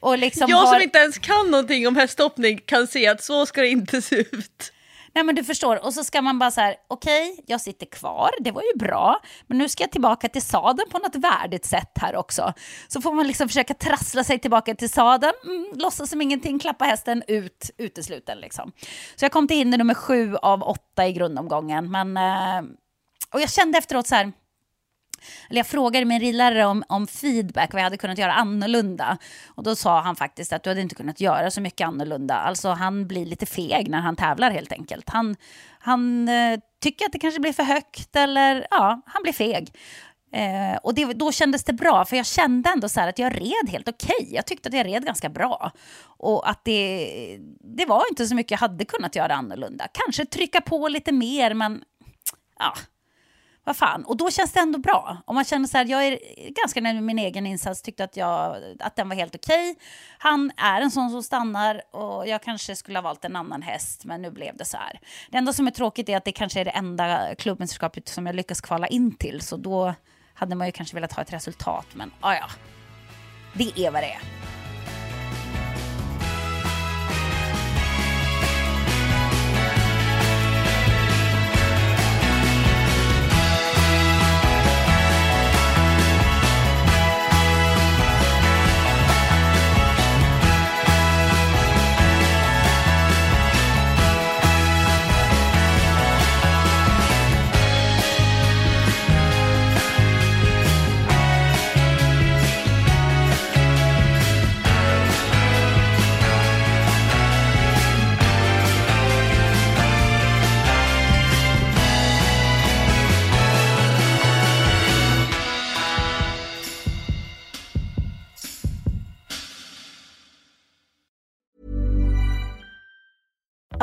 Och 0.00 0.18
liksom 0.18 0.50
jag 0.50 0.56
har... 0.56 0.72
som 0.72 0.82
inte 0.82 0.98
ens 0.98 1.18
kan 1.18 1.50
någonting 1.50 1.88
om 1.88 1.96
hästhoppning 1.96 2.60
kan 2.66 2.86
se 2.86 3.06
att 3.06 3.24
så 3.24 3.46
ska 3.46 3.60
det 3.60 3.68
inte 3.68 4.02
se 4.02 4.16
ut. 4.16 4.72
Nej 5.14 5.24
men 5.24 5.34
du 5.34 5.44
förstår, 5.44 5.84
och 5.84 5.94
så 5.94 6.04
ska 6.04 6.22
man 6.22 6.38
bara 6.38 6.50
så 6.50 6.60
här, 6.60 6.76
okej, 6.88 7.32
okay, 7.32 7.44
jag 7.46 7.60
sitter 7.60 7.86
kvar, 7.86 8.30
det 8.40 8.50
var 8.50 8.62
ju 8.62 8.78
bra, 8.78 9.20
men 9.46 9.58
nu 9.58 9.68
ska 9.68 9.82
jag 9.82 9.92
tillbaka 9.92 10.28
till 10.28 10.42
sadeln 10.42 10.90
på 10.90 10.98
något 10.98 11.16
värdigt 11.16 11.64
sätt 11.64 11.92
här 12.00 12.16
också. 12.16 12.52
Så 12.88 13.00
får 13.00 13.12
man 13.12 13.26
liksom 13.26 13.48
försöka 13.48 13.74
trassla 13.74 14.24
sig 14.24 14.38
tillbaka 14.38 14.74
till 14.74 14.90
sadeln, 14.90 15.32
mm, 15.44 15.66
låtsas 15.74 16.10
som 16.10 16.22
ingenting, 16.22 16.58
klappa 16.58 16.84
hästen 16.84 17.22
ut, 17.28 17.70
utesluten 17.78 18.38
liksom. 18.38 18.72
Så 19.16 19.24
jag 19.24 19.32
kom 19.32 19.48
till 19.48 19.56
hinder 19.56 19.78
nummer 19.78 19.94
sju 19.94 20.36
av 20.36 20.62
åtta 20.62 21.06
i 21.06 21.12
grundomgången, 21.12 21.90
men... 21.90 22.16
Eh, 22.16 22.70
och 23.32 23.40
jag 23.40 23.50
kände 23.50 23.78
efteråt 23.78 24.06
så 24.06 24.14
här, 24.14 24.32
eller 25.50 25.58
jag 25.58 25.66
frågade 25.66 26.06
min 26.06 26.20
ridlärare 26.20 26.64
om, 26.64 26.84
om 26.88 27.06
feedback, 27.06 27.72
vad 27.72 27.80
jag 27.80 27.84
hade 27.84 27.96
kunnat 27.96 28.18
göra 28.18 28.32
annorlunda. 28.32 29.18
Och 29.46 29.62
då 29.62 29.76
sa 29.76 30.00
han 30.00 30.16
faktiskt 30.16 30.52
att 30.52 30.62
du 30.62 30.70
hade 30.70 30.80
inte 30.80 30.94
kunnat 30.94 31.20
göra 31.20 31.50
så 31.50 31.60
mycket 31.60 31.86
annorlunda. 31.86 32.34
Alltså 32.34 32.68
han 32.68 33.06
blir 33.06 33.26
lite 33.26 33.46
feg 33.46 33.90
när 33.90 34.00
han 34.00 34.16
tävlar 34.16 34.50
helt 34.50 34.72
enkelt. 34.72 35.10
Han, 35.10 35.36
han 35.78 36.28
eh, 36.28 36.60
tycker 36.82 37.06
att 37.06 37.12
det 37.12 37.18
kanske 37.18 37.40
blir 37.40 37.52
för 37.52 37.62
högt 37.62 38.16
eller 38.16 38.66
ja, 38.70 39.00
han 39.06 39.22
blir 39.22 39.32
feg. 39.32 39.72
Eh, 40.34 40.76
och 40.82 40.94
det, 40.94 41.04
då 41.04 41.32
kändes 41.32 41.64
det 41.64 41.72
bra, 41.72 42.04
för 42.04 42.16
jag 42.16 42.26
kände 42.26 42.70
ändå 42.70 42.88
så 42.88 43.00
att 43.00 43.18
jag 43.18 43.40
red 43.40 43.68
helt 43.68 43.88
okej. 43.88 44.14
Okay. 44.20 44.34
Jag 44.34 44.46
tyckte 44.46 44.68
att 44.68 44.74
jag 44.74 44.86
red 44.86 45.04
ganska 45.04 45.28
bra. 45.28 45.72
Och 46.04 46.50
att 46.50 46.64
det, 46.64 47.38
det 47.76 47.86
var 47.86 48.04
inte 48.10 48.26
så 48.26 48.34
mycket 48.34 48.50
jag 48.50 48.58
hade 48.58 48.84
kunnat 48.84 49.16
göra 49.16 49.34
annorlunda. 49.34 49.88
Kanske 49.92 50.26
trycka 50.26 50.60
på 50.60 50.88
lite 50.88 51.12
mer, 51.12 51.54
men 51.54 51.82
ja, 52.58 52.74
vad 53.64 53.76
fan, 53.76 54.04
och 54.04 54.16
då 54.16 54.30
känns 54.30 54.52
det 54.52 54.60
ändå 54.60 54.78
bra. 54.78 55.16
Om 55.24 55.34
man 55.34 55.44
känner 55.44 55.68
så 55.68 55.78
här, 55.78 55.84
jag 55.84 56.06
är 56.06 56.18
ganska 56.62 56.80
nöjd 56.80 56.94
med 56.94 57.04
min 57.04 57.18
egen 57.18 57.46
insats, 57.46 57.82
tyckte 57.82 58.04
att, 58.04 58.16
jag, 58.16 58.56
att 58.80 58.96
den 58.96 59.08
var 59.08 59.16
helt 59.16 59.34
okej. 59.34 59.70
Okay. 59.70 59.82
Han 60.18 60.50
är 60.56 60.80
en 60.80 60.90
sån 60.90 61.10
som 61.10 61.22
stannar 61.22 61.96
och 61.96 62.28
jag 62.28 62.42
kanske 62.42 62.76
skulle 62.76 62.98
ha 62.98 63.02
valt 63.02 63.24
en 63.24 63.36
annan 63.36 63.62
häst, 63.62 64.04
men 64.04 64.22
nu 64.22 64.30
blev 64.30 64.56
det 64.56 64.64
så 64.64 64.76
här. 64.76 65.00
Det 65.30 65.38
enda 65.38 65.52
som 65.52 65.66
är 65.66 65.70
tråkigt 65.70 66.08
är 66.08 66.16
att 66.16 66.24
det 66.24 66.32
kanske 66.32 66.60
är 66.60 66.64
det 66.64 66.70
enda 66.70 67.34
klubbmästerskapet 67.34 68.08
som 68.08 68.26
jag 68.26 68.34
lyckas 68.36 68.60
kvala 68.60 68.86
in 68.86 69.16
till, 69.16 69.40
så 69.40 69.56
då 69.56 69.94
hade 70.34 70.54
man 70.54 70.66
ju 70.66 70.72
kanske 70.72 70.94
velat 70.94 71.12
ha 71.12 71.22
ett 71.22 71.32
resultat, 71.32 71.86
men 71.94 72.12
ja, 72.22 72.34
ja. 72.34 72.46
Det 73.54 73.86
är 73.86 73.90
vad 73.90 74.02
det 74.02 74.10
är. 74.10 74.63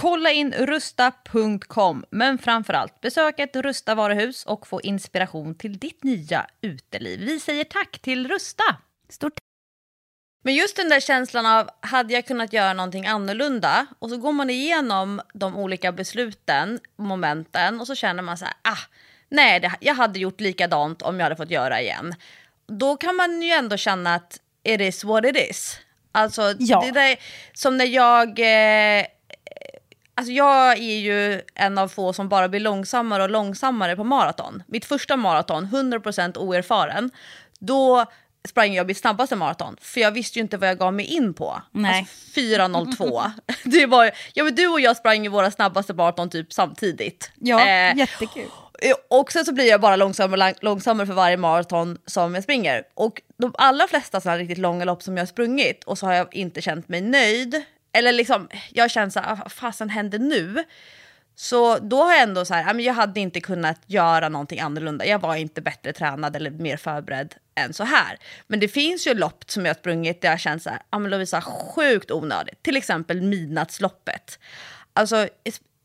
Kolla 0.00 0.30
in 0.30 0.52
rusta.com, 0.52 2.04
men 2.10 2.38
framförallt 2.38 3.00
besök 3.00 3.40
ett 3.40 3.56
Rusta 3.56 3.94
varuhus 3.94 4.44
och 4.44 4.66
få 4.66 4.80
inspiration 4.80 5.54
till 5.54 5.78
ditt 5.78 6.04
nya 6.04 6.46
uteliv. 6.60 7.20
Vi 7.20 7.40
säger 7.40 7.64
tack 7.64 7.98
till 7.98 8.28
Rusta! 8.28 8.62
Stort 9.08 9.32
Men 10.44 10.54
just 10.54 10.76
den 10.76 10.88
där 10.88 11.00
känslan 11.00 11.46
av, 11.46 11.70
hade 11.80 12.14
jag 12.14 12.26
kunnat 12.26 12.52
göra 12.52 12.72
någonting 12.72 13.06
annorlunda? 13.06 13.86
Och 13.98 14.10
så 14.10 14.16
går 14.16 14.32
man 14.32 14.50
igenom 14.50 15.20
de 15.34 15.56
olika 15.56 15.92
besluten, 15.92 16.80
momenten, 16.96 17.80
och 17.80 17.86
så 17.86 17.94
känner 17.94 18.22
man 18.22 18.38
så 18.38 18.44
här, 18.44 18.54
ah, 18.62 18.78
nej, 19.28 19.60
det, 19.60 19.72
jag 19.80 19.94
hade 19.94 20.18
gjort 20.18 20.40
likadant 20.40 21.02
om 21.02 21.16
jag 21.20 21.24
hade 21.24 21.36
fått 21.36 21.50
göra 21.50 21.80
igen. 21.80 22.14
Då 22.66 22.96
kan 22.96 23.16
man 23.16 23.42
ju 23.42 23.50
ändå 23.50 23.76
känna 23.76 24.14
att 24.14 24.40
it 24.62 24.80
is 24.80 25.04
what 25.04 25.24
it 25.24 25.36
is. 25.50 25.78
Alltså, 26.12 26.54
Ja. 26.58 26.80
det 26.80 26.90
där, 26.90 27.16
som 27.54 27.76
när 27.76 27.86
jag... 27.86 28.28
Eh, 28.38 29.06
Alltså 30.18 30.32
jag 30.32 30.78
är 30.78 30.98
ju 30.98 31.42
en 31.54 31.78
av 31.78 31.88
få 31.88 32.12
som 32.12 32.28
bara 32.28 32.48
blir 32.48 32.60
långsammare 32.60 33.22
och 33.22 33.30
långsammare 33.30 33.96
på 33.96 34.04
maraton. 34.04 34.62
Mitt 34.66 34.84
första 34.84 35.16
maraton, 35.16 35.66
100% 35.66 36.38
oerfaren, 36.38 37.10
då 37.58 38.06
sprang 38.48 38.74
jag 38.74 38.86
mitt 38.86 38.98
snabbaste 38.98 39.36
maraton. 39.36 39.76
För 39.80 40.00
jag 40.00 40.10
visste 40.10 40.38
ju 40.38 40.42
inte 40.42 40.56
vad 40.56 40.68
jag 40.68 40.78
gav 40.78 40.94
mig 40.94 41.06
in 41.06 41.34
på. 41.34 41.62
Nej. 41.72 41.98
Alltså 41.98 42.40
4.02. 42.40 43.30
det 43.64 43.86
var, 43.86 44.10
ja, 44.34 44.44
men 44.44 44.54
du 44.54 44.68
och 44.68 44.80
jag 44.80 44.96
sprang 44.96 45.24
ju 45.24 45.28
våra 45.28 45.50
snabbaste 45.50 45.94
maraton 45.94 46.30
typ 46.30 46.52
samtidigt. 46.52 47.30
Eh, 47.60 47.96
jättekul. 47.96 48.48
och 49.10 49.32
sen 49.32 49.44
så 49.44 49.52
blir 49.52 49.68
jag 49.68 49.80
bara 49.80 49.96
långsammare, 49.96 50.54
långsammare 50.60 51.06
för 51.06 51.14
varje 51.14 51.36
maraton 51.36 51.98
som 52.06 52.34
jag 52.34 52.44
springer. 52.44 52.82
Och 52.94 53.22
de 53.36 53.54
allra 53.58 53.86
flesta 53.86 54.20
sådana 54.20 54.38
riktigt 54.38 54.58
långa 54.58 54.84
lopp 54.84 55.02
som 55.02 55.16
jag 55.16 55.22
har 55.22 55.26
sprungit 55.26 55.84
och 55.84 55.98
så 55.98 56.06
har 56.06 56.12
jag 56.12 56.34
inte 56.34 56.62
känt 56.62 56.88
mig 56.88 57.00
nöjd. 57.00 57.64
Eller 57.92 58.12
liksom, 58.12 58.48
jag 58.72 58.84
har 58.84 58.88
känt 58.88 59.12
såhär, 59.12 59.32
ah, 59.32 59.38
vad 59.42 59.52
fasen 59.52 59.90
händer 59.90 60.18
nu? 60.18 60.64
Så 61.34 61.78
då 61.78 62.02
har 62.02 62.12
jag 62.12 62.22
ändå 62.22 62.44
så 62.44 62.54
här, 62.54 62.74
ah, 62.74 62.80
jag 62.80 62.94
hade 62.94 63.20
inte 63.20 63.40
kunnat 63.40 63.80
göra 63.86 64.28
någonting 64.28 64.60
annorlunda. 64.60 65.06
Jag 65.06 65.18
var 65.18 65.36
inte 65.36 65.60
bättre 65.60 65.92
tränad 65.92 66.36
eller 66.36 66.50
mer 66.50 66.76
förberedd 66.76 67.34
än 67.54 67.72
så 67.72 67.84
här. 67.84 68.18
Men 68.46 68.60
det 68.60 68.68
finns 68.68 69.06
ju 69.06 69.14
lopp 69.14 69.44
som 69.46 69.64
jag 69.64 69.74
har 69.74 69.78
sprungit 69.78 70.20
där 70.20 70.28
jag 70.28 70.32
har 70.32 70.38
känt 70.38 70.62
så 70.62 70.70
här, 70.70 70.82
ja 70.90 70.98
men 70.98 71.10
Lovisa, 71.10 71.40
sjukt 71.40 72.10
onödigt. 72.10 72.62
Till 72.62 72.76
exempel 72.76 73.20
midnattsloppet. 73.22 74.38
Alltså 74.92 75.28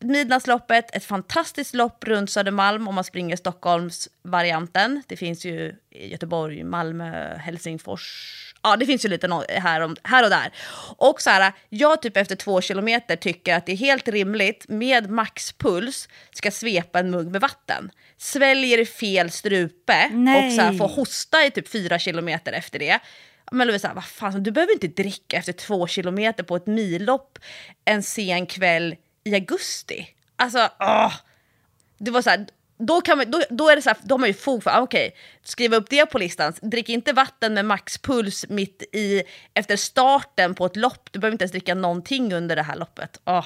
Midnattsloppet, 0.03 0.95
ett 0.95 1.05
fantastiskt 1.05 1.73
lopp 1.73 2.03
runt 2.03 2.29
Södermalm 2.29 2.87
om 2.87 2.95
man 2.95 3.03
springer 3.03 3.35
Stockholmsvarianten. 3.35 5.03
Det 5.07 5.17
finns 5.17 5.45
ju 5.45 5.75
i 5.89 6.11
Göteborg, 6.11 6.63
Malmö, 6.63 7.37
Helsingfors. 7.37 8.52
Ja, 8.63 8.75
det 8.75 8.85
finns 8.85 9.05
ju 9.05 9.09
lite 9.09 9.45
här, 9.49 9.81
om, 9.81 9.95
här 10.03 10.23
och 10.23 10.29
där. 10.29 10.53
Och 10.97 11.21
så 11.21 11.29
här, 11.29 11.53
jag 11.69 12.01
typ 12.01 12.17
efter 12.17 12.35
två 12.35 12.61
kilometer 12.61 13.15
tycker 13.15 13.55
att 13.55 13.65
det 13.65 13.71
är 13.71 13.77
helt 13.77 14.07
rimligt 14.07 14.65
med 14.67 15.09
maxpuls 15.09 16.09
ska 16.33 16.51
svepa 16.51 16.99
en 16.99 17.11
mugg 17.11 17.31
med 17.31 17.41
vatten. 17.41 17.91
Sväljer 18.17 18.77
i 18.77 18.85
fel 18.85 19.31
strupe 19.31 20.09
Nej. 20.11 20.47
och 20.47 20.53
så 20.53 20.61
här, 20.61 20.73
får 20.73 20.87
hosta 20.87 21.45
i 21.45 21.51
typ 21.51 21.67
fyra 21.67 21.99
kilometer 21.99 22.53
efter 22.53 22.79
det. 22.79 22.99
Men 23.51 23.67
Lovisa, 23.67 23.91
vad 23.93 24.05
fan, 24.05 24.43
du 24.43 24.51
behöver 24.51 24.73
inte 24.73 24.87
dricka 24.87 25.37
efter 25.37 25.53
två 25.53 25.87
kilometer 25.87 26.43
på 26.43 26.55
ett 26.55 26.67
millopp 26.67 27.39
en 27.85 28.03
sen 28.03 28.45
kväll 28.45 28.95
i 29.23 29.33
augusti. 29.33 30.07
Alltså, 30.35 30.69
åh. 30.79 31.13
Det 31.97 32.11
var 32.11 32.21
så 32.21 32.29
här, 32.29 32.47
då, 32.77 33.01
kan 33.01 33.17
man, 33.17 33.31
då, 33.31 33.41
då 33.49 33.69
är 33.69 33.75
det 33.75 33.81
så 33.81 33.89
här, 33.89 33.97
då 34.03 34.13
har 34.13 34.19
man 34.19 34.29
ju 34.29 34.33
fog 34.33 34.63
för, 34.63 34.71
okej, 34.71 34.81
okej, 34.83 35.15
skriva 35.43 35.77
upp 35.77 35.89
det 35.89 36.05
på 36.05 36.17
listan. 36.17 36.53
Drick 36.61 36.89
inte 36.89 37.13
vatten 37.13 37.53
med 37.53 37.65
maxpuls 37.65 38.45
mitt 38.49 38.83
i, 38.93 39.23
efter 39.53 39.75
starten 39.75 40.55
på 40.55 40.65
ett 40.65 40.75
lopp. 40.75 41.09
Du 41.11 41.19
behöver 41.19 41.33
inte 41.33 41.43
ens 41.43 41.51
dricka 41.51 41.75
någonting 41.75 42.33
under 42.33 42.55
det 42.55 42.63
här 42.63 42.75
loppet. 42.75 43.21
Oh, 43.25 43.45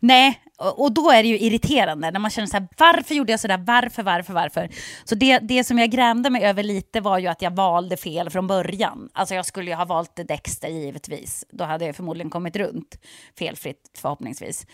Nej, 0.00 0.40
och 0.58 0.92
då 0.92 1.10
är 1.10 1.22
det 1.22 1.28
ju 1.28 1.38
irriterande 1.38 2.10
när 2.10 2.20
man 2.20 2.30
känner 2.30 2.46
så 2.46 2.56
här, 2.56 2.68
varför 2.76 3.14
gjorde 3.14 3.32
jag 3.32 3.40
så 3.40 3.48
där? 3.48 3.58
varför, 3.58 4.02
varför, 4.02 4.32
varför? 4.32 4.68
Så 5.04 5.14
det, 5.14 5.38
det 5.38 5.64
som 5.64 5.78
jag 5.78 5.90
grämde 5.90 6.30
mig 6.30 6.44
över 6.44 6.62
lite 6.62 7.00
var 7.00 7.18
ju 7.18 7.26
att 7.26 7.42
jag 7.42 7.50
valde 7.50 7.96
fel 7.96 8.30
från 8.30 8.46
början. 8.46 9.08
Alltså 9.12 9.34
jag 9.34 9.46
skulle 9.46 9.70
ju 9.70 9.76
ha 9.76 9.84
valt 9.84 10.16
Dexter 10.28 10.68
givetvis, 10.68 11.44
då 11.50 11.64
hade 11.64 11.86
jag 11.86 11.96
förmodligen 11.96 12.30
kommit 12.30 12.56
runt 12.56 12.98
felfritt 13.38 13.90
förhoppningsvis. 13.98 14.66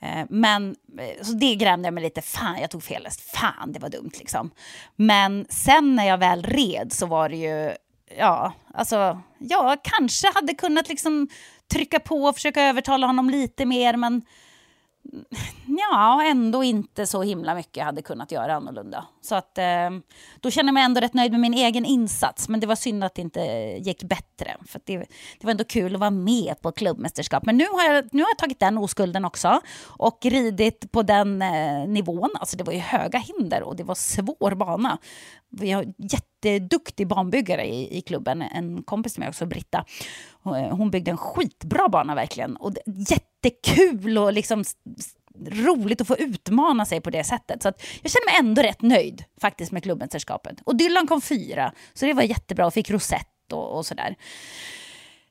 Eh, 0.00 0.26
men, 0.30 0.76
eh, 0.98 1.24
så 1.24 1.32
det 1.32 1.54
grämde 1.54 1.86
jag 1.86 1.94
mig 1.94 2.04
lite, 2.04 2.22
fan 2.22 2.60
jag 2.60 2.70
tog 2.70 2.82
fel 2.82 3.04
häst, 3.04 3.20
fan 3.20 3.72
det 3.72 3.78
var 3.78 3.88
dumt 3.88 4.12
liksom. 4.18 4.50
Men 4.96 5.46
sen 5.48 5.94
när 5.94 6.04
jag 6.04 6.18
väl 6.18 6.42
red 6.42 6.92
så 6.92 7.06
var 7.06 7.28
det 7.28 7.36
ju, 7.36 7.74
ja, 8.18 8.52
alltså, 8.74 9.20
jag 9.38 9.78
kanske 9.82 10.32
hade 10.34 10.54
kunnat 10.54 10.88
liksom 10.88 11.28
trycka 11.72 12.00
på 12.00 12.24
och 12.24 12.34
försöka 12.34 12.62
övertala 12.62 13.06
honom 13.06 13.30
lite 13.30 13.64
mer, 13.64 13.96
men 13.96 14.22
ja, 15.90 16.22
ändå 16.24 16.64
inte 16.64 17.06
så 17.06 17.22
himla 17.22 17.54
mycket 17.54 17.76
jag 17.76 17.84
hade 17.84 18.02
kunnat 18.02 18.32
göra 18.32 18.54
annorlunda. 18.54 19.04
Så 19.22 19.34
att, 19.34 19.58
eh, 19.58 19.90
då 20.40 20.50
känner 20.50 20.68
jag 20.68 20.74
mig 20.74 20.82
ändå 20.82 21.00
rätt 21.00 21.14
nöjd 21.14 21.30
med 21.32 21.40
min 21.40 21.54
egen 21.54 21.84
insats. 21.84 22.48
Men 22.48 22.60
det 22.60 22.66
var 22.66 22.74
synd 22.76 23.04
att 23.04 23.14
det 23.14 23.22
inte 23.22 23.40
gick 23.80 24.02
bättre. 24.04 24.56
För 24.66 24.78
att 24.78 24.86
det, 24.86 24.96
det 24.98 25.44
var 25.44 25.50
ändå 25.50 25.64
kul 25.64 25.94
att 25.94 26.00
vara 26.00 26.10
med 26.10 26.54
på 26.60 26.72
klubbmästerskap. 26.72 27.46
Men 27.46 27.56
nu 27.56 27.64
har 27.72 27.94
jag, 27.94 28.08
nu 28.12 28.22
har 28.22 28.28
jag 28.30 28.38
tagit 28.38 28.60
den 28.60 28.78
oskulden 28.78 29.24
också 29.24 29.60
och 29.86 30.18
ridit 30.22 30.92
på 30.92 31.02
den 31.02 31.42
eh, 31.42 31.88
nivån. 31.88 32.30
Alltså 32.40 32.56
det 32.56 32.64
var 32.64 32.72
ju 32.72 32.78
höga 32.78 33.18
hinder 33.18 33.62
och 33.62 33.76
det 33.76 33.82
var 33.84 33.94
svår 33.94 34.54
bana. 34.54 34.98
Vi 35.50 35.70
har 35.72 35.84
jätteduktig 35.98 37.06
banbyggare 37.08 37.66
i, 37.66 37.98
i 37.98 38.00
klubben, 38.00 38.42
en 38.42 38.82
kompis 38.82 39.18
med 39.18 39.22
mig 39.22 39.28
också, 39.28 39.46
Britta. 39.46 39.84
Eh, 40.46 40.76
hon 40.76 40.90
byggde 40.90 41.10
en 41.10 41.16
skitbra 41.16 41.88
bana 41.88 42.14
verkligen. 42.14 42.56
Och 42.56 42.72
det- 42.72 42.82
jättekul 43.44 44.18
och 44.18 44.32
liksom 44.32 44.64
roligt 45.50 46.00
att 46.00 46.06
få 46.06 46.16
utmana 46.16 46.86
sig 46.86 47.00
på 47.00 47.10
det 47.10 47.24
sättet. 47.24 47.62
Så 47.62 47.68
att 47.68 47.82
jag 48.02 48.12
känner 48.12 48.32
mig 48.32 48.48
ändå 48.48 48.62
rätt 48.62 48.82
nöjd 48.82 49.24
faktiskt 49.40 49.72
med 49.72 49.82
klubbmästerskapet. 49.82 50.60
Och 50.64 50.76
Dylan 50.76 51.06
kom 51.06 51.20
fyra, 51.20 51.72
så 51.94 52.06
det 52.06 52.12
var 52.12 52.22
jättebra 52.22 52.66
och 52.66 52.74
fick 52.74 52.90
rosett 52.90 53.52
och, 53.52 53.76
och 53.76 53.86
sådär. 53.86 54.16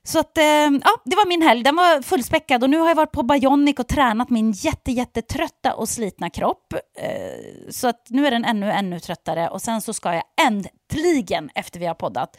Så 0.06 0.18
att, 0.18 0.38
eh, 0.38 0.44
ja, 0.84 0.90
det 1.04 1.16
var 1.16 1.28
min 1.28 1.42
helg. 1.42 1.62
Den 1.62 1.76
var 1.76 2.02
fullspäckad 2.02 2.62
och 2.62 2.70
nu 2.70 2.78
har 2.78 2.88
jag 2.88 2.94
varit 2.94 3.12
på 3.12 3.22
Bionic 3.22 3.78
och 3.78 3.88
tränat 3.88 4.30
min 4.30 4.52
jätte, 4.52 4.92
jättetrötta 4.92 5.74
och 5.74 5.88
slitna 5.88 6.30
kropp. 6.30 6.72
Eh, 6.98 7.70
så 7.70 7.88
att 7.88 8.06
nu 8.08 8.26
är 8.26 8.30
den 8.30 8.44
ännu, 8.44 8.70
ännu 8.70 9.00
tröttare 9.00 9.48
och 9.48 9.62
sen 9.62 9.80
så 9.80 9.92
ska 9.92 10.14
jag 10.14 10.22
äntligen, 10.46 11.50
efter 11.54 11.80
vi 11.80 11.86
har 11.86 11.94
poddat, 11.94 12.36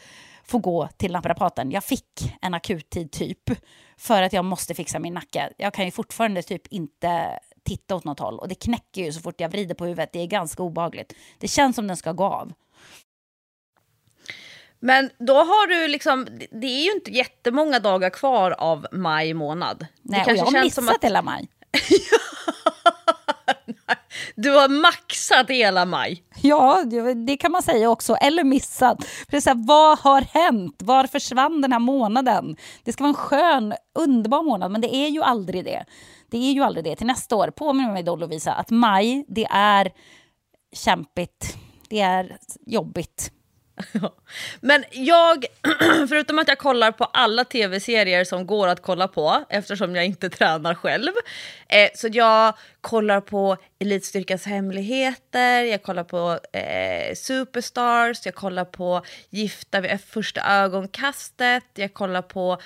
få 0.48 0.58
gå 0.58 0.88
till 0.96 1.12
naprapaten. 1.12 1.70
Jag 1.70 1.84
fick 1.84 2.36
en 2.42 2.54
akuttid 2.54 3.12
typ 3.12 3.50
för 3.96 4.22
att 4.22 4.32
jag 4.32 4.44
måste 4.44 4.74
fixa 4.74 4.98
min 4.98 5.14
nacke. 5.14 5.52
Jag 5.56 5.74
kan 5.74 5.84
ju 5.84 5.90
fortfarande 5.90 6.42
typ 6.42 6.66
inte 6.66 7.38
titta 7.64 7.94
åt 7.94 8.04
något 8.04 8.20
håll 8.20 8.38
och 8.38 8.48
det 8.48 8.54
knäcker 8.54 9.04
ju 9.04 9.12
så 9.12 9.20
fort 9.20 9.40
jag 9.40 9.48
vrider 9.48 9.74
på 9.74 9.84
huvudet. 9.84 10.12
Det 10.12 10.18
är 10.18 10.26
ganska 10.26 10.62
obehagligt. 10.62 11.12
Det 11.38 11.48
känns 11.48 11.76
som 11.76 11.86
den 11.86 11.96
ska 11.96 12.12
gå 12.12 12.24
av. 12.24 12.52
Men 14.80 15.10
då 15.18 15.34
har 15.34 15.66
du 15.66 15.88
liksom, 15.88 16.26
det 16.50 16.66
är 16.66 16.84
ju 16.84 16.92
inte 16.92 17.10
jättemånga 17.10 17.80
dagar 17.80 18.10
kvar 18.10 18.50
av 18.50 18.86
maj 18.92 19.34
månad. 19.34 19.86
Nej, 20.02 20.22
det 20.26 20.32
och 20.32 20.38
jag 20.38 20.44
har 20.44 20.64
missat 20.64 20.84
som 20.84 20.94
att 20.94 21.04
hela 21.04 21.22
maj. 21.22 21.48
du 24.36 24.50
har 24.50 24.68
maxat 24.68 25.50
hela 25.50 25.84
maj. 25.84 26.22
Ja, 26.42 26.82
det- 26.84 27.36
kan 27.36 27.52
man 27.52 27.62
säga 27.62 27.90
också. 27.90 28.14
Eller 28.14 28.44
missat. 28.44 29.04
För 29.04 29.30
det 29.30 29.36
är 29.36 29.40
så 29.40 29.50
här, 29.50 29.66
vad 29.66 29.98
har 29.98 30.20
hänt? 30.20 30.76
Var 30.82 31.06
försvann 31.06 31.60
den 31.60 31.72
här 31.72 31.78
månaden? 31.78 32.56
Det 32.84 32.92
ska 32.92 33.04
vara 33.04 33.08
en 33.08 33.14
skön, 33.14 33.74
underbar 33.98 34.42
månad, 34.42 34.70
men 34.72 34.80
det 34.80 34.94
är 34.94 35.08
ju 35.08 35.22
aldrig 35.22 35.64
det. 35.64 35.84
Det 36.30 36.38
är 36.38 36.52
ju 36.52 36.62
aldrig 36.62 36.84
det. 36.84 36.96
Till 36.96 37.06
nästa 37.06 37.36
år, 37.36 37.50
påminn 37.50 37.92
mig 37.92 38.02
då 38.02 38.16
Lovisa, 38.16 38.52
att 38.52 38.70
maj, 38.70 39.24
det 39.28 39.46
är 39.50 39.92
kämpigt. 40.72 41.56
Det 41.88 42.00
är 42.00 42.36
jobbigt. 42.66 43.30
Men 44.60 44.84
jag, 44.90 45.44
förutom 46.08 46.38
att 46.38 46.48
jag 46.48 46.58
kollar 46.58 46.92
på 46.92 47.04
alla 47.04 47.44
tv-serier 47.44 48.24
som 48.24 48.46
går 48.46 48.68
att 48.68 48.82
kolla 48.82 49.08
på 49.08 49.44
eftersom 49.48 49.96
jag 49.96 50.04
inte 50.04 50.30
tränar 50.38 50.74
själv. 50.74 51.12
Eh, 51.68 51.88
så 51.94 52.08
jag 52.12 52.54
kollar 52.80 53.20
på 53.20 53.56
Elitstyrkans 53.78 54.44
hemligheter, 54.46 55.62
jag 55.62 55.82
kollar 55.82 56.04
på 56.04 56.38
eh, 56.52 57.14
Superstars, 57.14 58.26
jag 58.26 58.34
kollar 58.34 58.64
på 58.64 59.02
Gifta 59.30 59.80
vid 59.80 60.00
första 60.08 60.40
ögonkastet, 60.40 61.64
jag 61.74 61.94
kollar 61.94 62.22
på 62.22 62.58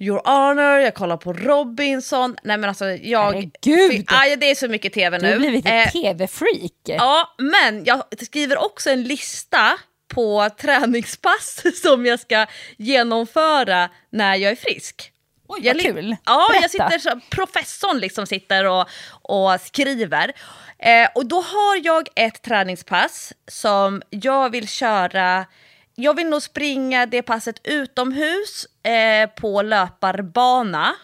Your 0.00 0.22
Honor, 0.24 0.78
jag 0.78 0.94
kollar 0.94 1.16
på 1.16 1.32
Robinson. 1.32 2.36
Nej 2.42 2.56
men 2.58 2.68
alltså 2.68 2.84
jag... 2.90 3.32
Herregud! 3.32 4.04
Aj, 4.08 4.36
det 4.36 4.50
är 4.50 4.54
så 4.54 4.68
mycket 4.68 4.92
tv 4.92 5.18
Du 5.18 5.26
nu. 5.26 5.32
har 5.32 5.38
blivit 5.38 5.66
ett 5.66 5.86
Eh, 5.86 5.90
tv-freak. 5.92 6.72
Ja, 6.84 7.34
men 7.38 7.84
jag 7.84 8.02
skriver 8.20 8.58
också 8.64 8.90
en 8.90 9.02
lista 9.02 9.78
på 10.08 10.50
träningspass 10.60 11.62
som 11.82 12.06
jag 12.06 12.20
ska 12.20 12.46
genomföra 12.76 13.88
när 14.10 14.36
jag 14.36 14.52
är 14.52 14.56
frisk. 14.56 15.12
Oj, 15.48 15.60
jag 15.62 15.74
vad 15.74 15.82
kul. 15.82 16.16
Ja, 16.24 16.48
jag 16.52 16.60
Berätta. 16.60 16.68
sitter 16.68 16.98
så, 16.98 17.20
professorn 17.30 17.98
liksom 17.98 18.26
sitter 18.26 18.64
och, 18.64 18.88
och 19.22 19.60
skriver. 19.60 20.32
Eh, 20.78 21.08
och 21.14 21.26
då 21.26 21.40
har 21.40 21.80
jag 21.84 22.08
ett 22.14 22.42
träningspass 22.42 23.32
som 23.46 24.02
jag 24.10 24.50
vill 24.50 24.68
köra. 24.68 25.46
Jag 25.94 26.16
vill 26.16 26.28
nog 26.28 26.42
springa 26.42 27.06
det 27.06 27.22
passet 27.22 27.60
utomhus 27.64 28.66
eh, 28.82 29.30
på 29.30 29.62
löparbana. 29.62 30.94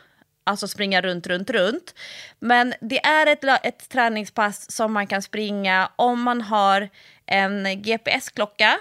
Alltså 0.46 0.68
springa 0.68 1.00
runt, 1.00 1.26
runt, 1.26 1.50
runt. 1.50 1.94
Men 2.38 2.74
det 2.80 3.04
är 3.06 3.26
ett, 3.26 3.44
ett 3.62 3.88
träningspass 3.88 4.70
som 4.70 4.92
man 4.92 5.06
kan 5.06 5.22
springa 5.22 5.90
om 5.96 6.22
man 6.22 6.40
har 6.40 6.88
en 7.26 7.82
GPS-klocka 7.82 8.78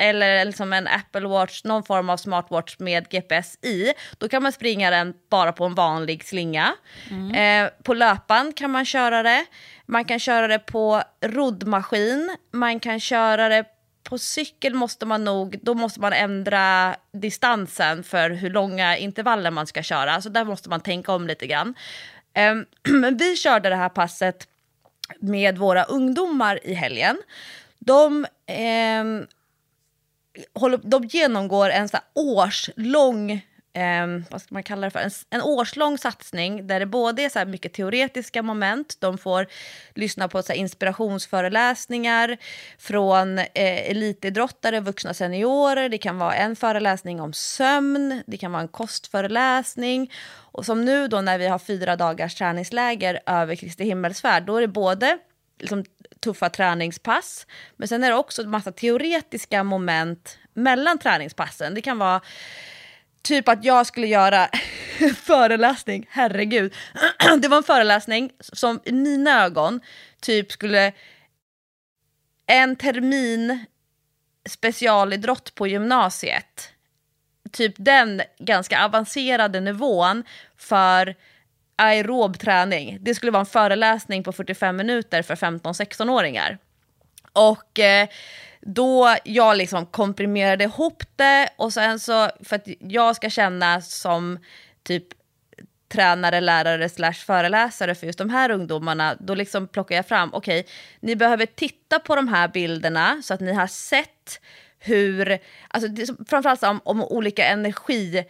eller 0.00 0.44
liksom 0.44 0.72
en 0.72 0.88
Apple 0.88 1.28
Watch, 1.28 1.64
någon 1.64 1.82
form 1.82 2.10
av 2.10 2.16
smartwatch 2.16 2.78
med 2.78 3.08
GPS 3.10 3.64
i, 3.64 3.92
då 4.18 4.28
kan 4.28 4.42
man 4.42 4.52
springa 4.52 4.90
den 4.90 5.14
bara 5.30 5.52
på 5.52 5.64
en 5.64 5.74
vanlig 5.74 6.24
slinga. 6.24 6.74
Eh, 7.36 7.70
på 7.82 7.94
löpan 7.94 8.52
kan 8.52 8.70
man 8.70 8.84
köra 8.84 9.22
det. 9.22 9.46
Man 9.86 10.04
kan 10.04 10.18
köra 10.18 10.48
det 10.48 10.58
på 10.58 11.02
roddmaskin. 11.20 12.36
Man 12.52 12.80
kan 12.80 13.00
köra 13.00 13.48
det 13.48 13.64
på 14.04 14.18
cykel 14.18 14.74
måste 14.74 15.06
man 15.06 15.24
nog, 15.24 15.58
då 15.62 15.74
måste 15.74 16.00
man 16.00 16.12
ändra 16.12 16.96
distansen 17.12 18.02
för 18.04 18.30
hur 18.30 18.50
långa 18.50 18.96
intervaller 18.96 19.50
man 19.50 19.66
ska 19.66 19.82
köra. 19.82 20.20
Så 20.20 20.28
där 20.28 20.44
måste 20.44 20.68
man 20.68 20.80
tänka 20.80 21.12
om 21.12 21.26
lite 21.26 21.46
grann. 21.46 21.74
Eh, 22.34 22.54
men 22.92 23.16
vi 23.16 23.36
körde 23.36 23.68
det 23.68 23.76
här 23.76 23.88
passet 23.88 24.46
med 25.20 25.58
våra 25.58 25.84
ungdomar 25.84 26.66
i 26.66 26.74
helgen. 26.74 27.16
De 27.78 28.26
ehm, 28.46 29.26
håller, 30.54 30.80
de 30.82 31.04
genomgår 31.04 31.70
en 31.70 31.88
så 31.88 31.96
här 31.96 32.04
årslång, 32.14 33.30
eh, 33.72 34.06
vad 34.30 34.42
ska 34.42 34.54
man 34.54 34.62
kalla 34.62 34.86
det 34.86 34.90
för, 34.90 35.00
en, 35.00 35.10
en 35.30 35.42
årslång 35.42 35.98
satsning 35.98 36.66
där 36.66 36.80
det 36.80 36.86
både 36.86 37.22
är 37.22 37.28
så 37.28 37.38
här 37.38 37.46
mycket 37.46 37.72
teoretiska 37.72 38.42
moment, 38.42 38.96
de 39.00 39.18
får 39.18 39.46
lyssna 39.94 40.28
på 40.28 40.42
så 40.42 40.52
här 40.52 40.60
inspirationsföreläsningar 40.60 42.36
från 42.78 43.38
eh, 43.38 43.46
elitidrottare, 43.90 44.80
vuxna 44.80 45.14
seniorer, 45.14 45.88
det 45.88 45.98
kan 45.98 46.18
vara 46.18 46.34
en 46.34 46.56
föreläsning 46.56 47.20
om 47.20 47.32
sömn, 47.32 48.22
det 48.26 48.36
kan 48.36 48.52
vara 48.52 48.62
en 48.62 48.68
kostföreläsning. 48.68 50.12
Och 50.52 50.66
som 50.66 50.84
nu 50.84 51.08
då 51.08 51.20
när 51.20 51.38
vi 51.38 51.46
har 51.46 51.58
fyra 51.58 51.96
dagars 51.96 52.34
träningsläger 52.34 53.20
över 53.26 53.54
Kristi 53.54 53.84
himmelsfärd, 53.84 54.42
då 54.42 54.56
är 54.56 54.60
det 54.60 54.68
både 54.68 55.18
liksom, 55.58 55.84
tuffa 56.20 56.50
träningspass. 56.50 57.46
Men 57.76 57.88
sen 57.88 58.04
är 58.04 58.10
det 58.10 58.16
också 58.16 58.42
en 58.42 58.50
massa 58.50 58.72
teoretiska 58.72 59.64
moment 59.64 60.38
mellan 60.54 60.98
träningspassen. 60.98 61.74
Det 61.74 61.80
kan 61.80 61.98
vara 61.98 62.20
typ 63.22 63.48
att 63.48 63.64
jag 63.64 63.86
skulle 63.86 64.06
göra 64.06 64.48
föreläsning, 65.16 66.06
herregud. 66.10 66.74
Det 67.38 67.48
var 67.48 67.56
en 67.56 67.62
föreläsning 67.62 68.30
som 68.40 68.80
i 68.84 68.92
mina 68.92 69.44
ögon 69.44 69.80
typ 70.20 70.52
skulle 70.52 70.92
en 72.46 72.76
termin 72.76 73.64
specialidrott 74.48 75.54
på 75.54 75.66
gymnasiet. 75.66 76.72
Typ 77.52 77.74
den 77.76 78.22
ganska 78.38 78.84
avancerade 78.84 79.60
nivån 79.60 80.24
för 80.56 81.14
aerob 81.80 82.38
träning. 82.38 82.98
Det 83.00 83.14
skulle 83.14 83.32
vara 83.32 83.40
en 83.40 83.46
föreläsning 83.46 84.22
på 84.22 84.32
45 84.32 84.76
minuter 84.76 85.22
för 85.22 85.34
15-16-åringar. 85.34 86.58
Och 87.32 87.78
eh, 87.78 88.08
då 88.60 89.16
jag 89.24 89.56
liksom 89.56 89.86
komprimerade 89.86 90.64
ihop 90.64 91.02
det 91.16 91.48
och 91.56 91.72
sen 91.72 92.00
så 92.00 92.30
för 92.44 92.56
att 92.56 92.68
jag 92.78 93.16
ska 93.16 93.30
känna 93.30 93.80
som 93.80 94.38
typ 94.82 95.06
tränare, 95.92 96.40
lärare 96.40 96.88
slash 96.88 97.12
föreläsare 97.12 97.94
för 97.94 98.06
just 98.06 98.18
de 98.18 98.30
här 98.30 98.50
ungdomarna, 98.50 99.16
då 99.20 99.34
liksom 99.34 99.68
plockar 99.68 99.96
jag 99.96 100.06
fram, 100.06 100.30
okej, 100.32 100.66
ni 101.00 101.16
behöver 101.16 101.46
titta 101.46 101.98
på 101.98 102.16
de 102.16 102.28
här 102.28 102.48
bilderna 102.48 103.22
så 103.22 103.34
att 103.34 103.40
ni 103.40 103.52
har 103.52 103.66
sett 103.66 104.40
hur, 104.78 105.38
alltså 105.68 105.88
framförallt 106.28 106.62
om, 106.62 106.80
om 106.84 107.04
olika 107.04 107.46
energi, 107.46 108.24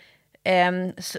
eh, 0.44 0.72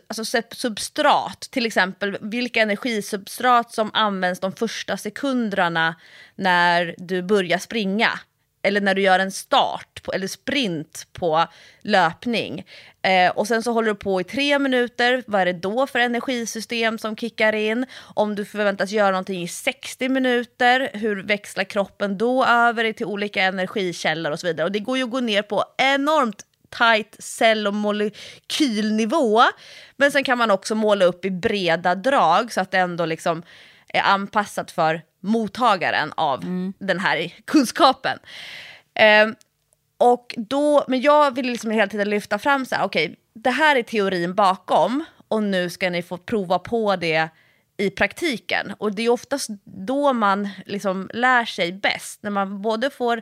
alltså 0.07 0.41
substrat, 0.51 1.41
till 1.51 1.65
exempel 1.65 2.17
vilka 2.22 2.61
energisubstrat 2.61 3.72
som 3.72 3.91
används 3.93 4.39
de 4.39 4.51
första 4.51 4.97
sekunderna 4.97 5.95
när 6.36 6.95
du 6.97 7.22
börjar 7.22 7.57
springa 7.57 8.19
eller 8.63 8.82
när 8.82 8.95
du 8.95 9.01
gör 9.01 9.19
en 9.19 9.32
start 9.32 10.03
på, 10.03 10.13
eller 10.13 10.28
sprint 10.28 11.07
på 11.13 11.47
löpning. 11.82 12.65
Eh, 13.01 13.32
och 13.32 13.47
sen 13.47 13.63
så 13.63 13.72
håller 13.72 13.88
du 13.88 13.95
på 13.95 14.22
i 14.22 14.24
tre 14.24 14.59
minuter, 14.59 15.24
vad 15.28 15.41
är 15.41 15.45
det 15.45 15.53
då 15.53 15.88
för 15.88 15.99
energisystem 15.99 16.97
som 16.97 17.15
kickar 17.15 17.55
in? 17.55 17.86
Om 18.13 18.36
du 18.36 18.45
förväntas 18.45 18.91
göra 18.91 19.11
någonting 19.11 19.41
i 19.41 19.47
60 19.47 20.09
minuter, 20.09 20.89
hur 20.93 21.24
växlar 21.24 21.63
kroppen 21.63 22.17
då 22.17 22.45
över 22.45 22.93
till 22.93 23.05
olika 23.05 23.43
energikällor 23.43 24.32
och 24.32 24.39
så 24.39 24.47
vidare. 24.47 24.65
Och 24.65 24.72
det 24.72 24.80
går 24.80 24.97
ju 24.97 25.03
att 25.03 25.11
gå 25.11 25.19
ner 25.19 25.41
på 25.41 25.63
enormt 25.78 26.45
tight 26.78 27.15
cell 27.19 27.67
och 27.67 27.74
molekylnivå. 27.74 29.41
Men 29.95 30.11
sen 30.11 30.24
kan 30.24 30.38
man 30.38 30.51
också 30.51 30.76
måla 30.76 31.05
upp 31.05 31.26
i 31.26 31.32
breda 31.32 31.95
drag 31.95 32.53
så 32.53 32.61
att 32.61 32.72
det 32.72 32.78
ändå 32.78 33.05
liksom 33.05 33.43
är 33.88 34.01
anpassat 34.01 34.72
för 34.72 35.01
mottagaren 35.19 36.13
av 36.15 36.39
den 36.80 36.99
här 36.99 37.34
kunskapen. 37.45 38.19
Ehm, 38.93 39.36
och 39.97 40.36
då, 40.38 40.86
men 40.88 41.01
jag 41.01 41.36
vill 41.36 41.47
liksom 41.47 41.72
hela 41.72 41.88
tiden 41.88 42.09
lyfta 42.09 42.39
fram 42.39 42.65
så 42.65 42.76
här, 42.76 42.84
okej, 42.86 43.15
det 43.34 43.49
här 43.49 43.76
är 43.76 43.84
teorin 43.84 44.36
bakom 44.36 45.05
och 45.28 45.43
nu 45.43 45.69
ska 45.69 45.89
ni 45.89 46.01
få 46.01 46.17
prova 46.17 46.59
på 46.59 46.95
det 46.95 47.30
i 47.78 47.89
praktiken. 47.89 48.74
Och 48.78 48.95
det 48.95 49.01
är 49.01 49.09
oftast 49.09 49.49
då 49.63 50.13
man 50.13 50.49
liksom 50.65 51.09
lär 51.13 51.45
sig 51.45 51.72
bäst, 51.72 52.24
när 52.24 52.32
man 52.32 52.61
både 52.61 52.89
får 52.89 53.22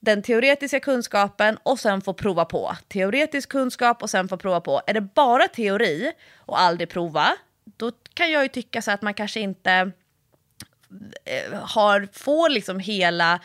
den 0.00 0.22
teoretiska 0.22 0.80
kunskapen 0.80 1.58
och 1.62 1.78
sen 1.78 2.00
få 2.00 2.12
prova 2.12 2.44
på. 2.44 2.76
Teoretisk 2.88 3.48
kunskap 3.48 4.02
och 4.02 4.10
sen 4.10 4.28
få 4.28 4.36
prova 4.36 4.60
på. 4.60 4.82
Är 4.86 4.94
det 4.94 5.00
bara 5.00 5.48
teori 5.48 6.12
och 6.36 6.60
aldrig 6.60 6.88
prova, 6.88 7.36
då 7.76 7.92
kan 8.14 8.30
jag 8.30 8.42
ju 8.42 8.48
tycka 8.48 8.82
så 8.82 8.90
att 8.90 9.02
man 9.02 9.14
kanske 9.14 9.40
inte 9.40 9.92
eh, 11.24 11.58
har, 11.60 12.08
får 12.12 12.48
liksom 12.48 12.78
hela 12.78 13.40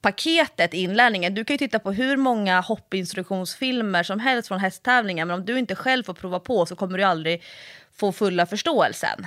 paketet 0.00 0.74
inlärningen. 0.74 1.34
Du 1.34 1.44
kan 1.44 1.54
ju 1.54 1.58
titta 1.58 1.78
på 1.78 1.92
hur 1.92 2.16
många 2.16 2.60
hoppinstruktionsfilmer 2.60 4.02
som 4.02 4.20
helst 4.20 4.48
från 4.48 4.60
hästtävlingar 4.60 5.24
men 5.24 5.38
om 5.38 5.44
du 5.44 5.58
inte 5.58 5.74
själv 5.74 6.04
får 6.04 6.14
prova 6.14 6.40
på 6.40 6.66
så 6.66 6.76
kommer 6.76 6.98
du 6.98 7.04
aldrig 7.04 7.42
få 7.96 8.12
fulla 8.12 8.46
förståelsen. 8.46 9.26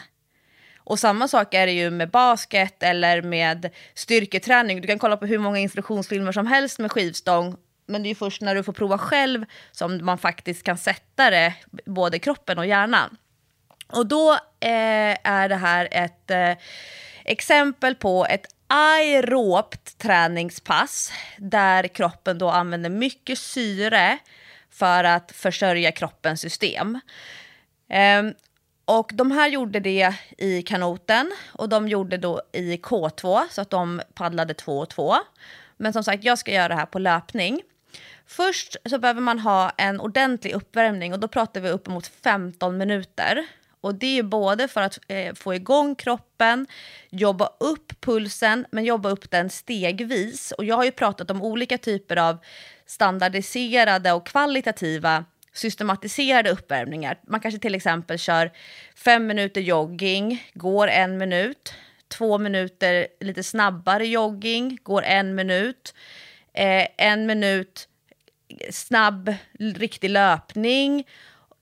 Och 0.83 0.99
samma 0.99 1.27
sak 1.27 1.53
är 1.53 1.65
det 1.65 1.71
ju 1.71 1.89
med 1.89 2.09
basket 2.09 2.83
eller 2.83 3.21
med 3.21 3.69
styrketräning. 3.93 4.81
Du 4.81 4.87
kan 4.87 4.99
kolla 4.99 5.17
på 5.17 5.25
hur 5.25 5.39
många 5.39 5.59
instruktionsfilmer 5.59 6.31
som 6.31 6.47
helst 6.47 6.79
med 6.79 6.91
skivstång 6.91 7.57
men 7.85 8.03
det 8.03 8.07
är 8.07 8.09
ju 8.09 8.15
först 8.15 8.41
när 8.41 8.55
du 8.55 8.63
får 8.63 8.73
prova 8.73 8.97
själv 8.97 9.45
som 9.71 10.05
man 10.05 10.17
faktiskt 10.17 10.63
kan 10.63 10.77
sätta 10.77 11.29
det, 11.29 11.53
både 11.85 12.19
kroppen 12.19 12.57
och 12.57 12.65
hjärnan. 12.65 13.17
Och 13.87 14.07
då 14.07 14.31
eh, 14.59 15.17
är 15.23 15.49
det 15.49 15.55
här 15.55 15.87
ett 15.91 16.31
eh, 16.31 16.51
exempel 17.25 17.95
på 17.95 18.25
ett 18.29 18.45
aerobt 18.67 19.97
träningspass 19.97 21.11
där 21.37 21.87
kroppen 21.87 22.37
då 22.37 22.49
använder 22.49 22.89
mycket 22.89 23.39
syre 23.39 24.17
för 24.69 25.03
att 25.03 25.31
försörja 25.31 25.91
kroppens 25.91 26.41
system. 26.41 26.99
Eh, 27.89 28.23
och 28.85 29.11
de 29.13 29.31
här 29.31 29.47
gjorde 29.47 29.79
det 29.79 30.15
i 30.37 30.61
kanoten 30.61 31.31
och 31.53 31.69
de 31.69 31.87
gjorde 31.87 32.17
då 32.17 32.41
i 32.51 32.77
K2 32.77 33.41
så 33.49 33.61
att 33.61 33.69
de 33.69 34.01
paddlade 34.13 34.53
två 34.53 34.79
och 34.79 34.89
två. 34.89 35.15
Men 35.77 35.93
som 35.93 36.03
sagt, 36.03 36.23
jag 36.23 36.37
ska 36.37 36.51
göra 36.51 36.67
det 36.67 36.75
här 36.75 36.85
på 36.85 36.99
löpning. 36.99 37.61
Först 38.27 38.75
så 38.89 38.99
behöver 38.99 39.21
man 39.21 39.39
ha 39.39 39.69
en 39.69 39.99
ordentlig 39.99 40.53
uppvärmning 40.53 41.13
och 41.13 41.19
då 41.19 41.27
pratar 41.27 41.61
vi 41.61 41.69
uppemot 41.69 42.07
15 42.07 42.77
minuter. 42.77 43.45
Och 43.81 43.95
det 43.95 44.19
är 44.19 44.23
både 44.23 44.67
för 44.67 44.81
att 44.81 44.99
eh, 45.07 45.33
få 45.33 45.53
igång 45.53 45.95
kroppen, 45.95 46.67
jobba 47.09 47.49
upp 47.59 48.01
pulsen, 48.01 48.65
men 48.71 48.83
jobba 48.83 49.09
upp 49.09 49.31
den 49.31 49.49
stegvis. 49.49 50.51
Och 50.51 50.65
jag 50.65 50.75
har 50.75 50.83
ju 50.83 50.91
pratat 50.91 51.31
om 51.31 51.41
olika 51.41 51.77
typer 51.77 52.17
av 52.17 52.37
standardiserade 52.85 54.11
och 54.11 54.25
kvalitativa 54.25 55.25
systematiserade 55.53 56.49
uppvärmningar. 56.49 57.19
Man 57.27 57.39
kanske 57.39 57.59
till 57.59 57.75
exempel 57.75 58.19
kör 58.19 58.51
fem 58.95 59.27
minuter 59.27 59.61
jogging, 59.61 60.43
går 60.53 60.87
en 60.87 61.17
minut, 61.17 61.73
två 62.07 62.37
minuter 62.37 63.07
lite 63.19 63.43
snabbare 63.43 64.07
jogging, 64.07 64.77
går 64.83 65.03
en 65.03 65.35
minut, 65.35 65.93
eh, 66.53 66.87
en 66.97 67.25
minut 67.25 67.87
snabb 68.71 69.33
riktig 69.59 70.09
löpning, 70.09 71.07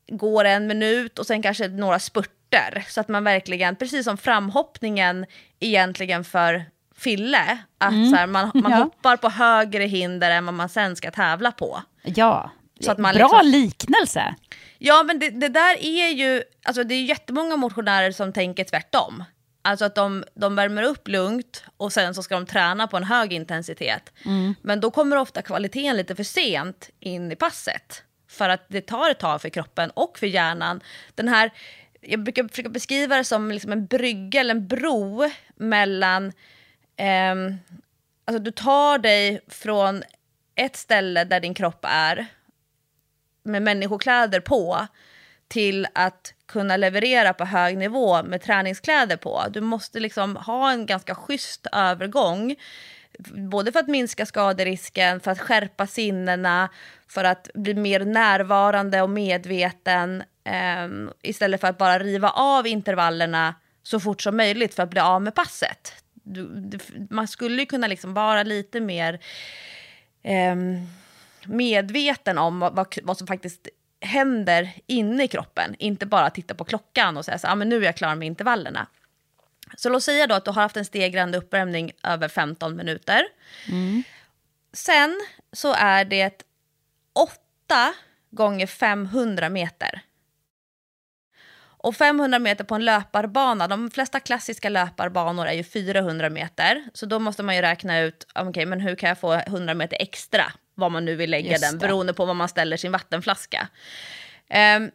går 0.08 0.46
en 0.46 0.68
minut 0.68 1.20
och 1.20 1.28
sen 1.28 1.42
kanske 1.42 1.68
några 1.68 2.00
spurter. 2.00 2.86
Så 2.88 3.02
att 3.02 3.08
man 3.08 3.24
verkligen, 3.24 3.76
precis 3.76 4.04
som 4.04 4.18
framhoppningen 4.18 5.26
egentligen 5.60 6.24
för 6.24 6.66
Fille, 6.96 7.58
att 7.78 7.94
så 8.10 8.16
här, 8.16 8.28
man, 8.28 8.52
man 8.54 8.72
Ja. 8.72 8.78
hoppar 8.78 9.18
på 9.18 9.30
högre 9.30 9.84
hinder 9.84 10.32
än 10.32 10.46
vad 10.46 10.54
man 10.54 10.70
sen 10.70 10.96
ska 10.96 11.12
tävla 11.12 11.52
på. 11.52 11.82
Ja, 12.04 12.52
Så 12.86 12.91
att 12.91 12.97
man 12.97 13.15
bra 13.15 13.41
liksom- 13.41 13.61
liknelse. 13.61 14.36
Ja, 14.77 15.03
men 15.03 15.19
det, 15.19 15.29
det 15.29 15.47
där 15.47 15.77
är 15.84 16.07
ju... 16.07 16.43
Alltså 16.63 16.84
det 16.84 16.95
är 16.95 17.03
jättemånga 17.03 17.55
motionärer 17.55 18.11
som 18.11 18.34
tänker 18.34 18.63
tvärtom. 18.63 19.23
Alltså 19.61 19.86
att 19.86 19.95
de, 19.95 20.23
de 20.34 20.55
värmer 20.55 20.84
upp 20.84 21.07
lugnt 21.07 21.63
och 21.77 21.93
sen 21.93 22.13
så 22.15 22.23
ska 22.23 22.36
de 22.36 22.45
träna 22.45 22.88
på 22.88 22.97
en 22.97 23.03
hög 23.03 23.34
intensitet. 23.34 24.13
Men 24.61 24.79
då 24.79 24.91
kommer 24.91 25.15
ofta 25.17 25.41
kvaliteten 25.41 25.97
lite 25.97 26.15
för 26.15 26.23
sent 26.23 26.89
in 26.99 27.32
i 27.32 27.36
passet. 27.36 28.03
För 28.29 28.49
att 28.49 28.65
det 28.67 28.82
tar 28.82 29.09
ett 29.09 29.19
tag 29.19 29.41
för 29.41 29.49
kroppen 29.49 29.89
och 29.89 30.19
för 30.19 30.27
hjärnan. 30.27 30.82
Den 31.15 31.27
här, 31.27 31.51
jag 32.01 32.23
brukar 32.23 32.47
försöka 32.47 32.69
beskriva 32.69 33.17
det 33.17 33.23
som 33.23 33.51
liksom 33.51 33.71
en 33.71 33.86
brygga 33.86 34.39
eller 34.39 34.55
en 34.55 34.67
bro 34.67 35.32
mellan... 35.55 36.32
ehm, 36.97 37.57
alltså 38.25 38.43
du 38.43 38.51
tar 38.51 38.97
dig 38.97 39.41
från 39.47 40.03
ett 40.55 40.75
ställe 40.75 41.23
där 41.23 41.39
din 41.39 41.53
kropp 41.53 41.86
är 41.89 42.27
med 43.44 43.62
människokläder 43.62 44.39
på 44.39 44.88
till 45.48 45.88
att 45.94 46.34
kunna 46.46 46.78
leverera 46.78 47.34
på 47.34 47.46
hög 47.46 47.78
nivå 47.78 48.24
med 48.24 48.42
träningskläder 48.42 49.18
på. 49.18 49.44
Du 49.50 49.62
måste 49.62 50.00
liksom 50.00 50.36
ha 50.36 50.72
en 50.72 50.86
ganska 50.86 51.16
schysst 51.16 51.68
övergång. 51.72 52.56
Både 53.52 53.72
för 53.72 53.80
att 53.80 53.88
minska 53.88 54.26
skaderisken, 54.26 55.20
för 55.20 55.32
att 55.32 55.39
skärpa 55.39 55.88
sinnena, 55.88 56.70
för 57.08 57.24
att 57.24 57.50
bli 57.54 57.74
mer 57.74 58.00
närvarande 58.00 59.02
och 59.02 59.10
medveten 59.10 60.24
ehm, 60.44 61.10
istället 61.22 61.62
för 61.62 61.68
att 61.68 61.78
bara 61.78 62.00
riva 62.00 62.30
av 62.30 62.68
intervallerna 62.68 63.56
så 63.84 64.00
fort 64.00 64.22
som 64.22 64.38
möjligt 64.38 64.74
för 64.74 64.84
att 64.84 64.89
bli 64.89 65.00
av 65.00 65.22
med 65.22 65.36
passet. 65.36 65.94
Du, 66.14 66.48
du, 66.48 66.80
man 67.10 67.28
skulle 67.28 67.62
ju 67.62 67.66
kunna 67.66 67.88
liksom 67.88 68.14
vara 68.14 68.44
lite 68.44 68.80
mer 68.80 69.20
Um, 70.24 70.88
medveten 71.48 72.38
om 72.38 72.60
vad, 72.60 72.76
vad, 72.76 72.98
vad 73.04 73.18
som 73.18 73.28
faktiskt 73.28 73.68
händer 74.02 74.74
inne 74.88 75.24
i 75.24 75.28
kroppen. 75.28 75.76
Inte 75.80 76.06
bara 76.06 76.30
titta 76.30 76.56
på 76.56 76.64
klockan 76.64 77.18
och 77.18 77.26
säga 77.26 77.38
så 77.38 77.48
ah, 77.48 77.56
men 77.56 77.70
nu 77.70 77.78
är 77.78 77.82
jag 77.82 77.96
klar 77.96 78.16
med 78.16 78.26
intervallerna. 78.26 78.88
Så 79.78 79.89
låt 79.89 80.04
säga 80.04 80.28
då 80.28 80.36
att 80.36 80.46
du 80.46 80.52
har 80.52 80.62
haft 80.62 80.78
en 80.78 80.86
stegrande 80.86 81.38
uppvärmning 81.38 81.92
över 82.04 82.28
15 82.28 82.76
minuter. 82.76 83.24
Sen 84.74 85.22
så 85.54 85.74
är 85.74 86.06
det 86.06 86.46
8 87.14 87.94
gånger 88.30 88.68
500 88.68 89.50
meter. 89.50 90.02
Och 91.84 91.96
500 91.96 92.39
meter 92.39 92.64
på 92.64 92.76
en 92.76 92.86
löparbana, 92.86 93.68
de 93.68 93.92
flesta 93.92 94.20
klassiska 94.20 94.70
löparbanor 94.70 95.46
är 95.46 95.54
ju 95.54 95.64
400 95.64 96.30
meter. 96.30 96.84
Så 96.94 97.06
då 97.06 97.20
måste 97.20 97.44
man 97.44 97.56
ju 97.56 97.62
räkna 97.62 98.00
ut, 98.00 98.28
okej 98.36 98.66
men 98.66 98.82
hur 98.82 98.96
kan 98.96 99.10
jag 99.10 99.20
få 99.20 99.34
100 99.34 99.74
meter 99.74 99.98
extra? 100.00 100.52
Vad 100.76 100.91
man 100.91 101.05
nu 101.05 101.15
vill 101.15 101.32
lägga 101.32 101.51
Just 101.51 101.61
den, 101.61 101.78
det. 101.78 101.88
beroende 101.88 102.13
på 102.13 102.26
var 102.26 102.34
man 102.34 102.49
ställer 102.49 102.78
sin 102.78 102.91
vattenflaska. 102.91 103.67
Ehm, 104.49 104.91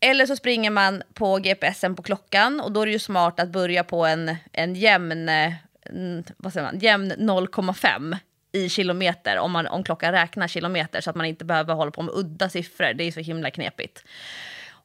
eller 0.00 0.26
så 0.26 0.36
springer 0.36 0.70
man 0.70 1.02
på 1.14 1.36
GPSen 1.38 1.96
på 1.96 2.02
klockan 2.02 2.60
och 2.60 2.72
då 2.72 2.80
är 2.82 2.86
det 2.86 2.92
ju 2.92 2.98
smart 2.98 3.40
att 3.40 3.48
börja 3.48 3.84
på 3.84 4.06
en, 4.06 4.36
en 4.52 4.74
jämn, 4.74 5.30
vad 6.36 6.52
säger 6.52 6.66
man, 6.66 6.78
jämn 6.78 7.12
0,5 7.12 8.16
i 8.52 8.68
kilometer 8.68 9.38
om, 9.38 9.52
man, 9.52 9.66
om 9.66 9.84
klockan 9.84 10.12
räknar 10.12 10.48
kilometer 10.48 11.00
så 11.00 11.10
att 11.10 11.16
man 11.16 11.26
inte 11.26 11.44
behöver 11.44 11.74
hålla 11.74 11.90
på 11.90 12.02
med 12.02 12.14
udda 12.14 12.48
siffror. 12.48 12.92
Det 12.94 13.04
är 13.04 13.12
så 13.12 13.20
himla 13.20 13.50
knepigt. 13.50 14.04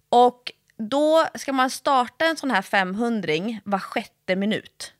Och 0.10 0.52
då 0.78 1.26
ska 1.36 1.54
man 1.54 1.70
starta 1.70 2.26
en 2.26 2.38
sån 2.38 2.52
här 2.52 2.62
500 2.62 3.34
var 3.64 3.80
sjätte 3.80 4.36
minut. 4.36 4.94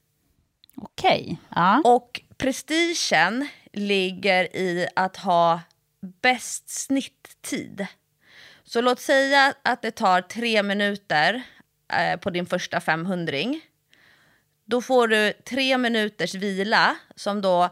Okej. 0.76 1.38
Ja. 1.56 1.82
Och 1.86 2.22
prestigen 2.38 3.48
ligger 3.78 4.56
i 4.56 4.88
att 4.96 5.18
ha 5.18 5.62
bäst 6.22 6.70
snitttid. 6.70 7.88
Så 8.64 8.82
låt 8.82 9.00
säga 9.00 9.54
att 9.64 9.82
det 9.82 9.92
tar 9.92 10.22
tre 10.22 10.64
minuter 10.64 11.44
eh, 11.94 12.20
på 12.20 12.30
din 12.30 12.46
första 12.46 12.82
500. 12.82 13.38
Då 14.66 14.82
får 14.82 15.08
du 15.08 15.34
tre 15.34 15.78
minuters 15.78 16.36
vila 16.36 16.96
som 17.16 17.42
då 17.42 17.70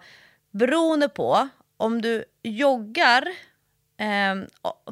beroende 0.52 1.10
på 1.10 1.50
om 1.78 2.02
du 2.02 2.26
joggar 2.44 3.28
eh, 3.98 4.36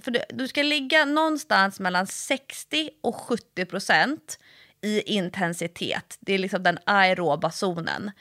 för 0.02 0.12
du, 0.12 0.20
du 0.30 0.48
ska 0.48 0.64
ligga 0.64 1.06
någonstans 1.06 1.80
mellan 1.80 2.08
60 2.08 2.90
och 3.02 3.16
70 3.16 3.66
procent 3.66 4.40
i 4.82 5.02
intensitet. 5.02 6.18
Det 6.20 6.34
är 6.34 6.38
liksom 6.38 6.64
den 6.64 6.80
aeroba 6.86 7.52
zonen. 7.52 8.12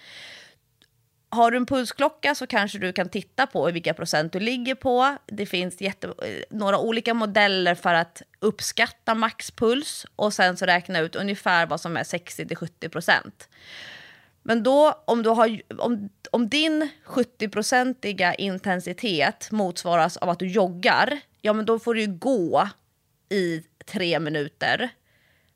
Har 1.35 1.51
du 1.51 1.57
en 1.57 1.67
pulsklocka 1.67 2.35
så 2.35 2.47
kanske 2.47 2.79
du 2.79 2.93
kan 2.93 3.09
titta 3.09 3.47
på 3.47 3.71
vilka 3.71 3.95
procent 3.95 4.33
du 4.33 4.41
ligger 4.41 4.75
på. 4.75 5.17
Det 5.27 5.47
finns 5.47 5.81
jätte, 5.81 6.07
eh, 6.07 6.43
några 6.51 6.79
olika 6.79 7.15
modeller 7.15 7.75
för 7.75 7.95
att 7.95 8.23
uppskatta 8.41 9.15
maxpuls 9.15 10.07
och 10.17 10.35
sen 10.35 10.57
så 10.57 10.67
räkna 10.67 10.99
ut 10.99 11.17
ungefär 11.17 11.67
vad 11.67 11.81
som 11.81 11.97
är 11.97 12.05
60-70 12.05 12.89
procent. 12.89 13.49
Men 14.43 14.63
då, 14.63 15.03
om, 15.05 15.23
du 15.23 15.31
har, 15.31 15.61
om, 15.79 16.09
om 16.31 16.49
din 16.49 16.89
70-procentiga 17.07 18.35
intensitet 18.35 19.51
motsvaras 19.51 20.17
av 20.17 20.29
att 20.29 20.39
du 20.39 20.47
joggar, 20.47 21.21
ja 21.41 21.53
men 21.53 21.67
då 21.67 21.79
får 21.79 21.95
du 21.95 22.01
ju 22.01 22.07
gå 22.07 22.69
i 23.29 23.63
tre 23.87 24.21
minuter 24.21 24.89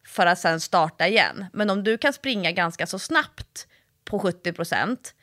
för 0.06 0.26
att 0.26 0.38
sen 0.38 0.60
starta 0.60 1.08
igen. 1.08 1.46
Men 1.52 1.70
om 1.70 1.84
du 1.84 1.98
kan 1.98 2.12
springa 2.12 2.52
ganska 2.52 2.86
så 2.86 2.98
snabbt 2.98 3.66
på 4.04 4.18
70 4.18 4.52
procent, 4.52 5.14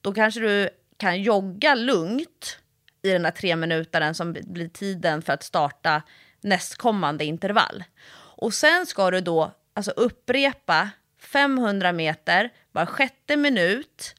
då 0.00 0.14
kanske 0.14 0.40
du 0.40 0.68
kan 0.96 1.22
jogga 1.22 1.74
lugnt 1.74 2.58
i 3.02 3.10
den 3.10 3.24
här 3.24 3.32
tre 3.32 3.56
minutaren 3.56 4.14
som 4.14 4.32
blir 4.32 4.68
tiden 4.68 5.22
för 5.22 5.32
att 5.32 5.42
starta 5.42 6.02
nästkommande 6.40 7.24
intervall. 7.24 7.84
Och 8.36 8.54
sen 8.54 8.86
ska 8.86 9.10
du 9.10 9.20
då 9.20 9.52
alltså 9.74 9.90
upprepa 9.90 10.90
500 11.20 11.92
meter 11.92 12.50
var 12.72 12.86
sjätte 12.86 13.36
minut 13.36 14.14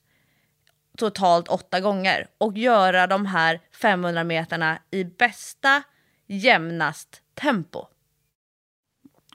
totalt 0.97 1.47
åtta 1.47 1.80
gånger 1.80 2.27
och 2.38 2.57
göra 2.57 3.07
de 3.07 3.25
här 3.25 3.59
500 3.71 4.23
meterna 4.23 4.80
i 4.91 5.03
bästa 5.03 5.84
jämnast 6.27 7.21
tempo. 7.34 7.88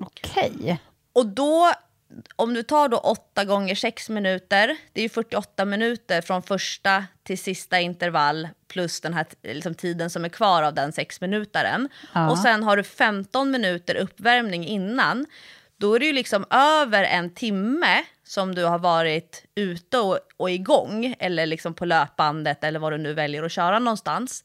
Okej. 0.01 0.81
Och 1.13 1.27
då, 1.27 1.73
om 2.37 2.55
du 2.55 2.63
tar 2.63 2.89
då 2.89 2.97
8 2.97 3.45
gånger 3.45 3.75
6 3.75 4.09
minuter, 4.09 4.77
det 4.93 5.01
är 5.01 5.03
ju 5.03 5.09
48 5.09 5.65
minuter 5.65 6.21
från 6.21 6.43
första 6.43 7.05
till 7.23 7.39
sista 7.39 7.81
intervall 7.81 8.49
plus 8.69 9.01
den 9.01 9.15
här 9.15 9.27
liksom, 9.43 9.75
tiden 9.75 10.11
som 10.11 10.25
är 10.25 10.29
kvar 10.29 10.63
av 10.63 10.75
den 10.75 10.93
6 10.93 11.21
minutaren. 11.21 11.89
Ja. 12.13 12.31
Och 12.31 12.39
sen 12.39 12.63
har 12.63 12.77
du 12.77 12.83
15 12.83 13.51
minuter 13.51 13.95
uppvärmning 13.95 14.67
innan. 14.67 15.27
Då 15.77 15.95
är 15.95 16.01
det 16.01 16.07
ju 16.07 16.13
liksom 16.13 16.45
över 16.51 17.05
en 17.05 17.35
timme 17.35 18.05
som 18.25 18.55
du 18.55 18.65
har 18.65 18.79
varit 18.79 19.45
ute 19.55 19.99
och, 19.99 20.19
och 20.37 20.51
igång, 20.51 21.15
eller 21.19 21.47
liksom 21.47 21.75
på 21.75 21.85
löpbandet 21.85 22.65
eller 22.65 22.79
vad 22.79 22.93
du 22.93 22.99
nu 22.99 23.13
väljer 23.15 23.43
att 23.43 23.53
köra 23.53 23.79
någonstans. 23.79 24.45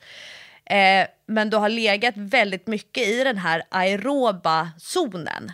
Eh, 0.66 1.08
men 1.26 1.50
du 1.50 1.58
har 1.58 1.70
legat 1.70 2.14
väldigt 2.18 2.68
mycket 2.68 3.08
i 3.08 3.24
den 3.24 3.38
här 3.38 3.64
aeroba 3.70 4.70
zonen. 4.78 5.52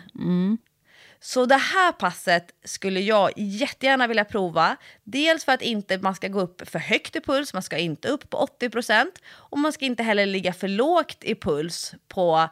Så 1.20 1.46
det 1.46 1.56
här 1.56 1.92
passet 1.92 2.54
skulle 2.64 3.00
jag 3.00 3.32
jättegärna 3.36 4.06
vilja 4.06 4.24
prova. 4.24 4.76
Dels 5.04 5.44
för 5.44 5.52
att 5.52 5.62
inte 5.62 5.98
man 5.98 6.14
ska 6.14 6.28
gå 6.28 6.40
upp 6.40 6.68
för 6.68 6.78
högt 6.78 7.16
i 7.16 7.20
puls, 7.20 7.52
man 7.52 7.62
ska 7.62 7.78
inte 7.78 8.08
upp 8.08 8.30
på 8.30 8.48
80% 8.60 9.06
och 9.30 9.58
man 9.58 9.72
ska 9.72 9.84
inte 9.84 10.02
heller 10.02 10.26
ligga 10.26 10.52
för 10.52 10.68
lågt 10.68 11.18
i 11.20 11.34
puls 11.34 11.94
på 12.08 12.48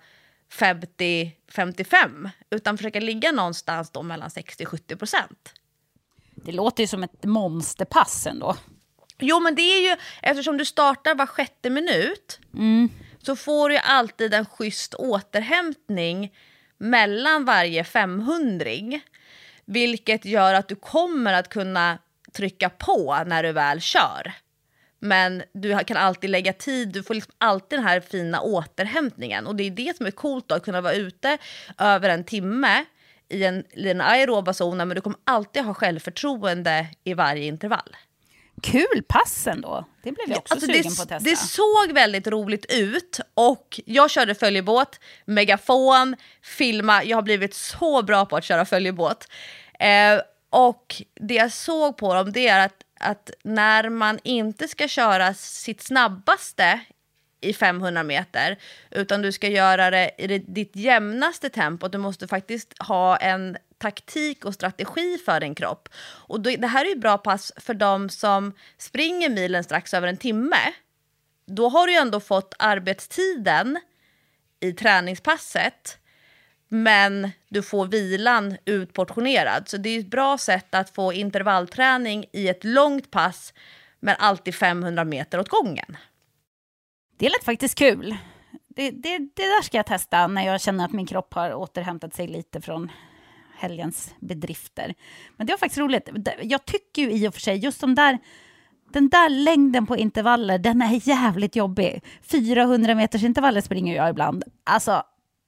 50-55 0.52 2.30
utan 2.50 2.76
försöka 2.76 3.00
ligga 3.00 3.32
någonstans 3.32 3.90
då 3.90 4.02
mellan 4.02 4.28
60-70%. 4.28 5.16
Det 6.34 6.52
låter 6.52 6.82
ju 6.82 6.86
som 6.86 7.02
ett 7.02 7.24
monsterpass 7.24 8.26
ändå. 8.26 8.56
Jo 9.18 9.40
men 9.40 9.54
det 9.54 9.62
är 9.62 9.90
ju, 9.90 9.96
eftersom 10.22 10.56
du 10.56 10.64
startar 10.64 11.14
var 11.14 11.26
sjätte 11.26 11.70
minut 11.70 12.40
så 13.22 13.36
får 13.36 13.68
du 13.68 13.76
alltid 13.76 14.34
en 14.34 14.46
schysst 14.46 14.94
återhämtning 14.94 16.32
mellan 16.78 17.44
varje 17.44 17.84
500 17.84 18.70
vilket 19.64 20.24
gör 20.24 20.54
att 20.54 20.68
du 20.68 20.76
kommer 20.76 21.32
att 21.32 21.48
kunna 21.48 21.98
trycka 22.32 22.70
på 22.70 23.22
när 23.26 23.42
du 23.42 23.52
väl 23.52 23.80
kör. 23.80 24.32
Men 24.98 25.42
du 25.52 25.78
kan 25.78 25.96
alltid 25.96 26.30
lägga 26.30 26.52
tid, 26.52 26.88
du 26.88 27.02
får 27.02 27.14
liksom 27.14 27.32
alltid 27.38 27.78
den 27.78 27.86
här 27.86 28.00
fina 28.00 28.40
återhämtningen. 28.40 29.46
Och 29.46 29.56
det 29.56 29.64
är 29.64 29.70
det 29.70 29.96
som 29.96 30.06
är 30.06 30.10
coolt 30.10 30.48
då, 30.48 30.54
att 30.54 30.64
kunna 30.64 30.80
vara 30.80 30.94
ute 30.94 31.38
över 31.78 32.08
en 32.08 32.24
timme 32.24 32.84
i 33.28 33.44
en, 33.44 33.64
i 33.70 33.82
den 33.82 34.00
aeroba 34.00 34.52
zonen, 34.52 34.88
men 34.88 34.94
du 34.94 35.00
kommer 35.00 35.18
alltid 35.24 35.62
ha 35.62 35.74
självförtroende 35.74 36.86
i 37.04 37.14
varje 37.14 37.44
intervall. 37.44 37.96
Kul 38.64 39.02
pass 39.08 39.46
ändå. 39.46 39.84
Det 40.02 40.12
blev 40.12 40.28
jag 40.28 40.38
också 40.38 40.54
Alltså 40.54 40.66
sugen 40.66 40.82
det, 40.82 40.96
på 40.96 41.02
att 41.02 41.08
testa. 41.08 41.30
det 41.30 41.36
såg 41.36 41.92
väldigt 41.92 42.26
roligt 42.26 42.66
ut 42.68 43.20
och 43.34 43.80
jag 43.84 44.10
körde 44.10 44.34
följebåt, 44.34 45.00
megafon, 45.24 46.16
filma. 46.42 47.04
Jag 47.04 47.16
har 47.16 47.22
blivit 47.22 47.54
så 47.54 48.02
bra 48.02 48.26
på 48.26 48.36
att 48.36 48.44
köra 48.44 48.64
följebåt. 48.64 49.28
Eh, 49.78 50.20
och 50.50 51.02
det 51.14 51.34
jag 51.34 51.52
såg 51.52 51.96
på 51.96 52.14
dem 52.14 52.32
det 52.32 52.48
är 52.48 52.64
att, 52.64 52.82
att 53.00 53.30
när 53.42 53.88
man 53.88 54.18
inte 54.24 54.68
ska 54.68 54.88
köra 54.88 55.34
sitt 55.34 55.82
snabbaste 55.82 56.80
i 57.40 57.52
500 57.52 58.02
meter 58.02 58.58
utan 58.90 59.22
du 59.22 59.32
ska 59.32 59.48
göra 59.48 59.90
det 59.90 60.10
i 60.18 60.38
ditt 60.38 60.76
jämnaste 60.76 61.48
tempo. 61.50 61.88
Du 61.88 61.98
måste 61.98 62.28
faktiskt 62.28 62.74
ha 62.78 63.16
en 63.16 63.56
taktik 63.78 64.44
och 64.44 64.54
strategi 64.54 65.18
för 65.24 65.40
din 65.40 65.54
kropp. 65.54 65.88
Och 66.04 66.40
då, 66.40 66.50
det 66.50 66.66
här 66.66 66.84
är 66.84 66.88
ju 66.88 66.96
bra 66.96 67.18
pass 67.18 67.52
för 67.56 67.74
de 67.74 68.08
som 68.08 68.52
springer 68.78 69.28
milen 69.28 69.64
strax 69.64 69.94
över 69.94 70.08
en 70.08 70.16
timme. 70.16 70.72
Då 71.46 71.68
har 71.68 71.86
du 71.86 71.92
ju 71.92 71.98
ändå 71.98 72.20
fått 72.20 72.54
arbetstiden 72.58 73.80
i 74.60 74.72
träningspasset 74.72 75.98
men 76.68 77.30
du 77.48 77.62
får 77.62 77.86
vilan 77.86 78.56
utportionerad. 78.64 79.68
Så 79.68 79.76
det 79.76 79.88
är 79.88 80.00
ett 80.00 80.10
bra 80.10 80.38
sätt 80.38 80.74
att 80.74 80.90
få 80.90 81.12
intervallträning 81.12 82.24
i 82.32 82.48
ett 82.48 82.64
långt 82.64 83.10
pass 83.10 83.54
men 84.00 84.16
alltid 84.18 84.54
500 84.54 85.04
meter 85.04 85.40
åt 85.40 85.48
gången. 85.48 85.96
Det 87.16 87.28
lät 87.28 87.44
faktiskt 87.44 87.78
kul. 87.78 88.16
Det, 88.68 88.90
det, 88.90 89.18
det 89.18 89.42
där 89.42 89.62
ska 89.62 89.76
jag 89.76 89.86
testa 89.86 90.26
när 90.26 90.46
jag 90.46 90.60
känner 90.60 90.84
att 90.84 90.92
min 90.92 91.06
kropp 91.06 91.34
har 91.34 91.54
återhämtat 91.54 92.14
sig 92.14 92.26
lite 92.26 92.60
från 92.60 92.92
helgens 93.56 94.14
bedrifter. 94.20 94.94
Men 95.36 95.46
det 95.46 95.52
var 95.52 95.58
faktiskt 95.58 95.78
roligt. 95.78 96.08
Jag 96.42 96.64
tycker 96.64 97.02
ju 97.02 97.10
i 97.10 97.28
och 97.28 97.34
för 97.34 97.40
sig, 97.40 97.56
just 97.56 97.80
de 97.80 97.94
där, 97.94 98.18
den 98.92 99.08
där 99.08 99.28
längden 99.28 99.86
på 99.86 99.96
intervaller, 99.96 100.58
den 100.58 100.82
är 100.82 101.08
jävligt 101.08 101.56
jobbig. 101.56 102.04
400 102.22 102.94
meters 102.94 103.22
intervaller 103.22 103.60
springer 103.60 103.96
jag 103.96 104.10
ibland. 104.10 104.44
Alltså, 104.64 105.02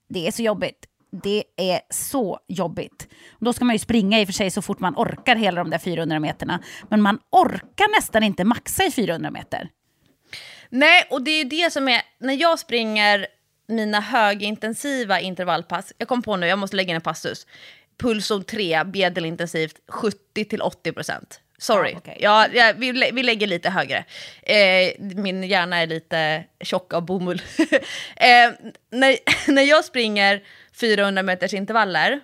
det 0.09 0.27
är 0.27 0.31
så 0.31 0.43
jobbigt. 0.43 0.87
Det 1.23 1.45
är 1.57 1.81
så 1.91 2.39
jobbigt. 2.49 3.09
Då 3.39 3.53
ska 3.53 3.65
man 3.65 3.75
ju 3.75 3.79
springa 3.79 4.21
i 4.21 4.25
och 4.25 4.29
för 4.29 4.33
sig 4.33 4.51
så 4.51 4.63
fort 4.63 4.81
man 4.81 4.95
orkar 4.97 5.37
hela 5.37 5.65
de 5.65 5.71
där 5.71 5.79
400 5.79 6.21
meterna. 6.21 6.61
Men 6.89 7.03
man 7.03 7.19
orkar 7.31 7.97
nästan 7.97 8.23
inte 8.23 8.45
maxa 8.45 8.85
i 8.85 8.91
400 8.91 9.31
meter. 9.31 9.69
Nej, 10.69 11.07
och 11.11 11.23
det 11.23 11.31
är 11.31 11.45
det 11.45 11.73
som 11.73 11.89
är, 11.89 12.03
när 12.19 12.35
jag 12.35 12.59
springer 12.59 13.27
mina 13.69 14.01
högintensiva 14.01 15.21
intervallpass, 15.21 15.93
jag 15.99 16.09
kom 16.09 16.23
på 16.23 16.37
nu, 16.37 16.47
jag 16.47 16.59
måste 16.59 16.77
lägga 16.77 16.91
in 16.91 16.97
en 16.97 17.03
passus. 17.03 17.47
Pulszon 17.99 18.45
3, 18.45 18.85
bedelintensivt, 18.85 19.77
70-80%. 19.87 21.25
Sorry, 21.59 21.91
Ja, 21.93 21.99
okej. 21.99 22.17
ja, 22.21 22.47
ja, 22.53 22.73
vi, 22.77 22.93
lä- 22.93 23.11
vi 23.13 23.23
lägger 23.23 23.47
lite 23.47 23.71
högre. 23.71 24.05
Eh, 24.43 24.93
min 24.99 25.43
hjärna 25.43 25.77
är 25.77 25.87
lite 25.87 26.45
tjock 26.61 26.95
av 26.95 27.03
bomull. 27.07 27.43
eh, 28.17 28.53
när, 28.91 29.17
när 29.53 29.63
jag 29.63 29.85
springer 29.85 30.43
400 30.81 31.23
meters 31.23 31.55
intervaller, 31.55 32.21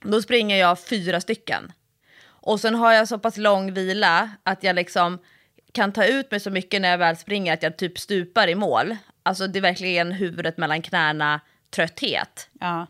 då 0.00 0.22
springer 0.22 0.56
jag 0.56 0.80
fyra 0.80 1.20
stycken. 1.20 1.72
Och 2.24 2.60
sen 2.60 2.74
har 2.74 2.92
jag 2.92 3.08
så 3.08 3.18
pass 3.18 3.36
lång 3.36 3.74
vila 3.74 4.30
att 4.42 4.62
jag 4.62 4.76
liksom 4.76 5.18
kan 5.72 5.92
ta 5.92 6.04
ut 6.04 6.30
mig 6.30 6.40
så 6.40 6.50
mycket 6.50 6.80
när 6.82 6.90
jag 6.90 6.98
väl 6.98 7.16
springer 7.16 7.52
att 7.52 7.62
jag 7.62 7.76
typ 7.76 7.98
stupar 7.98 8.48
i 8.48 8.54
mål. 8.54 8.96
Alltså 9.22 9.46
det 9.46 9.58
är 9.58 9.60
verkligen 9.60 10.12
huvudet 10.12 10.58
mellan 10.58 10.82
knäna, 10.82 11.40
trötthet. 11.70 12.48
Ja. 12.60 12.86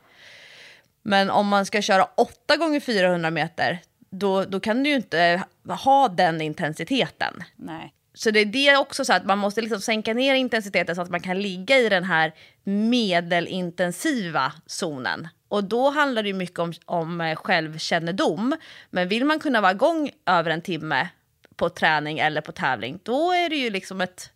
Men 1.03 1.31
om 1.31 1.49
man 1.49 1.67
ska 1.67 1.83
köra 1.83 2.05
8 2.17 2.57
gånger 2.57 2.81
400 2.81 3.31
meter, 3.31 3.79
då, 4.11 4.45
då 4.45 4.61
kan 4.61 4.83
du 4.83 4.91
ju 4.91 4.97
inte 4.97 5.43
ha 5.69 6.09
den 6.09 6.41
intensiteten. 6.41 7.45
Nej. 7.57 7.95
Så 8.15 8.31
det 8.31 8.41
är 8.41 8.45
det 8.45 8.77
också 8.77 9.05
så 9.05 9.13
att 9.13 9.25
man 9.25 9.39
måste 9.39 9.61
liksom 9.61 9.81
sänka 9.81 10.15
ner 10.15 10.35
intensiteten 10.35 10.97
så 10.97 11.03
att 11.03 11.11
man 11.11 11.21
kan 11.21 11.43
ligga 11.43 11.79
i 11.79 11.89
den 11.89 12.05
här 12.05 12.33
medelintensiva 12.65 14.53
zonen. 14.67 15.29
Och 15.49 15.65
då 15.65 15.91
handlar 15.91 16.23
det 16.23 16.33
mycket 16.33 16.59
om, 16.59 16.73
om 16.85 17.21
eh, 17.21 17.37
självkännedom. 17.37 18.57
Men 18.91 19.09
vill 19.09 19.25
man 19.25 19.39
kunna 19.39 19.61
vara 19.61 19.73
igång 19.73 20.11
över 20.27 20.51
en 20.51 20.63
timme 20.63 21.09
på 21.57 21.69
träning 21.69 22.19
eller 22.19 22.41
på 22.41 22.53
tävling, 22.53 22.99
då 23.03 23.33
är 23.33 23.49
det 23.49 23.57
ju 23.57 23.71
liksom 23.71 24.01
ett, 24.01 24.31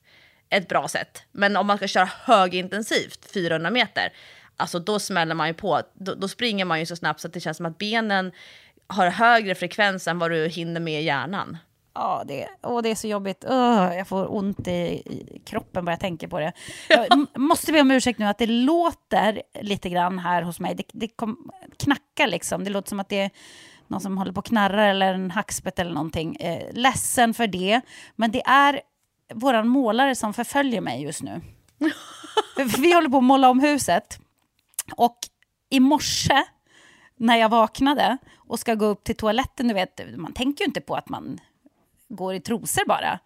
ett 0.48 0.68
bra 0.68 0.88
sätt. 0.88 1.22
Men 1.32 1.56
om 1.56 1.66
man 1.66 1.76
ska 1.76 1.86
köra 1.86 2.10
högintensivt, 2.24 3.32
400 3.32 3.70
meter, 3.70 4.12
alltså 4.56 4.78
då 4.78 4.98
smäller 4.98 5.34
man 5.34 5.48
ju 5.48 5.54
på. 5.54 5.82
Då, 5.94 6.14
då 6.14 6.28
springer 6.28 6.64
man 6.64 6.80
ju 6.80 6.86
så 6.86 6.96
snabbt 6.96 7.20
så 7.20 7.28
att 7.28 7.34
det 7.34 7.40
känns 7.40 7.56
som 7.56 7.66
att 7.66 7.78
benen 7.78 8.32
har 8.86 9.10
högre 9.10 9.54
frekvens 9.54 10.08
än 10.08 10.18
vad 10.18 10.30
du 10.30 10.48
hinner 10.48 10.80
med 10.80 11.00
i 11.00 11.04
hjärnan. 11.04 11.58
Ja, 11.94 12.24
det, 12.26 12.48
åh, 12.62 12.82
det 12.82 12.88
är 12.88 12.94
så 12.94 13.08
jobbigt. 13.08 13.44
Åh, 13.48 13.96
jag 13.96 14.08
får 14.08 14.34
ont 14.34 14.68
i, 14.68 14.70
i 14.70 15.42
kroppen 15.44 15.84
bara 15.84 15.92
jag 15.92 16.00
tänker 16.00 16.28
på 16.28 16.38
det. 16.40 16.52
Jag 16.88 17.26
måste 17.40 17.72
be 17.72 17.80
om 17.80 17.90
ursäkt 17.90 18.18
nu 18.18 18.24
att 18.26 18.38
det 18.38 18.46
låter 18.46 19.42
lite 19.60 19.88
grann 19.88 20.18
här 20.18 20.42
hos 20.42 20.60
mig. 20.60 20.74
Det, 20.74 20.84
det 20.92 21.08
kom, 21.08 21.50
knackar 21.76 22.26
liksom. 22.26 22.64
Det 22.64 22.70
låter 22.70 22.88
som 22.88 23.00
att 23.00 23.08
det 23.08 23.20
är 23.20 23.30
någon 23.86 24.00
som 24.00 24.18
håller 24.18 24.32
på 24.32 24.38
och 24.38 24.46
knarrar 24.46 24.88
eller 24.88 25.14
en 25.14 25.30
hackspett 25.30 25.78
eller 25.78 25.92
någonting. 25.92 26.36
Eh, 26.36 26.72
ledsen 26.72 27.34
för 27.34 27.46
det, 27.46 27.80
men 28.16 28.30
det 28.30 28.42
är 28.46 28.80
våran 29.34 29.68
målare 29.68 30.14
som 30.14 30.34
förföljer 30.34 30.80
mig 30.80 31.02
just 31.02 31.22
nu. 31.22 31.40
Vi 32.78 32.94
håller 32.94 33.08
på 33.08 33.16
att 33.16 33.24
måla 33.24 33.50
om 33.50 33.60
huset. 33.60 34.18
Och 34.92 35.18
i 35.70 35.80
morse 35.80 36.44
när 37.16 37.36
jag 37.36 37.48
vaknade 37.48 38.18
och 38.36 38.58
ska 38.58 38.74
gå 38.74 38.86
upp 38.86 39.04
till 39.04 39.16
toaletten, 39.16 39.68
du 39.68 39.74
vet, 39.74 40.00
man 40.16 40.32
tänker 40.32 40.64
ju 40.64 40.66
inte 40.66 40.80
på 40.80 40.94
att 40.94 41.08
man 41.08 41.40
går 42.08 42.34
i 42.34 42.40
trosor 42.40 42.86
bara. 42.86 43.18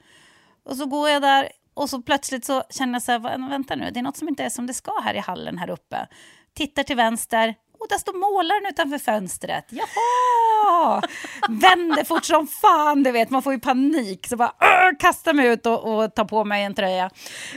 Och 0.65 0.77
så 0.77 0.87
går 0.87 1.09
jag 1.09 1.23
där 1.23 1.49
och 1.75 1.91
så 1.91 2.03
plötsligt 2.03 2.45
så 2.45 2.63
känner 2.71 2.95
jag 2.95 3.03
så 3.03 3.13
här, 3.13 3.49
vänta 3.49 3.77
nu, 3.77 3.91
det 3.91 4.01
är 4.01 4.03
något 4.03 4.17
som 4.17 4.29
inte 4.29 4.45
är 4.45 4.51
som 4.51 4.67
det 4.67 4.75
ska 4.75 5.01
här 5.05 5.15
i 5.15 5.19
hallen 5.19 5.59
här 5.59 5.71
uppe. 5.71 6.07
Tittar 6.55 6.83
till 6.83 6.97
vänster 6.97 7.55
och 7.81 7.87
där 7.89 7.99
står 7.99 8.12
målaren 8.12 8.66
utanför 8.66 8.99
fönstret. 8.99 9.64
Jaha! 9.70 11.03
Vänder 11.49 12.05
fort 12.05 12.24
som 12.24 12.47
fan, 12.47 13.03
du 13.03 13.11
vet, 13.11 13.31
man 13.31 13.43
får 13.43 13.53
ju 13.53 13.61
panik. 13.61 14.26
Så 14.26 14.37
bara 14.37 14.53
"Åh!" 14.61 14.99
kastar 14.99 15.33
mig 15.33 15.49
ut 15.49 15.66
och, 15.66 15.85
och 15.85 16.14
tar 16.14 16.24
på 16.24 16.45
mig 16.45 16.64
en 16.64 16.74
tröja 16.74 17.11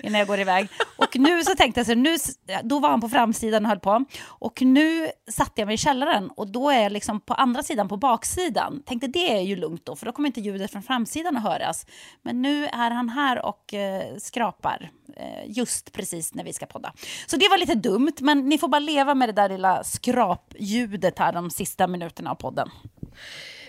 innan 0.03 0.19
jag 0.19 0.27
går 0.27 0.39
iväg. 0.39 0.67
Och 0.97 1.17
nu 1.19 1.43
så 1.43 1.55
tänkte 1.55 1.79
jag 1.79 1.87
så 1.87 1.95
nu, 1.95 2.15
då 2.63 2.79
var 2.79 2.89
han 2.89 3.01
på 3.01 3.09
framsidan 3.09 3.65
och 3.65 3.69
höll 3.69 3.79
på. 3.79 4.05
Och 4.27 4.61
nu 4.61 5.07
satte 5.31 5.61
jag 5.61 5.65
mig 5.65 5.73
i 5.73 5.77
källaren 5.77 6.29
och 6.29 6.47
då 6.47 6.69
är 6.69 6.83
jag 6.83 6.91
liksom 6.91 7.19
på 7.19 7.33
andra 7.33 7.63
sidan, 7.63 7.87
på 7.87 7.97
baksidan. 7.97 8.83
Tänkte 8.85 9.07
det 9.07 9.33
är 9.37 9.41
ju 9.41 9.55
lugnt 9.55 9.85
då, 9.85 9.95
för 9.95 10.05
då 10.05 10.11
kommer 10.11 10.27
inte 10.27 10.41
ljudet 10.41 10.71
från 10.71 10.83
framsidan 10.83 11.37
att 11.37 11.43
höras. 11.43 11.85
Men 12.21 12.41
nu 12.41 12.65
är 12.65 12.91
han 12.91 13.09
här 13.09 13.45
och 13.45 13.73
eh, 13.73 14.17
skrapar 14.17 14.91
just 15.45 15.91
precis 15.91 16.33
när 16.33 16.43
vi 16.43 16.53
ska 16.53 16.65
podda. 16.65 16.93
Så 17.27 17.37
det 17.37 17.49
var 17.49 17.57
lite 17.57 17.75
dumt, 17.75 18.15
men 18.19 18.49
ni 18.49 18.57
får 18.57 18.67
bara 18.67 18.79
leva 18.79 19.13
med 19.15 19.29
det 19.29 19.33
där 19.33 19.49
lilla 19.49 19.83
skrapljudet 19.83 21.19
här 21.19 21.33
de 21.33 21.49
sista 21.49 21.87
minuterna 21.87 22.31
av 22.31 22.35
podden. 22.35 22.69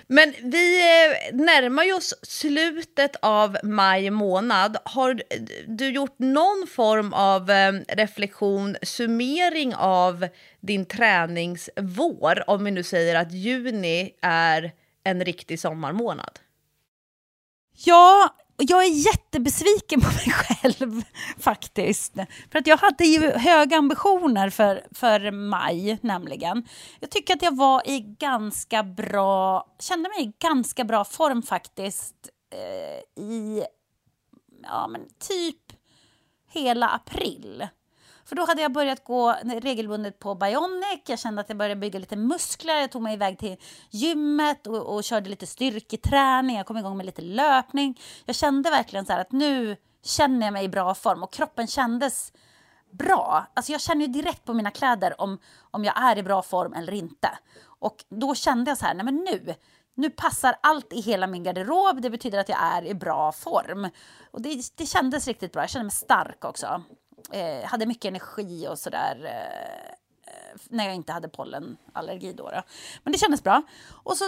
Men 0.07 0.35
vi 0.43 0.81
eh, 0.81 1.37
närmar 1.37 1.85
ju 1.85 1.95
oss 1.95 2.15
slutet 2.23 3.17
av 3.23 3.57
maj 3.63 4.11
månad. 4.11 4.77
Har 4.85 5.21
du 5.67 5.91
gjort 5.91 6.19
någon 6.19 6.67
form 6.67 7.13
av 7.13 7.51
eh, 7.51 7.73
reflektion, 7.89 8.77
summering 8.83 9.75
av 9.75 10.29
din 10.61 10.87
träningsvår? 10.87 12.51
Om 12.51 12.65
vi 12.65 12.71
nu 12.71 12.83
säger 12.83 13.15
att 13.15 13.33
juni 13.33 14.11
är 14.23 14.73
en 15.05 15.25
riktig 15.25 15.61
sommarmånad. 15.61 16.39
Ja, 17.85 18.35
jag 18.57 18.85
är 18.85 18.89
jättebesviken 18.89 20.01
på 20.01 20.07
mig 20.07 20.31
själv 20.33 21.03
faktiskt. 21.39 22.15
För 22.53 22.59
att 22.59 22.67
jag 22.67 22.77
hade 22.77 23.05
ju 23.05 23.31
höga 23.31 23.77
ambitioner 23.77 24.51
för, 24.51 24.87
för 24.93 25.31
maj 25.31 25.99
nämligen. 26.03 26.69
Jag 27.01 27.11
tycker 27.11 27.35
att 27.35 27.43
jag 27.43 27.57
var 27.57 27.89
i 27.89 28.01
ganska 28.01 28.83
bra, 28.83 29.67
kände 29.81 30.09
mig 30.09 30.23
i 30.23 30.33
ganska 30.39 30.85
bra 30.85 31.05
form 31.05 31.43
faktiskt 31.43 32.15
eh, 32.53 33.25
i 33.25 33.65
ja, 34.63 34.87
men 34.87 35.01
typ 35.29 35.61
hela 36.49 36.89
april. 36.89 37.69
För 38.25 38.37
då 38.37 38.47
hade 38.47 38.63
jag 38.63 38.73
börjat 38.73 39.05
gå 39.05 39.37
regelbundet 39.45 40.19
på 40.19 40.35
Bionic, 40.35 41.01
jag 41.07 41.19
kände 41.19 41.41
att 41.41 41.49
jag 41.49 41.59
började 41.59 41.81
bygga 41.81 41.99
lite 41.99 42.17
muskler, 42.17 42.81
jag 42.81 42.91
tog 42.91 43.03
mig 43.03 43.15
iväg 43.15 43.39
till 43.39 43.57
gymmet 43.91 44.67
och, 44.67 44.95
och 44.95 45.05
körde 45.05 45.31
lite 45.31 45.47
styrketräning, 45.47 46.57
jag 46.57 46.67
kom 46.67 46.77
igång 46.77 46.97
med 46.97 47.07
lite 47.07 47.23
löpning. 47.23 48.01
Jag 48.25 48.37
kände 48.37 48.71
verkligen 48.71 49.07
så 49.07 49.13
att 49.13 49.33
nu 49.33 49.77
känner 50.03 50.47
jag 50.47 50.53
mig 50.53 50.65
i 50.65 50.69
bra 50.69 50.95
form 50.95 51.23
och 51.23 51.33
kroppen 51.33 51.67
kändes 51.67 52.33
bra. 52.91 53.47
Alltså 53.55 53.73
jag 53.73 53.81
känner 53.81 54.07
ju 54.07 54.13
direkt 54.13 54.45
på 54.45 54.55
mina 54.55 54.71
kläder 54.71 55.21
om, 55.21 55.39
om 55.71 55.85
jag 55.85 56.03
är 56.03 56.19
i 56.19 56.23
bra 56.23 56.43
form 56.43 56.73
eller 56.73 56.93
inte. 56.93 57.29
Och 57.67 58.05
då 58.09 58.35
kände 58.35 58.71
jag 58.71 58.79
så 58.79 58.87
här, 58.87 58.95
nej 58.95 59.05
men 59.05 59.17
nu, 59.17 59.55
nu 59.95 60.11
passar 60.11 60.57
allt 60.61 60.93
i 60.93 61.01
hela 61.01 61.27
min 61.27 61.43
garderob. 61.43 62.03
Det 62.03 62.11
betyder 62.11 62.39
att 62.39 62.49
jag 62.49 62.59
är 62.63 62.85
i 62.85 62.95
bra 62.95 63.33
form. 63.33 63.89
Och 64.31 64.43
det, 64.43 64.63
det 64.77 64.87
kändes 64.87 65.29
riktigt 65.29 65.53
bra. 65.53 65.63
Jag 65.63 65.71
kände 65.71 65.85
mig 65.85 65.93
stark 65.93 66.45
också 66.45 66.83
eh, 67.33 67.65
hade 67.65 67.87
mycket 67.87 68.05
energi 68.05 68.69
och 68.69 68.79
sådär. 68.79 69.25
Eh, 69.25 69.85
eh, 70.33 70.61
när 70.69 70.85
jag 70.85 70.95
inte 70.95 71.13
hade 71.13 71.29
pollenallergi 71.29 72.33
då, 72.33 72.51
då. 72.51 72.63
Men 73.03 73.13
det 73.13 73.19
kändes 73.19 73.43
bra. 73.43 73.63
Och 74.03 74.17
så 74.17 74.25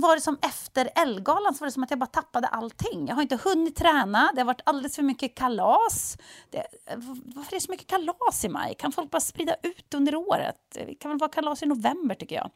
var 0.00 0.14
det 0.14 0.20
som 0.20 0.38
efter 0.42 0.90
Elgalan 0.94 1.54
så 1.54 1.60
var 1.60 1.66
det 1.66 1.72
som 1.72 1.82
att 1.82 1.90
jag 1.90 1.98
bara 1.98 2.06
tappade 2.06 2.46
allting. 2.46 3.06
Jag 3.08 3.14
har 3.14 3.22
inte 3.22 3.38
hunnit 3.44 3.76
träna, 3.76 4.30
det 4.34 4.40
har 4.40 4.46
varit 4.46 4.60
alldeles 4.64 4.96
för 4.96 5.02
mycket 5.02 5.34
kalas. 5.34 6.18
Det, 6.50 6.58
eh, 6.58 6.98
varför 7.24 7.52
är 7.52 7.56
det 7.56 7.60
så 7.60 7.70
mycket 7.70 7.86
kalas 7.86 8.44
i 8.44 8.48
maj? 8.48 8.74
Kan 8.78 8.92
folk 8.92 9.10
bara 9.10 9.20
sprida 9.20 9.56
ut 9.62 9.94
under 9.94 10.14
året? 10.14 10.56
Det 10.74 10.94
kan 10.94 11.10
väl 11.10 11.18
vara 11.18 11.30
kalas 11.30 11.62
i 11.62 11.66
november 11.66 12.14
tycker 12.14 12.36
jag. 12.36 12.50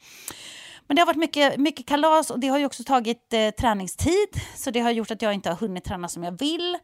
Men 0.86 0.94
det 0.96 1.00
har 1.00 1.06
varit 1.06 1.16
mycket, 1.16 1.60
mycket 1.60 1.86
kalas 1.86 2.30
och 2.30 2.40
det 2.40 2.48
har 2.48 2.58
ju 2.58 2.66
också 2.66 2.84
tagit 2.84 3.32
eh, 3.32 3.50
träningstid. 3.50 4.28
Så 4.56 4.70
det 4.70 4.80
har 4.80 4.90
gjort 4.90 5.10
att 5.10 5.22
jag 5.22 5.34
inte 5.34 5.48
har 5.48 5.56
hunnit 5.56 5.84
träna 5.84 6.08
som 6.08 6.24
jag 6.24 6.38
vill. 6.38 6.78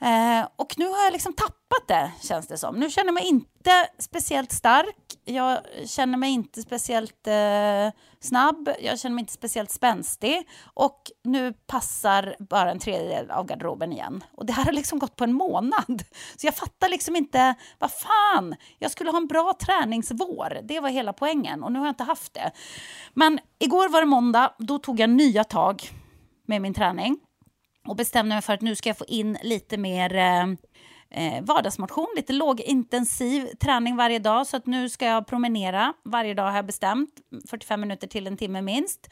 Eh, 0.00 0.48
och 0.56 0.74
nu 0.76 0.88
har 0.88 1.04
jag 1.04 1.12
liksom 1.12 1.32
tappat 1.32 1.88
det, 1.88 2.12
känns 2.22 2.46
det 2.46 2.58
som. 2.58 2.76
Nu 2.76 2.90
känner 2.90 3.06
jag 3.06 3.14
mig 3.14 3.26
inte 3.26 3.88
speciellt 3.98 4.52
stark. 4.52 4.96
Jag 5.24 5.58
känner 5.86 6.18
mig 6.18 6.30
inte 6.30 6.62
speciellt 6.62 7.26
eh, 7.26 8.00
snabb. 8.20 8.70
Jag 8.80 9.00
känner 9.00 9.14
mig 9.14 9.22
inte 9.22 9.32
speciellt 9.32 9.70
spänstig. 9.70 10.48
Och 10.74 11.02
nu 11.24 11.52
passar 11.52 12.36
bara 12.38 12.70
en 12.70 12.78
tredjedel 12.78 13.30
av 13.30 13.46
garderoben 13.46 13.92
igen. 13.92 14.24
Och 14.32 14.46
det 14.46 14.52
här 14.52 14.64
har 14.64 14.72
liksom 14.72 14.98
gått 14.98 15.16
på 15.16 15.24
en 15.24 15.32
månad. 15.32 16.04
Så 16.36 16.46
jag 16.46 16.54
fattar 16.56 16.88
liksom 16.88 17.16
inte, 17.16 17.54
vad 17.78 17.90
fan, 17.92 18.54
jag 18.78 18.90
skulle 18.90 19.10
ha 19.10 19.18
en 19.18 19.26
bra 19.26 19.54
träningsvår. 19.60 20.58
Det 20.62 20.80
var 20.80 20.88
hela 20.88 21.12
poängen 21.12 21.62
och 21.62 21.72
nu 21.72 21.78
har 21.78 21.86
jag 21.86 21.92
inte 21.92 22.04
haft 22.04 22.34
det. 22.34 22.50
Men 23.14 23.38
igår 23.58 23.88
var 23.88 24.00
det 24.00 24.06
måndag, 24.06 24.54
då 24.58 24.78
tog 24.78 25.00
jag 25.00 25.10
nya 25.10 25.44
tag 25.44 25.90
med 26.46 26.62
min 26.62 26.74
träning 26.74 27.18
och 27.88 27.96
bestämde 27.96 28.34
mig 28.34 28.42
för 28.42 28.52
att 28.52 28.60
nu 28.60 28.76
ska 28.76 28.88
jag 28.88 28.98
få 28.98 29.04
in 29.04 29.38
lite 29.42 29.76
mer 29.76 30.14
eh, 30.14 30.46
eh, 31.10 31.42
vardagsmotion, 31.44 32.06
lite 32.16 32.32
lågintensiv 32.32 33.46
träning 33.60 33.96
varje 33.96 34.18
dag. 34.18 34.46
Så 34.46 34.56
att 34.56 34.66
nu 34.66 34.88
ska 34.88 35.06
jag 35.06 35.26
promenera 35.26 35.94
varje 36.04 36.34
dag 36.34 36.44
har 36.44 36.56
jag 36.56 36.66
bestämt, 36.66 37.10
45 37.50 37.80
minuter 37.80 38.06
till 38.06 38.26
en 38.26 38.36
timme 38.36 38.62
minst. 38.62 39.08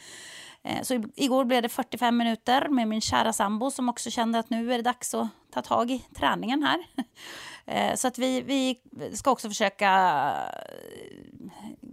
Eh, 0.64 0.82
så 0.82 1.02
igår 1.16 1.44
blev 1.44 1.62
det 1.62 1.68
45 1.68 2.16
minuter 2.16 2.68
med 2.68 2.88
min 2.88 3.00
kära 3.00 3.32
sambo 3.32 3.70
som 3.70 3.88
också 3.88 4.10
kände 4.10 4.38
att 4.38 4.50
nu 4.50 4.72
är 4.72 4.76
det 4.76 4.82
dags 4.82 5.14
att 5.14 5.28
ta 5.54 5.62
tag 5.62 5.90
i 5.90 5.98
träningen 6.14 6.62
här. 6.62 6.86
Eh, 7.68 7.94
så 7.94 8.08
att 8.08 8.18
vi, 8.18 8.40
vi 8.40 8.80
ska 9.16 9.30
också 9.30 9.48
försöka 9.48 9.90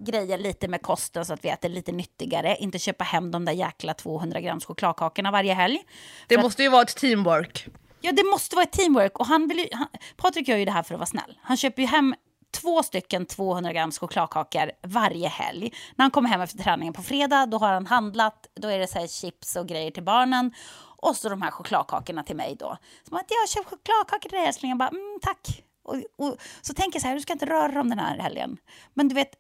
grejer 0.04 0.38
lite 0.38 0.68
med 0.68 0.82
kosten 0.82 1.26
så 1.26 1.34
att 1.34 1.46
vi 1.46 1.50
äter 1.50 1.70
lite 1.70 1.92
nyttigare. 1.92 2.58
Inte 2.60 2.80
köpa 2.80 3.04
hem 3.04 3.32
de 3.32 3.46
där 3.46 3.54
jäkla 3.54 3.94
200 3.94 4.42
grams 4.42 4.66
chokladkakorna 4.66 5.32
varje 5.32 5.54
helg. 5.54 5.80
Det 6.28 6.38
måste 6.38 6.62
att, 6.62 6.66
ju 6.66 6.70
vara 6.70 6.82
ett 6.82 6.96
teamwork. 6.96 7.68
Ja, 8.02 8.12
det 8.12 8.24
måste 8.24 8.56
vara 8.56 8.64
ett 8.64 8.72
teamwork. 8.72 9.20
Och 9.20 9.26
han 9.26 9.48
vill 9.48 9.58
ju, 9.58 9.68
han, 9.72 9.88
Patrik 10.18 10.48
gör 10.48 10.58
ju 10.58 10.66
det 10.66 10.72
här 10.72 10.84
för 10.84 10.96
att 10.96 11.00
vara 11.00 11.06
snäll. 11.08 11.38
Han 11.42 11.58
köper 11.58 11.82
ju 11.82 11.88
hem 11.88 12.16
två 12.62 12.84
stycken 12.84 13.26
200 13.26 13.74
grams 13.74 14.00
chokladkakor 14.00 14.72
varje 14.84 15.28
helg. 15.28 15.74
När 15.96 16.04
han 16.04 16.12
kommer 16.12 16.30
hem 16.30 16.42
efter 16.42 16.58
träningen 16.58 16.94
på 16.94 17.04
fredag, 17.04 17.46
då 17.46 17.58
har 17.58 17.74
han 17.74 17.86
handlat, 17.86 18.48
då 18.54 18.68
är 18.68 18.80
det 18.80 18.88
så 18.88 19.08
chips 19.08 19.56
och 19.56 19.68
grejer 19.68 19.92
till 19.92 20.04
barnen. 20.04 20.54
Och 20.98 21.16
så 21.16 21.30
de 21.30 21.42
här 21.42 21.52
chokladkakorna 21.52 22.24
till 22.24 22.36
mig 22.36 22.56
då. 22.60 22.78
Som 23.08 23.18
att 23.18 23.26
jag 23.28 23.50
köper 23.50 23.70
chokladkakor 23.70 24.30
till 24.30 24.38
dig 24.38 24.48
älskling. 24.48 24.70
Jag 24.72 24.78
bara, 24.78 24.90
mm, 24.90 25.20
tack. 25.22 25.64
Och, 25.84 25.96
och, 26.18 26.38
så 26.62 26.74
tänker 26.74 26.96
jag 26.96 27.02
så 27.02 27.08
här, 27.08 27.16
du 27.16 27.22
ska 27.22 27.34
inte 27.34 27.46
röra 27.46 27.72
dem 27.72 27.90
den 27.90 28.00
här 28.00 28.18
helgen. 28.18 28.58
Men 28.94 29.08
du 29.08 29.16
vet, 29.16 29.32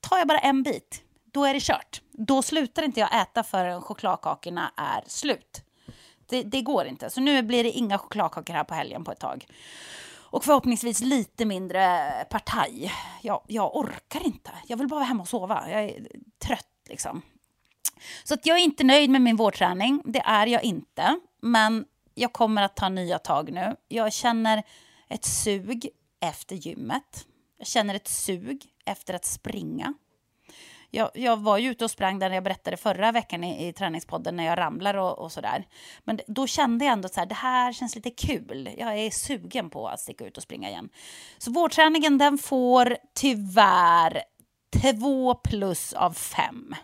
tar 0.00 0.18
jag 0.18 0.28
bara 0.28 0.38
en 0.38 0.62
bit, 0.62 1.02
då 1.32 1.44
är 1.44 1.54
det 1.54 1.60
kört. 1.62 2.02
Då 2.12 2.42
slutar 2.42 2.82
inte 2.82 3.00
jag 3.00 3.22
äta 3.22 3.42
förrän 3.42 3.82
chokladkakorna 3.82 4.72
är 4.76 5.04
slut. 5.06 5.62
Det, 6.26 6.42
det, 6.42 6.62
går 6.62 6.86
inte. 6.86 7.10
Så 7.10 7.20
nu 7.20 7.42
blir 7.42 7.64
det 7.64 7.70
inga 7.70 7.98
chokladkakor 7.98 8.54
här 8.54 8.64
på 8.64 8.74
helgen 8.74 9.04
på 9.04 9.12
ett 9.12 9.20
tag. 9.20 9.46
Och 10.12 10.44
förhoppningsvis 10.44 11.00
lite 11.00 11.44
mindre 11.44 12.10
partaj. 12.30 12.92
Jag, 13.22 13.42
jag 13.46 13.76
orkar 13.76 14.26
inte. 14.26 14.50
Jag 14.66 14.76
vill 14.76 14.88
bara 14.88 14.96
vara 14.96 15.04
hemma 15.04 15.22
och 15.22 15.28
sova. 15.28 15.70
Jag 15.70 15.84
är 15.84 16.08
trött 16.38 16.66
liksom. 16.88 17.22
Så 18.24 18.34
att 18.34 18.46
jag 18.46 18.58
är 18.58 18.62
inte 18.62 18.84
nöjd 18.84 19.10
med 19.10 19.22
min 19.22 19.36
vårträning. 19.36 20.02
Det 20.04 20.20
är 20.20 20.46
jag 20.46 20.64
inte. 20.64 21.20
Men 21.42 21.84
jag 22.14 22.32
kommer 22.32 22.62
att 22.62 22.76
ta 22.76 22.88
nya 22.88 23.18
tag 23.18 23.52
nu. 23.52 23.76
Jag 23.88 24.12
känner 24.12 24.62
ett 25.08 25.24
sug 25.24 25.88
efter 26.20 26.56
gymmet. 26.56 27.26
Jag 27.58 27.66
känner 27.66 27.94
ett 27.94 28.08
sug 28.08 28.64
efter 28.90 29.14
att 29.14 29.24
springa. 29.24 29.94
Jag, 30.90 31.10
jag 31.14 31.36
var 31.36 31.58
ju 31.58 31.70
ute 31.70 31.84
och 31.84 31.90
sprang 31.90 32.18
där 32.18 32.30
jag 32.30 32.44
berättade 32.44 32.76
förra 32.76 33.12
veckan 33.12 33.44
i, 33.44 33.68
i 33.68 33.72
träningspodden 33.72 34.36
när 34.36 34.44
jag 34.44 34.58
ramlar 34.58 34.94
och, 34.94 35.18
och 35.18 35.32
sådär. 35.32 35.66
Men 36.04 36.20
då 36.26 36.46
kände 36.46 36.84
jag 36.84 36.92
ändå 36.92 37.06
att 37.06 37.28
det 37.28 37.34
här 37.34 37.72
känns 37.72 37.94
lite 37.94 38.10
kul. 38.10 38.70
Jag 38.78 38.98
är 38.98 39.10
sugen 39.10 39.70
på 39.70 39.88
att 39.88 40.00
sticka 40.00 40.24
ut 40.26 40.36
och 40.36 40.42
springa 40.42 40.68
igen. 40.68 40.88
Så 41.38 41.52
vårträningen 41.52 42.18
den 42.18 42.38
får 42.38 42.96
tyvärr 43.14 44.22
två 44.82 45.34
plus 45.34 45.92
av 45.92 46.12
fem. 46.12 46.74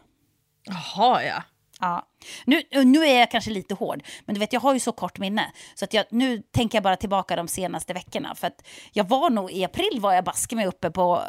Jaha, 0.64 1.24
ja. 1.24 1.42
Ja. 1.80 2.06
Nu, 2.44 2.62
nu 2.84 3.06
är 3.06 3.18
jag 3.18 3.30
kanske 3.30 3.50
lite 3.50 3.74
hård, 3.74 4.02
men 4.24 4.34
du 4.34 4.38
vet, 4.38 4.52
jag 4.52 4.60
har 4.60 4.74
ju 4.74 4.80
så 4.80 4.92
kort 4.92 5.18
minne. 5.18 5.52
Så 5.74 5.84
att 5.84 5.94
jag, 5.94 6.04
nu 6.10 6.42
tänker 6.42 6.76
jag 6.76 6.82
bara 6.82 6.96
tillbaka 6.96 7.36
de 7.36 7.48
senaste 7.48 7.94
veckorna. 7.94 8.34
För 8.34 8.46
att 8.46 8.66
jag 8.92 9.08
var 9.08 9.30
nog, 9.30 9.50
i 9.50 9.64
april 9.64 10.00
var 10.00 10.12
jag 10.12 10.24
baske 10.24 10.56
mig 10.56 10.66
uppe 10.66 10.90
på 10.90 11.22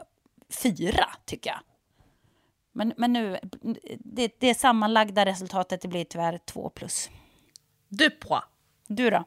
fyra, 0.50 1.10
tycker 1.26 1.50
jag. 1.50 1.60
Men, 2.74 2.93
men 2.98 3.14
nu, 3.14 3.39
det, 4.00 4.32
det 4.39 4.56
sammanlagda 4.56 5.26
resultatet 5.26 5.82
det 5.82 5.88
blir 5.88 6.04
tyvärr 6.04 6.38
två 6.38 6.70
plus. 6.70 7.10
Du 7.88 8.10
på. 8.10 8.43
Du 8.88 9.10
då? 9.10 9.24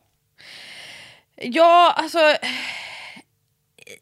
Ja, 1.37 1.95
alltså... 1.97 2.19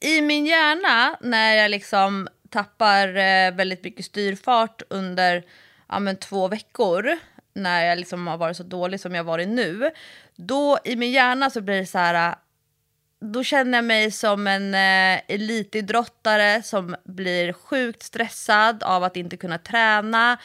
I 0.01 0.21
min 0.23 0.47
hjärna, 0.47 1.19
när 1.21 1.55
jag 1.55 1.71
liksom 1.71 2.29
tappar 2.51 3.09
eh, 3.09 3.53
väldigt 3.53 3.85
mycket 3.85 4.05
styrfart 4.05 4.83
under 4.91 5.45
ja, 5.89 5.99
men 5.99 6.17
två 6.17 6.49
veckor, 6.49 7.19
när 7.53 7.85
jag 7.85 7.99
liksom 7.99 8.27
har 8.27 8.37
varit 8.37 8.57
så 8.57 8.63
dålig 8.63 9.01
som 9.01 9.15
jag 9.15 9.25
varit 9.25 9.49
nu, 9.49 9.91
då 10.37 10.79
i 10.85 10.97
min 10.97 11.11
hjärna 11.11 11.51
så 11.51 11.61
blir 11.61 11.77
det 11.77 11.87
så 11.87 11.99
här 11.99 12.35
då 13.21 13.45
känner 13.45 13.79
jag 13.79 13.85
mig 13.85 14.11
som 14.11 14.47
en 14.47 14.75
eh, 14.75 15.21
elitidrottare 15.29 16.63
som 16.63 16.97
blir 17.05 17.53
sjukt 17.53 18.03
stressad 18.03 18.83
av 18.83 19.05
att 19.05 19.17
inte 19.17 19.37
kunna 19.37 19.59
träna. 19.59 20.39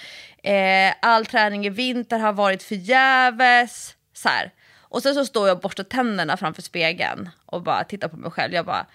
Eh, 0.44 0.94
all 1.02 1.26
träning 1.26 1.66
i 1.66 1.70
vinter 1.70 2.20
har 2.20 2.34
varit 2.34 2.64
förgäves. 2.64 3.96
Så 4.14 4.30
här. 4.30 4.52
Och 4.80 5.04
sen 5.04 5.16
så 5.16 5.26
står 5.26 5.48
jag 5.48 5.56
och 5.56 5.62
borstar 5.62 5.84
tänderna 5.84 6.38
framför 6.38 6.62
spegeln 6.62 7.30
och 7.46 7.64
bara 7.64 7.84
tittar 7.84 8.08
på 8.08 8.18
mig 8.18 8.32
själv. 8.32 8.54
Jag 8.54 8.66
bara, 8.66 8.86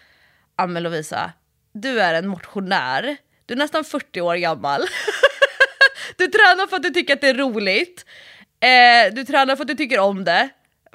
Amme 0.57 0.81
Lovisa, 0.81 1.33
du 1.73 2.01
är 2.01 2.15
en 2.15 2.29
motionär. 2.29 3.17
Du 3.47 3.55
är 3.55 3.59
nästan 3.59 3.85
40 3.85 4.21
år 4.21 4.37
gammal. 4.37 4.81
du 6.17 6.27
tränar 6.27 6.67
för 6.67 6.77
att 6.77 6.83
du 6.83 6.91
tycker 6.91 7.15
att 7.15 7.21
det 7.21 7.29
är 7.29 7.35
roligt. 7.35 8.05
Eh, 8.61 9.15
du 9.15 9.25
tränar 9.25 9.57
för 9.57 9.63
att 9.63 9.69
du 9.69 9.75
tycker 9.75 9.99
om 9.99 10.25
det 10.25 10.49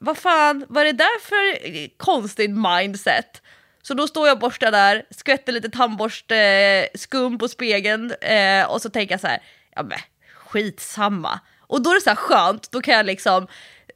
vad 0.04 0.18
fan, 0.18 0.66
vad 0.70 0.82
är 0.82 0.86
det 0.86 0.92
där 0.92 1.20
för 1.20 1.68
eh, 1.68 1.88
konstigt 1.98 2.52
mindset? 2.52 3.42
Så 3.82 3.94
då 3.94 4.08
står 4.08 4.28
jag 4.28 4.36
och 4.36 4.40
borstar 4.40 4.72
där, 4.72 5.06
skvätter 5.10 5.54
lite 5.54 5.70
tandborstskum 5.70 7.34
eh, 7.34 7.40
på 7.40 7.48
spegeln 7.48 8.12
eh, 8.22 8.66
och 8.66 8.82
så 8.82 8.90
tänker 8.90 9.14
jag 9.14 9.22
så 9.22 9.28
här, 9.28 9.42
ja 9.76 9.84
men 9.84 10.00
skitsamma. 10.36 11.40
Och 11.60 11.82
då 11.82 11.90
är 11.90 11.96
det 11.96 12.02
så 12.02 12.10
här 12.10 12.16
skönt, 12.16 12.72
då 12.72 12.82
kan 12.82 12.94
jag 12.94 13.06
liksom 13.06 13.48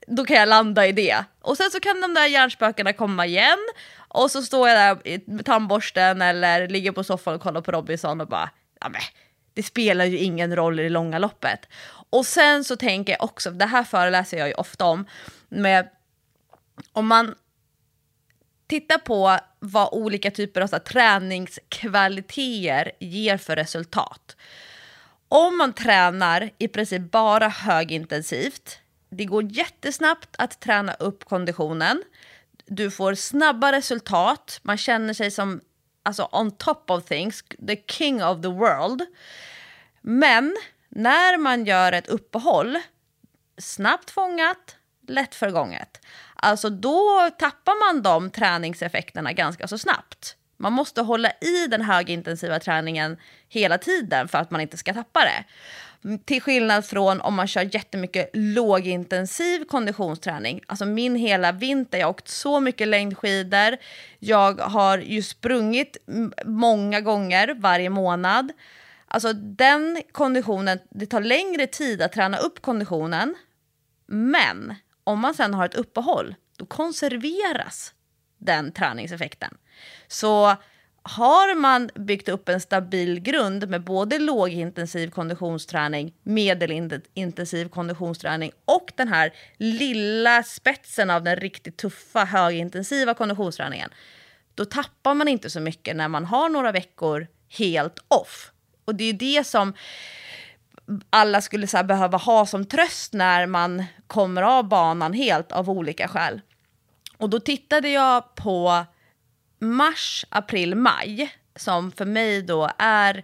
då 0.08 0.26
kan 0.26 0.38
jag 0.38 0.50
landa 0.50 0.88
i 0.88 0.92
det. 0.92 1.24
Och 1.42 1.58
sen 1.58 1.72
så 1.72 1.80
kan 1.80 2.02
de 2.02 2.14
där 2.14 2.26
hjärnspökena 2.26 2.94
komma 2.94 3.26
igen 3.26 3.60
och 3.98 4.32
så 4.32 4.42
står 4.42 4.70
jag 4.70 4.78
där 4.78 5.20
med 5.30 5.46
tandborsten 5.46 6.22
eller 6.22 6.68
ligger 6.68 6.92
på 6.92 7.04
soffan 7.04 7.36
och 7.36 7.42
kollar 7.42 7.62
på 7.62 7.72
Robinson 7.72 8.22
och 8.22 8.28
bara, 8.28 8.50
ja 8.82 8.90
men 8.90 9.02
det 9.54 9.64
spelar 9.64 10.06
ju 10.06 10.18
ingen 10.18 10.56
roll 10.56 10.80
i 10.80 10.84
det 10.84 10.90
långa 10.90 11.20
loppet. 11.20 11.68
Och 12.10 12.26
sen 12.26 12.64
så 12.64 12.76
tänker 12.76 13.14
jag 13.14 13.24
också, 13.24 13.52
det 13.52 13.66
här 13.66 13.84
föreläser 13.84 14.38
jag 14.38 14.48
ju 14.48 14.54
ofta 14.54 14.86
om, 14.86 15.06
med 15.50 15.90
om 16.92 17.08
man 17.08 17.36
tittar 18.68 18.98
på 18.98 19.40
vad 19.60 19.94
olika 19.94 20.32
typer 20.32 20.62
av 20.62 20.68
så 20.68 20.76
här, 20.76 20.84
träningskvaliteter 20.84 22.92
ger 23.00 23.38
för 23.38 23.56
resultat. 23.56 24.36
Om 25.30 25.58
man 25.58 25.74
tränar 25.74 26.50
i 26.58 26.68
princip 26.68 27.12
bara 27.12 27.48
högintensivt, 27.48 28.80
det 29.10 29.26
går 29.26 29.44
jättesnabbt 29.44 30.30
att 30.38 30.60
träna 30.60 30.94
upp 30.94 31.26
konditionen. 31.26 32.04
Du 32.66 32.92
får 32.92 33.16
snabba 33.16 33.72
resultat, 33.72 34.60
man 34.64 34.78
känner 34.78 35.14
sig 35.14 35.32
som 35.32 35.62
alltså 36.04 36.30
on 36.32 36.52
top 36.52 36.92
of 36.92 37.06
things, 37.06 37.44
the 37.68 37.76
king 37.88 38.24
of 38.24 38.42
the 38.42 38.48
world. 38.48 39.06
Men 40.02 40.58
när 40.90 41.38
man 41.38 41.66
gör 41.66 41.92
ett 41.92 42.08
uppehåll, 42.08 42.80
snabbt 43.58 44.12
fångat, 44.12 44.76
lätt 45.08 45.36
förgånget, 45.36 46.02
alltså 46.38 46.70
då 46.70 47.30
tappar 47.40 47.94
man 47.94 48.02
de 48.02 48.32
träningseffekterna 48.32 49.34
ganska 49.34 49.68
så 49.68 49.78
snabbt. 49.78 50.36
Man 50.58 50.74
måste 50.74 51.02
hålla 51.02 51.32
i 51.42 51.68
den 51.68 51.82
högintensiva 51.82 52.60
träningen 52.60 53.18
hela 53.50 53.78
tiden 53.78 54.28
för 54.28 54.38
att 54.38 54.52
man 54.52 54.62
inte 54.62 54.78
ska 54.78 54.94
tappa 54.94 55.20
det. 55.20 55.44
Till 56.26 56.42
skillnad 56.42 56.86
från 56.86 57.22
om 57.22 57.34
man 57.36 57.48
kör 57.48 57.76
jättemycket 57.76 58.30
lågintensiv 58.34 59.64
konditionsträning. 59.66 60.62
Alltså 60.68 60.86
min 60.86 61.16
hela 61.16 61.52
vinter, 61.52 61.98
jag 61.98 62.08
har 62.08 62.12
åkt 62.12 62.28
så 62.28 62.60
mycket 62.60 62.88
längdskidor. 62.88 63.78
Jag 64.20 64.60
har 64.62 64.98
ju 64.98 65.22
sprungit 65.22 65.98
många 66.46 67.02
gånger 67.02 67.56
varje 67.60 67.90
månad. 67.90 68.52
Alltså 69.08 69.34
den 69.34 70.02
konditionen, 70.12 70.80
det 70.90 71.06
tar 71.06 71.22
längre 71.22 71.68
tid 71.68 72.02
att 72.02 72.14
träna 72.14 72.38
upp 72.38 72.62
konditionen. 72.62 73.36
Men 74.08 74.76
om 75.08 75.20
man 75.20 75.34
sen 75.34 75.54
har 75.54 75.66
ett 75.66 75.76
uppehåll, 75.76 76.36
då 76.58 76.66
konserveras 76.66 77.94
den 78.38 78.72
träningseffekten. 78.72 79.58
Så 80.08 80.56
har 81.02 81.56
man 81.56 81.90
byggt 81.96 82.30
upp 82.30 82.50
en 82.50 82.62
stabil 82.62 83.20
grund 83.20 83.70
med 83.70 83.84
både 83.84 84.20
lågintensiv 84.20 85.10
konditionsträning, 85.10 86.14
medelintensiv 86.24 87.70
konditionsträning 87.70 88.52
och 88.66 88.92
den 88.96 89.08
här 89.08 89.34
lilla 89.58 90.44
spetsen 90.44 91.10
av 91.10 91.24
den 91.24 91.36
riktigt 91.36 91.78
tuffa 91.78 92.26
högintensiva 92.26 93.14
konditionsträningen, 93.14 93.90
då 94.56 94.66
tappar 94.66 95.14
man 95.14 95.28
inte 95.28 95.50
så 95.50 95.60
mycket 95.60 95.96
när 95.96 96.08
man 96.08 96.26
har 96.26 96.50
några 96.50 96.72
veckor 96.72 97.28
helt 97.50 98.00
off. 98.08 98.52
Och 98.86 98.96
det 98.96 99.04
är 99.04 99.14
det 99.14 99.48
som 99.48 99.74
alla 101.10 101.42
skulle 101.42 101.68
så 101.68 101.84
behöva 101.84 102.18
ha 102.18 102.46
som 102.46 102.66
tröst 102.66 103.14
när 103.14 103.46
man 103.46 103.86
kommer 104.08 104.42
av 104.42 104.68
banan 104.68 105.14
helt 105.14 105.52
av 105.52 105.70
olika 105.70 106.08
skäl. 106.08 106.42
Och 107.18 107.30
då 107.30 107.40
tittade 107.40 107.90
jag 107.90 108.36
på 108.36 108.86
mars, 109.60 110.26
april, 110.30 110.76
maj, 110.76 111.36
som 111.56 111.92
för 111.92 112.06
mig 112.06 112.42
då 112.42 112.70
är 112.78 113.24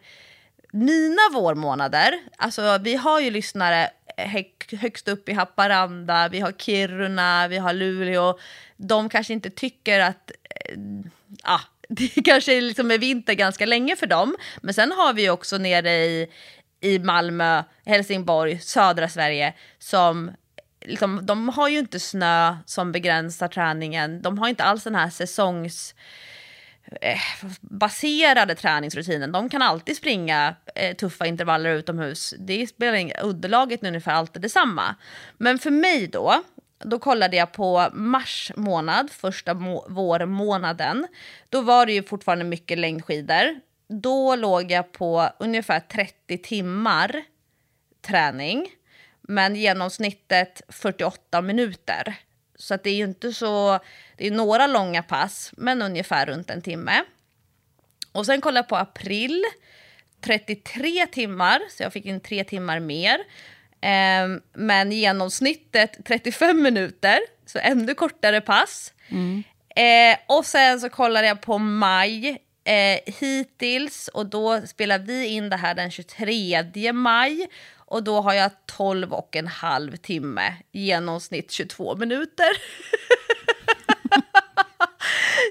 mina 0.71 1.21
vårmånader. 1.33 2.19
Alltså 2.37 2.77
vi 2.77 2.95
har 2.95 3.19
ju 3.19 3.31
lyssnare 3.31 3.89
högst 4.71 5.07
upp 5.07 5.29
i 5.29 5.33
Haparanda, 5.33 6.27
vi 6.27 6.39
har 6.39 6.51
Kiruna, 6.51 7.47
vi 7.47 7.57
har 7.57 7.73
Luleå. 7.73 8.39
De 8.77 9.09
kanske 9.09 9.33
inte 9.33 9.49
tycker 9.49 9.99
att 9.99 10.31
äh, 10.69 10.77
ah, 11.43 11.61
det 11.89 12.07
kanske 12.25 12.61
liksom 12.61 12.91
är 12.91 12.97
vinter 12.97 13.33
ganska 13.33 13.65
länge 13.65 13.95
för 13.95 14.07
dem. 14.07 14.35
Men 14.61 14.73
sen 14.73 14.91
har 14.91 15.13
vi 15.13 15.29
också 15.29 15.57
nere 15.57 15.91
i, 15.91 16.27
i 16.83 16.99
Malmö, 16.99 17.63
Helsingborg, 17.85 18.59
södra 18.59 19.09
Sverige 19.09 19.53
som 19.79 20.31
liksom, 20.85 21.25
de 21.25 21.49
har 21.49 21.69
ju 21.69 21.79
inte 21.79 21.99
snö 21.99 22.57
som 22.65 22.91
begränsar 22.91 23.47
träningen. 23.47 24.21
De 24.21 24.37
har 24.37 24.47
inte 24.47 24.63
alls 24.63 24.83
den 24.83 24.95
här 24.95 25.09
säsongs 25.09 25.95
eh, 27.01 27.19
baserade 27.61 28.55
träningsrutinen. 28.55 29.31
De 29.31 29.49
kan 29.49 29.61
alltid 29.61 29.97
springa 29.97 30.55
eh, 30.75 30.95
tuffa 30.95 31.25
intervaller 31.25 31.69
utomhus. 31.69 32.33
Det 32.39 32.67
spelar 32.67 32.93
ingen, 32.93 33.17
underlaget 33.17 33.83
är 33.83 33.87
ungefär 33.87 34.13
alltid 34.13 34.41
detsamma. 34.41 34.95
Men 35.37 35.59
för 35.59 35.71
mig 35.71 36.07
då, 36.07 36.43
då 36.79 36.99
kollade 36.99 37.37
jag 37.37 37.51
på 37.51 37.89
mars 37.93 38.51
månad, 38.55 39.11
första 39.11 39.53
må 39.53 39.85
vårmånaden. 39.89 41.07
Då 41.49 41.61
var 41.61 41.85
det 41.85 41.93
ju 41.93 42.03
fortfarande 42.03 42.45
mycket 42.45 42.77
längdskidor. 42.77 43.59
Då 43.87 44.35
låg 44.35 44.71
jag 44.71 44.91
på 44.91 45.29
ungefär 45.39 45.79
30 45.79 46.37
timmar 46.37 47.23
träning 48.01 48.69
men 49.21 49.55
genomsnittet 49.55 50.61
48 50.69 51.41
minuter. 51.41 52.15
Så 52.55 52.75
det 52.75 52.89
är 52.89 52.95
ju 52.95 53.03
inte 53.03 53.33
så, 53.33 53.79
det 54.17 54.27
är 54.27 54.31
några 54.31 54.67
långa 54.67 55.03
pass, 55.03 55.51
men 55.57 55.81
ungefär 55.81 56.25
runt 56.25 56.49
en 56.49 56.61
timme. 56.61 57.03
Och 58.11 58.25
sen 58.25 58.41
kollade 58.41 58.57
jag 58.57 58.67
på 58.67 58.77
april, 58.77 59.43
33 60.21 61.07
timmar, 61.07 61.61
så 61.69 61.83
jag 61.83 61.93
fick 61.93 62.05
in 62.05 62.19
tre 62.19 62.43
timmar 62.43 62.79
mer. 62.79 63.19
Eh, 63.81 64.39
men 64.53 64.91
genomsnittet 64.91 66.05
35 66.05 66.61
minuter, 66.61 67.19
så 67.45 67.59
ännu 67.59 67.93
kortare 67.93 68.41
pass. 68.41 68.93
Mm. 69.09 69.43
Eh, 69.75 70.17
och 70.27 70.45
sen 70.45 70.79
så 70.79 70.89
kollade 70.89 71.27
jag 71.27 71.41
på 71.41 71.57
maj 71.57 72.37
eh, 72.63 72.99
hittills 73.05 74.07
och 74.07 74.25
då 74.25 74.61
spelar 74.67 74.99
vi 74.99 75.27
in 75.27 75.49
det 75.49 75.57
här 75.57 75.75
den 75.75 75.91
23 75.91 76.93
maj 76.93 77.47
och 77.75 78.03
då 78.03 78.21
har 78.21 78.33
jag 78.33 78.51
12 78.65 79.13
och 79.13 79.35
en 79.35 79.47
halv 79.47 79.95
timme, 79.95 80.53
genomsnitt 80.71 81.51
22 81.51 81.95
minuter. 81.95 82.47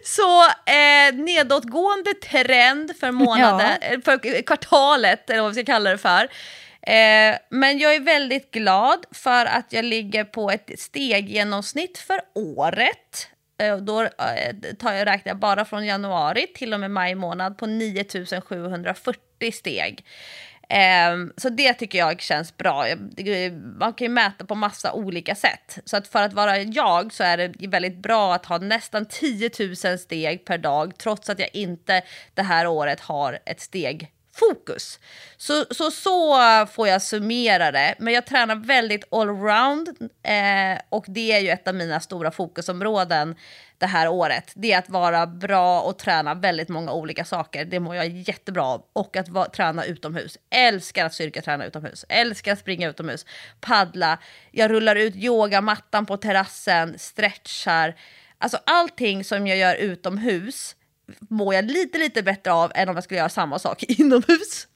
Så 0.04 0.44
eh, 0.46 1.14
nedåtgående 1.14 2.14
trend 2.14 2.96
för 3.00 3.10
månaden, 3.10 3.78
ja. 3.80 4.00
för 4.04 4.42
kvartalet, 4.42 5.30
eller 5.30 5.42
vad 5.42 5.54
vi 5.54 5.62
ska 5.62 5.72
kalla 5.72 5.90
det 5.90 5.98
för. 5.98 6.28
Eh, 6.86 7.36
men 7.48 7.78
jag 7.78 7.94
är 7.94 8.00
väldigt 8.00 8.50
glad 8.50 9.06
för 9.10 9.46
att 9.46 9.66
jag 9.72 9.84
ligger 9.84 10.24
på 10.24 10.50
ett 10.50 10.70
steggenomsnitt 10.80 11.98
för 11.98 12.20
året. 12.34 13.28
Eh, 13.58 13.76
då 13.76 14.02
eh, 14.02 14.74
tar 14.78 14.92
jag, 14.92 15.06
räknar 15.06 15.34
bara 15.34 15.64
från 15.64 15.86
januari 15.86 16.46
till 16.54 16.74
och 16.74 16.80
med 16.80 16.90
maj 16.90 17.14
månad 17.14 17.58
på 17.58 17.66
9740 17.66 19.52
steg. 19.52 20.04
Ehm, 20.68 21.32
så 21.36 21.48
det 21.48 21.74
tycker 21.74 21.98
jag 21.98 22.20
känns 22.20 22.56
bra. 22.56 22.86
Man 23.78 23.92
kan 23.92 24.04
ju 24.04 24.08
mäta 24.08 24.44
på 24.44 24.54
massa 24.54 24.92
olika 24.92 25.34
sätt. 25.34 25.78
Så 25.84 25.96
att 25.96 26.08
för 26.08 26.22
att 26.22 26.32
vara 26.32 26.58
jag 26.58 27.12
så 27.12 27.24
är 27.24 27.36
det 27.36 27.66
väldigt 27.66 27.96
bra 27.96 28.34
att 28.34 28.46
ha 28.46 28.58
nästan 28.58 29.06
10 29.06 29.50
000 29.84 29.98
steg 29.98 30.44
per 30.44 30.58
dag 30.58 30.98
trots 30.98 31.30
att 31.30 31.38
jag 31.38 31.48
inte 31.52 32.02
det 32.34 32.42
här 32.42 32.66
året 32.66 33.00
har 33.00 33.38
ett 33.46 33.60
steg 33.60 34.11
fokus. 34.34 35.00
Så, 35.36 35.64
så, 35.70 35.90
så 35.90 36.42
eh, 36.42 36.66
får 36.66 36.88
jag 36.88 37.02
summera 37.02 37.72
det. 37.72 37.94
Men 37.98 38.14
jag 38.14 38.26
tränar 38.26 38.56
väldigt 38.56 39.12
allround 39.12 39.88
eh, 40.22 40.82
och 40.88 41.04
det 41.08 41.32
är 41.32 41.40
ju 41.40 41.48
ett 41.48 41.68
av 41.68 41.74
mina 41.74 42.00
stora 42.00 42.30
fokusområden 42.30 43.36
det 43.78 43.86
här 43.86 44.08
året. 44.08 44.52
Det 44.54 44.72
är 44.72 44.78
att 44.78 44.90
vara 44.90 45.26
bra 45.26 45.80
och 45.80 45.98
träna 45.98 46.34
väldigt 46.34 46.68
många 46.68 46.92
olika 46.92 47.24
saker. 47.24 47.64
Det 47.64 47.80
mår 47.80 47.96
jag 47.96 48.08
jättebra 48.08 48.64
av. 48.64 48.84
Och 48.92 49.16
att 49.16 49.28
va, 49.28 49.48
träna 49.56 49.84
utomhus. 49.84 50.38
Älskar 50.50 51.06
att 51.06 51.14
styrketräna 51.14 51.64
utomhus. 51.64 52.04
Älskar 52.08 52.52
att 52.52 52.58
springa 52.58 52.88
utomhus. 52.88 53.26
Paddla. 53.60 54.18
Jag 54.50 54.70
rullar 54.70 54.96
ut 54.96 55.16
yogamattan 55.16 56.06
på 56.06 56.16
terrassen. 56.16 56.98
Stretchar. 56.98 57.94
Alltså 58.38 58.58
allting 58.66 59.24
som 59.24 59.46
jag 59.46 59.58
gör 59.58 59.74
utomhus 59.74 60.76
mår 61.20 61.54
jag 61.54 61.64
lite, 61.64 61.98
lite 61.98 62.22
bättre 62.22 62.52
av 62.52 62.72
än 62.74 62.88
om 62.88 62.94
jag 62.94 63.04
skulle 63.04 63.18
göra 63.18 63.28
samma 63.28 63.58
sak 63.58 63.82
inomhus. 63.88 64.66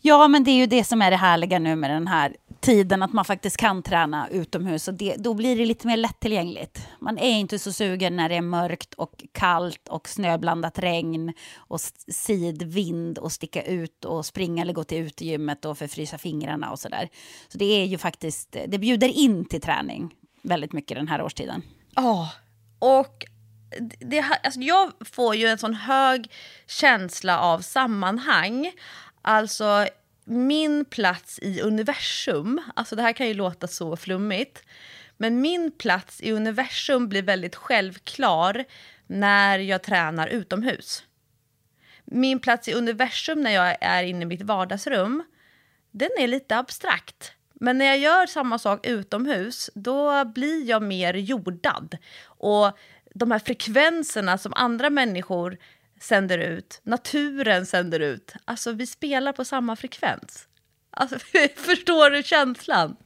Ja, 0.00 0.28
men 0.28 0.44
det 0.44 0.50
är 0.50 0.56
ju 0.56 0.66
det 0.66 0.84
som 0.84 1.02
är 1.02 1.10
det 1.10 1.16
härliga 1.16 1.58
nu 1.58 1.76
med 1.76 1.90
den 1.90 2.06
här 2.06 2.36
tiden, 2.60 3.02
att 3.02 3.12
man 3.12 3.24
faktiskt 3.24 3.56
kan 3.56 3.82
träna 3.82 4.28
utomhus. 4.28 4.88
Och 4.88 4.94
det, 4.94 5.16
då 5.16 5.34
blir 5.34 5.56
det 5.56 5.64
lite 5.64 5.86
mer 5.86 5.96
lättillgängligt. 5.96 6.88
Man 7.00 7.18
är 7.18 7.38
inte 7.38 7.58
så 7.58 7.72
sugen 7.72 8.16
när 8.16 8.28
det 8.28 8.34
är 8.34 8.40
mörkt 8.40 8.94
och 8.94 9.24
kallt 9.32 9.88
och 9.88 10.08
snöblandat 10.08 10.78
regn 10.78 11.32
och 11.56 11.80
sidvind 12.08 13.18
och 13.18 13.32
sticka 13.32 13.62
ut 13.62 14.04
och 14.04 14.26
springa 14.26 14.62
eller 14.62 14.72
gå 14.72 14.84
till 14.84 14.98
utegymmet 14.98 15.64
och 15.64 15.78
förfrysa 15.78 16.18
fingrarna 16.18 16.70
och 16.70 16.78
sådär. 16.78 17.08
Så 17.48 17.58
det 17.58 17.82
är 17.82 17.84
ju 17.84 17.98
faktiskt, 17.98 18.56
det 18.68 18.78
bjuder 18.78 19.08
in 19.08 19.44
till 19.44 19.60
träning 19.60 20.14
väldigt 20.42 20.72
mycket 20.72 20.96
den 20.96 21.08
här 21.08 21.22
årstiden. 21.22 21.62
Ja, 21.94 22.02
oh, 22.12 22.28
och 23.00 23.24
det, 24.00 24.24
alltså 24.42 24.60
jag 24.60 24.92
får 25.00 25.34
ju 25.34 25.46
en 25.46 25.58
sån 25.58 25.74
hög 25.74 26.30
känsla 26.66 27.40
av 27.40 27.60
sammanhang. 27.60 28.72
Alltså 29.22 29.86
min 30.24 30.84
plats 30.84 31.38
i 31.42 31.60
universum, 31.60 32.62
alltså 32.76 32.96
det 32.96 33.02
här 33.02 33.12
kan 33.12 33.28
ju 33.28 33.34
låta 33.34 33.68
så 33.68 33.96
flummigt, 33.96 34.62
men 35.16 35.40
min 35.40 35.70
plats 35.70 36.20
i 36.20 36.32
universum 36.32 37.08
blir 37.08 37.22
väldigt 37.22 37.56
självklar 37.56 38.64
när 39.06 39.58
jag 39.58 39.82
tränar 39.82 40.28
utomhus. 40.28 41.04
Min 42.04 42.38
plats 42.38 42.68
i 42.68 42.72
universum 42.72 43.42
när 43.42 43.50
jag 43.50 43.76
är 43.80 44.02
inne 44.02 44.22
i 44.22 44.26
mitt 44.26 44.42
vardagsrum, 44.42 45.24
den 45.90 46.10
är 46.18 46.26
lite 46.26 46.56
abstrakt. 46.56 47.32
Men 47.60 47.78
när 47.78 47.84
jag 47.84 47.98
gör 47.98 48.26
samma 48.26 48.58
sak 48.58 48.86
utomhus, 48.86 49.70
då 49.74 50.24
blir 50.24 50.68
jag 50.68 50.82
mer 50.82 51.14
jordad. 51.14 51.96
Och 52.24 52.78
de 53.18 53.30
här 53.30 53.38
frekvenserna 53.38 54.38
som 54.38 54.52
andra 54.56 54.90
människor 54.90 55.58
sänder 56.00 56.38
ut, 56.38 56.80
naturen 56.82 57.66
sänder 57.66 58.00
ut, 58.00 58.34
alltså 58.44 58.72
vi 58.72 58.86
spelar 58.86 59.32
på 59.32 59.44
samma 59.44 59.76
frekvens. 59.76 60.48
Alltså, 60.90 61.18
förstår 61.56 62.10
du 62.10 62.22
känslan? 62.22 62.96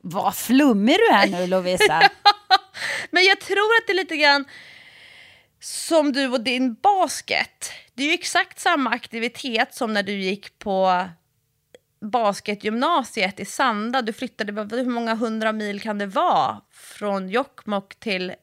Vad 0.00 0.36
flummig 0.36 0.96
du 0.96 1.14
är 1.14 1.26
nu 1.26 1.46
Lovisa. 1.46 2.10
Men 3.10 3.24
jag 3.24 3.40
tror 3.40 3.76
att 3.80 3.86
det 3.86 3.92
är 3.92 3.96
lite 3.96 4.16
grann 4.16 4.44
som 5.60 6.12
du 6.12 6.28
och 6.28 6.40
din 6.40 6.74
basket. 6.74 7.70
Det 7.94 8.02
är 8.02 8.06
ju 8.06 8.12
exakt 8.12 8.60
samma 8.60 8.90
aktivitet 8.90 9.74
som 9.74 9.92
när 9.92 10.02
du 10.02 10.12
gick 10.12 10.58
på 10.58 11.08
basketgymnasiet 12.00 13.40
i 13.40 13.44
Sanda. 13.44 14.02
Du 14.02 14.12
flyttade, 14.12 14.76
hur 14.76 14.90
många 14.90 15.14
hundra 15.14 15.52
mil 15.52 15.80
kan 15.80 15.98
det 15.98 16.06
vara? 16.06 16.60
Från 16.72 17.28
Jokkmokk 17.28 17.94
till 18.00 18.34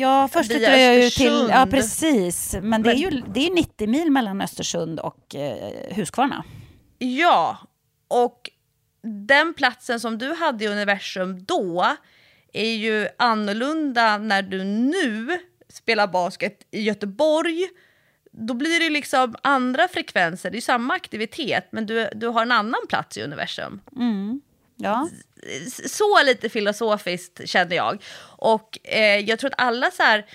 Ja, 0.00 0.28
först 0.32 0.50
flyttade 0.50 0.80
jag 0.80 1.02
ju 1.02 1.10
till... 1.10 1.46
Ja, 1.50 1.66
precis. 1.70 2.56
Men 2.62 2.82
det 2.82 2.90
är 2.90 2.94
ju 2.94 3.10
det 3.10 3.46
är 3.46 3.50
90 3.50 3.88
mil 3.88 4.10
mellan 4.10 4.40
Östersund 4.40 5.00
och 5.00 5.34
eh, 5.34 5.94
Huskvarna. 5.94 6.44
Ja, 6.98 7.58
och 8.08 8.50
den 9.02 9.54
platsen 9.54 10.00
som 10.00 10.18
du 10.18 10.34
hade 10.34 10.64
i 10.64 10.68
universum 10.68 11.44
då 11.44 11.86
är 12.52 12.74
ju 12.74 13.08
annorlunda 13.18 14.18
när 14.18 14.42
du 14.42 14.64
nu 14.64 15.38
spelar 15.68 16.06
basket 16.06 16.66
i 16.70 16.82
Göteborg. 16.82 17.68
Då 18.32 18.54
blir 18.54 18.80
det 18.80 18.90
liksom 18.90 19.34
andra 19.42 19.88
frekvenser, 19.88 20.50
det 20.50 20.56
är 20.56 20.60
samma 20.60 20.94
aktivitet 20.94 21.68
men 21.70 21.86
du, 21.86 22.08
du 22.14 22.26
har 22.26 22.42
en 22.42 22.52
annan 22.52 22.80
plats 22.88 23.16
i 23.16 23.22
universum. 23.22 23.80
Ja. 24.80 25.08
Så 25.86 26.22
lite 26.24 26.48
filosofiskt 26.48 27.48
känner 27.48 27.76
jag. 27.76 28.02
Och 28.22 28.78
eh, 28.84 29.18
jag 29.18 29.38
tror 29.38 29.50
att 29.50 29.60
alla 29.60 29.90
så 29.90 30.02
här, 30.02 30.26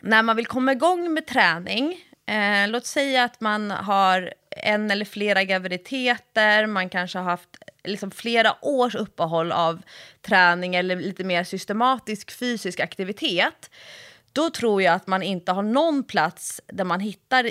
när 0.00 0.22
man 0.22 0.36
vill 0.36 0.46
komma 0.46 0.72
igång 0.72 1.14
med 1.14 1.26
träning, 1.26 2.04
eh, 2.26 2.68
låt 2.68 2.86
säga 2.86 3.24
att 3.24 3.40
man 3.40 3.70
har 3.70 4.34
en 4.50 4.90
eller 4.90 5.04
flera 5.04 5.44
graviditeter, 5.44 6.66
man 6.66 6.88
kanske 6.88 7.18
har 7.18 7.24
haft 7.24 7.48
liksom 7.84 8.10
flera 8.10 8.56
års 8.62 8.94
uppehåll 8.94 9.52
av 9.52 9.82
träning 10.22 10.74
eller 10.74 10.96
lite 10.96 11.24
mer 11.24 11.44
systematisk 11.44 12.30
fysisk 12.30 12.80
aktivitet, 12.80 13.70
då 14.32 14.50
tror 14.50 14.82
jag 14.82 14.94
att 14.94 15.06
man 15.06 15.22
inte 15.22 15.52
har 15.52 15.62
någon 15.62 16.04
plats 16.04 16.60
där 16.66 16.84
man 16.84 17.00
hittar 17.00 17.50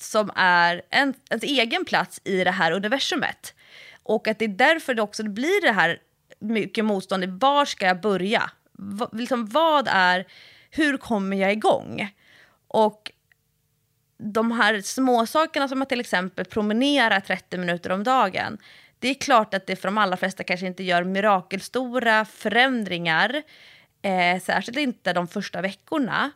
som 0.00 0.30
är 0.36 0.82
en, 0.90 1.14
ens 1.30 1.42
egen 1.42 1.84
plats 1.84 2.20
i 2.24 2.44
det 2.44 2.50
här 2.50 2.72
universumet. 2.72 3.54
Och 4.08 4.28
att 4.28 4.38
det 4.38 4.44
är 4.44 4.48
därför 4.48 4.94
det 4.94 5.02
också 5.02 5.24
blir 5.24 5.62
det 5.62 5.72
här 5.72 5.98
mycket 6.38 6.84
motstånd 6.84 7.24
var 7.24 7.64
ska 7.64 7.86
jag 7.86 8.00
börja? 8.00 8.50
Va, 8.72 9.08
liksom, 9.12 9.46
vad 9.46 9.88
är, 9.90 10.26
hur 10.70 10.96
kommer 10.96 11.36
jag 11.36 11.52
igång? 11.52 12.14
Och 12.68 13.12
de 14.18 14.52
här 14.52 14.80
småsakerna 14.80 15.68
som 15.68 15.82
att 15.82 15.88
till 15.88 16.00
exempel 16.00 16.44
promenera 16.44 17.20
30 17.20 17.58
minuter 17.58 17.92
om 17.92 18.04
dagen. 18.04 18.58
Det 18.98 19.08
är 19.08 19.14
klart 19.14 19.54
att 19.54 19.66
det 19.66 19.76
för 19.76 19.88
de 19.88 19.98
allra 19.98 20.16
flesta 20.16 20.44
kanske 20.44 20.66
inte 20.66 20.82
gör 20.82 21.04
mirakelstora 21.04 22.24
förändringar. 22.24 23.42
Eh, 24.02 24.40
särskilt 24.42 24.78
inte 24.78 25.12
de 25.12 25.28
första 25.28 25.60
veckorna. 25.60 26.30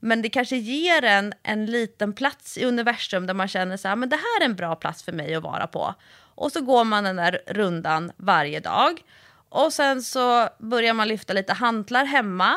Men 0.00 0.22
det 0.22 0.28
kanske 0.28 0.56
ger 0.56 1.04
en 1.04 1.34
en 1.42 1.66
liten 1.66 2.12
plats 2.12 2.58
i 2.58 2.64
universum 2.64 3.26
där 3.26 3.34
man 3.34 3.48
känner 3.48 3.76
så 3.76 3.88
här, 3.88 3.96
men 3.96 4.08
det 4.08 4.16
här 4.16 4.40
är 4.40 4.44
en 4.44 4.56
bra 4.56 4.76
plats 4.76 5.02
för 5.02 5.12
mig 5.12 5.34
att 5.34 5.42
vara 5.42 5.66
på. 5.66 5.94
Och 6.36 6.52
så 6.52 6.60
går 6.60 6.84
man 6.84 7.04
den 7.04 7.16
där 7.16 7.40
rundan 7.46 8.12
varje 8.16 8.60
dag. 8.60 9.02
Och 9.48 9.72
sen 9.72 10.02
så 10.02 10.48
börjar 10.58 10.94
man 10.94 11.08
lyfta 11.08 11.32
lite 11.32 11.52
hantlar 11.52 12.04
hemma. 12.04 12.54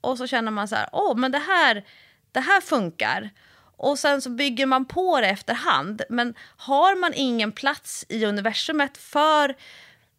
Och 0.00 0.18
så 0.18 0.26
känner 0.26 0.50
man 0.50 0.68
så 0.68 0.76
här, 0.76 0.88
åh 0.92 1.16
men 1.16 1.32
det 1.32 1.38
här, 1.38 1.84
det 2.32 2.40
här 2.40 2.60
funkar. 2.60 3.30
Och 3.76 3.98
sen 3.98 4.22
så 4.22 4.30
bygger 4.30 4.66
man 4.66 4.84
på 4.84 5.20
det 5.20 5.28
efterhand. 5.28 6.02
Men 6.08 6.34
har 6.56 7.00
man 7.00 7.12
ingen 7.14 7.52
plats 7.52 8.06
i 8.08 8.24
universumet 8.24 8.98
för 8.98 9.54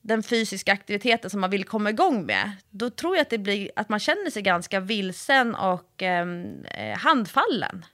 den 0.02 0.24
fysiska 0.24 0.74
aktiviteten 0.74 1.30
som 1.30 1.42
man 1.42 1.50
vill 1.50 1.64
komma 1.64 1.90
igång 1.90 2.26
med, 2.26 2.52
då 2.70 2.90
tror 2.90 3.16
jag 3.16 3.22
att, 3.22 3.30
det 3.30 3.38
blir, 3.38 3.72
att 3.76 3.90
man 3.90 4.00
känner 4.00 4.30
sig 4.30 4.42
ganska 4.42 4.80
vilsen 4.80 5.56
och 5.56 6.02
ehm, 6.02 6.66
eh, 6.66 6.98
handfallen. 6.98 7.86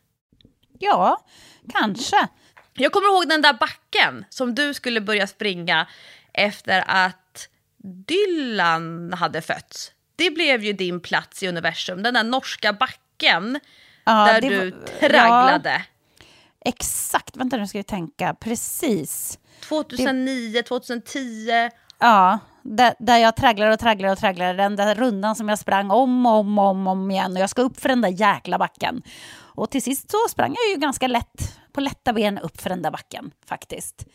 ja, 0.80 1.26
kanske. 1.74 2.28
Jag 2.74 2.92
kommer 2.92 3.08
ihåg 3.08 3.30
den 3.30 3.42
där 3.42 3.54
backen 3.54 4.26
som 4.30 4.56
du 4.56 4.74
skulle 4.74 5.02
börja 5.02 5.28
springa 5.28 5.88
efter 6.34 6.84
att 6.88 7.50
Dylan 7.78 9.14
hade 9.14 9.42
fötts. 9.42 9.92
Det 10.16 10.32
blev 10.32 10.64
ju 10.64 10.74
din 10.74 11.00
plats 11.00 11.44
i 11.44 11.48
universum, 11.48 12.04
den 12.04 12.14
där 12.14 12.24
norska 12.24 12.74
backen 12.74 13.60
Ja, 14.04 14.26
där 14.26 14.42
det 14.42 14.50
du 14.50 14.72
tragglade. 15.00 15.86
Exakt, 16.66 17.38
vänta 17.38 17.58
nu 17.58 17.68
ska 17.68 17.78
vi 17.78 17.84
tänka. 17.84 18.34
Precis. 18.34 19.40
2009, 19.70 20.64
2010. 20.64 21.70
Ja, 22.00 22.40
där, 22.62 22.94
där 23.00 23.18
jag 23.18 23.36
tragglar 23.36 23.72
och 23.72 23.80
tragglar 23.80 24.12
och 24.12 24.18
tragglar. 24.18 24.54
Den 24.54 24.76
där 24.76 24.96
rundan 24.96 25.36
som 25.36 25.50
jag 25.50 25.60
sprang 25.60 25.92
om 25.92 26.26
och 26.26 26.34
om, 26.34 26.60
om, 26.60 26.88
om 26.88 27.12
igen. 27.12 27.34
Och 27.34 27.40
jag 27.40 27.50
ska 27.50 27.62
upp 27.62 27.80
för 27.80 27.90
den 27.90 28.02
där 28.02 28.10
jäkla 28.10 28.58
backen. 28.58 29.02
Och 29.32 29.70
till 29.70 29.84
sist 29.84 30.12
så 30.12 30.18
sprang 30.30 30.56
jag 30.56 30.76
ju 30.76 30.82
ganska 30.82 31.08
lätt, 31.08 31.59
på 31.74 31.82
lätta 31.82 32.14
ben 32.14 32.38
upp 32.38 32.62
för 32.62 32.70
den 32.70 32.82
där 32.82 32.92
backen 32.92 33.32
faktiskt. 33.46 34.06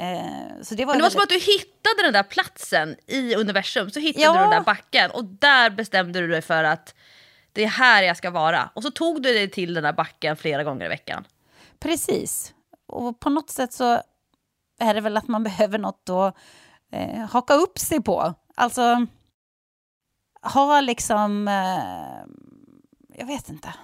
Eh, 0.00 0.62
så 0.62 0.74
det 0.74 0.84
var, 0.84 0.92
Men 0.94 0.98
det 0.98 1.02
var 1.02 1.10
som 1.10 1.18
väldigt- 1.18 1.22
att 1.22 1.28
du 1.46 1.52
hittade 1.52 2.02
den 2.02 2.12
där 2.12 2.22
platsen 2.22 2.96
i 3.06 3.34
universum, 3.34 3.90
så 3.90 4.00
hittade 4.00 4.24
Ja. 4.24 4.32
du 4.32 4.38
den 4.38 4.50
där 4.50 4.60
backen 4.60 5.10
och 5.10 5.24
där 5.24 5.70
bestämde 5.70 6.20
du 6.20 6.28
dig 6.28 6.42
för 6.42 6.64
att 6.64 6.94
det 7.52 7.64
är 7.64 7.68
här 7.68 8.02
jag 8.02 8.16
ska 8.16 8.30
vara. 8.30 8.70
Och 8.74 8.82
så 8.82 8.90
tog 8.90 9.22
du 9.22 9.32
dig 9.32 9.50
till 9.50 9.74
den 9.74 9.82
där 9.84 9.92
backen 9.92 10.36
flera 10.36 10.64
gånger 10.64 10.84
i 10.86 10.88
veckan. 10.88 11.24
Precis. 11.78 12.54
Och 12.86 13.20
på 13.20 13.30
något 13.30 13.50
sätt 13.50 13.72
så 13.72 14.02
är 14.80 14.94
det 14.94 15.00
väl 15.00 15.16
att 15.16 15.28
man 15.28 15.44
behöver 15.44 15.78
något 15.78 16.08
att 16.08 16.36
eh, 16.92 17.18
haka 17.30 17.54
upp 17.54 17.78
sig 17.78 18.02
på. 18.02 18.34
Alltså, 18.54 19.06
ha 20.42 20.80
liksom... 20.80 21.48
Eh, 21.48 22.24
jag 23.18 23.26
vet 23.26 23.48
inte. 23.48 23.74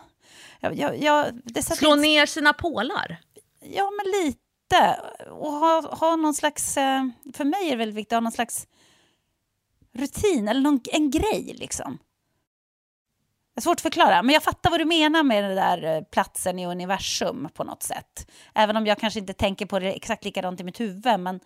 Jag, 0.64 0.78
jag, 0.78 0.98
jag, 0.98 1.40
det 1.44 1.62
Slå 1.62 1.88
inte- 1.90 2.02
ner 2.02 2.26
sina 2.26 2.52
pålar. 2.52 3.20
Ja, 3.60 3.90
men 3.90 4.24
lite. 4.24 5.00
Och 5.30 5.52
ha, 5.52 5.96
ha 5.96 6.16
någon 6.16 6.34
slags... 6.34 6.76
Eh, 6.76 7.04
för 7.34 7.44
mig 7.44 7.66
är 7.66 7.70
det 7.70 7.76
väldigt 7.76 7.96
viktigt 7.96 8.12
att 8.12 8.16
ha 8.16 8.20
någon 8.20 8.32
slags 8.32 8.66
rutin 9.94 10.48
eller 10.48 10.60
någon, 10.60 10.80
en 10.92 11.10
grej 11.10 11.54
liksom. 11.58 11.98
Det 13.54 13.58
är 13.58 13.62
svårt 13.62 13.76
att 13.76 13.80
förklara, 13.80 14.22
men 14.22 14.32
jag 14.32 14.42
fattar 14.42 14.70
vad 14.70 14.80
du 14.80 14.84
menar 14.84 15.22
med 15.22 15.44
den 15.44 15.56
där 15.56 15.96
eh, 15.96 16.02
platsen 16.02 16.58
i 16.58 16.66
universum 16.66 17.48
på 17.54 17.64
något 17.64 17.82
sätt. 17.82 18.30
Även 18.54 18.76
om 18.76 18.86
jag 18.86 18.98
kanske 18.98 19.20
inte 19.20 19.32
tänker 19.32 19.66
på 19.66 19.78
det 19.78 19.92
exakt 19.92 20.24
likadant 20.24 20.60
i 20.60 20.64
mitt 20.64 20.80
huvud, 20.80 21.20
men, 21.20 21.40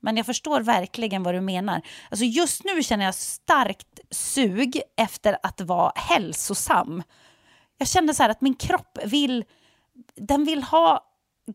men 0.00 0.16
jag 0.16 0.26
förstår 0.26 0.60
verkligen 0.60 1.22
vad 1.22 1.34
du 1.34 1.40
menar. 1.40 1.82
Alltså 2.10 2.24
just 2.24 2.64
nu 2.64 2.82
känner 2.82 3.04
jag 3.04 3.14
starkt 3.14 4.00
sug 4.10 4.80
efter 4.96 5.38
att 5.42 5.60
vara 5.60 5.92
hälsosam. 5.96 7.02
Jag 7.78 7.88
känner 7.88 8.12
så 8.12 8.22
här 8.22 8.30
att 8.30 8.40
min 8.40 8.54
kropp 8.54 8.98
vill, 9.04 9.44
den 10.16 10.44
vill 10.44 10.62
ha 10.62 11.04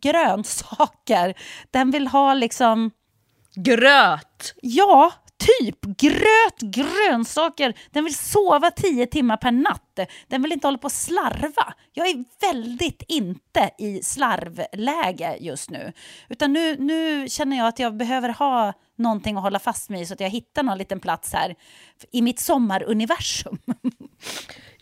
grönsaker. 0.02 1.38
Den 1.72 1.92
vill 1.92 2.08
ha 2.08 2.34
liksom, 2.34 2.92
Gröt! 3.56 4.54
ja, 4.62 5.14
typ 5.38 5.82
gröt, 5.82 6.60
grönsaker. 6.62 7.74
Den 7.92 8.04
vill 8.04 8.16
sova 8.16 8.72
tio 8.72 9.06
timmar 9.06 9.38
per 9.38 9.52
natt. 9.52 10.00
Den 10.28 10.42
vill 10.42 10.52
inte 10.52 10.68
hålla 10.68 10.78
på 10.78 10.86
och 10.86 10.92
slarva. 10.92 11.74
Jag 11.94 12.08
är 12.08 12.26
väldigt 12.42 13.04
inte 13.08 13.72
i 13.78 14.04
slarvläge 14.04 15.38
just 15.40 15.70
nu. 15.70 15.94
Utan 16.30 16.54
nu, 16.54 16.76
nu 16.80 17.30
känner 17.30 17.58
jag 17.58 17.68
att 17.68 17.80
jag 17.80 17.98
behöver 17.98 18.30
ha 18.30 18.74
någonting 18.98 19.38
att 19.38 19.44
hålla 19.44 19.60
fast 19.60 19.90
mig 19.90 20.02
i 20.02 20.06
så 20.06 20.14
att 20.14 20.20
jag 20.20 20.30
hittar 20.30 20.64
någon 20.64 20.78
liten 20.78 21.00
plats 21.00 21.34
här 21.34 21.56
i 22.12 22.22
mitt 22.22 22.40
sommaruniversum. 22.40 23.58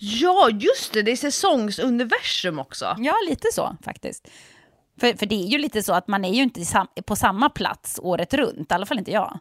Ja, 0.06 0.50
just 0.50 0.94
det, 0.94 1.02
det 1.02 1.12
är 1.12 1.16
säsongsuniversum 1.16 2.60
också. 2.60 2.96
Ja, 3.00 3.16
lite 3.30 3.48
så 3.52 3.78
faktiskt. 3.82 4.28
För, 5.00 5.14
för 5.14 5.26
det 5.26 5.36
är 5.36 5.48
ju 5.48 5.58
lite 5.58 5.84
så 5.84 5.94
att 5.94 6.08
man 6.08 6.26
är 6.26 6.34
ju 6.34 6.44
inte 6.44 6.86
på 7.06 7.16
samma 7.16 7.50
plats 7.50 8.00
året 8.04 8.34
runt, 8.34 8.72
i 8.72 8.74
alla 8.74 8.86
fall 8.86 9.00
inte 9.00 9.12
jag. 9.12 9.40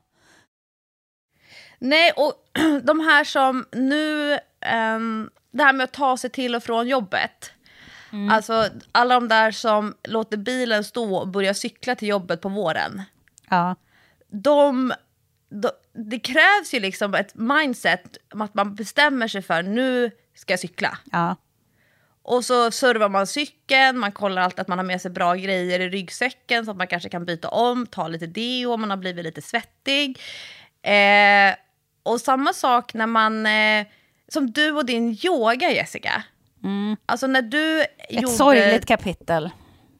Nej, 1.78 2.12
och 2.16 2.32
de 2.82 3.00
här 3.00 3.24
som 3.24 3.66
nu... 3.72 4.38
ehm, 4.60 5.30
det 5.50 5.62
här 5.62 5.72
med 5.72 5.84
att 5.84 5.92
ta 5.92 6.16
sig 6.16 6.30
till 6.30 6.54
och 6.54 6.62
från 6.62 6.88
jobbet. 6.88 7.50
Alltså 8.30 8.68
alla 8.92 9.14
de 9.14 9.28
där 9.28 9.50
som 9.50 9.94
låter 10.02 10.36
bilen 10.36 10.84
stå 10.84 11.16
och 11.16 11.28
börjar 11.28 11.52
cykla 11.52 11.94
till 11.94 12.08
jobbet 12.08 12.40
på 12.40 12.48
våren. 12.48 13.02
Ja. 13.50 13.76
de, 14.28 14.92
de, 15.48 15.70
det 16.10 16.18
krävs 16.18 16.74
ju 16.74 16.80
liksom 16.80 17.14
ett 17.14 17.34
mindset 17.34 18.16
att 18.30 18.54
man 18.54 18.74
bestämmer 18.74 19.28
sig 19.28 19.42
för 19.42 19.62
nu 19.62 20.10
ska 20.34 20.52
jag 20.52 20.60
cykla. 20.60 20.98
Ja. 21.12 21.36
Och 22.22 22.44
så 22.44 22.70
servar 22.70 23.08
man 23.08 23.26
cykeln, 23.26 23.98
man 23.98 24.12
kollar 24.12 24.42
alltid 24.42 24.60
att 24.60 24.68
man 24.68 24.78
har 24.78 24.84
med 24.84 25.00
sig 25.00 25.10
bra 25.10 25.34
grejer 25.34 25.80
i 25.80 25.88
ryggsäcken 25.88 26.64
så 26.64 26.70
att 26.70 26.76
man 26.76 26.86
kanske 26.86 27.08
kan 27.08 27.24
byta 27.24 27.48
om, 27.48 27.86
ta 27.86 28.08
lite 28.08 28.26
deo 28.26 28.72
om 28.72 28.80
man 28.80 28.90
har 28.90 28.96
blivit 28.96 29.24
lite 29.24 29.42
svettig. 29.42 30.20
Eh, 30.82 31.54
och 32.02 32.20
samma 32.20 32.52
sak 32.52 32.94
när 32.94 33.06
man, 33.06 33.46
eh, 33.46 33.86
som 34.28 34.50
du 34.50 34.72
och 34.72 34.86
din 34.86 35.18
yoga 35.22 35.70
Jessica. 35.70 36.24
Alltså 37.06 37.26
när 37.26 37.42
du 37.42 37.82
Ett 37.82 37.88
gjorde... 38.10 38.28
sorgligt 38.28 38.86
kapitel. 38.86 39.50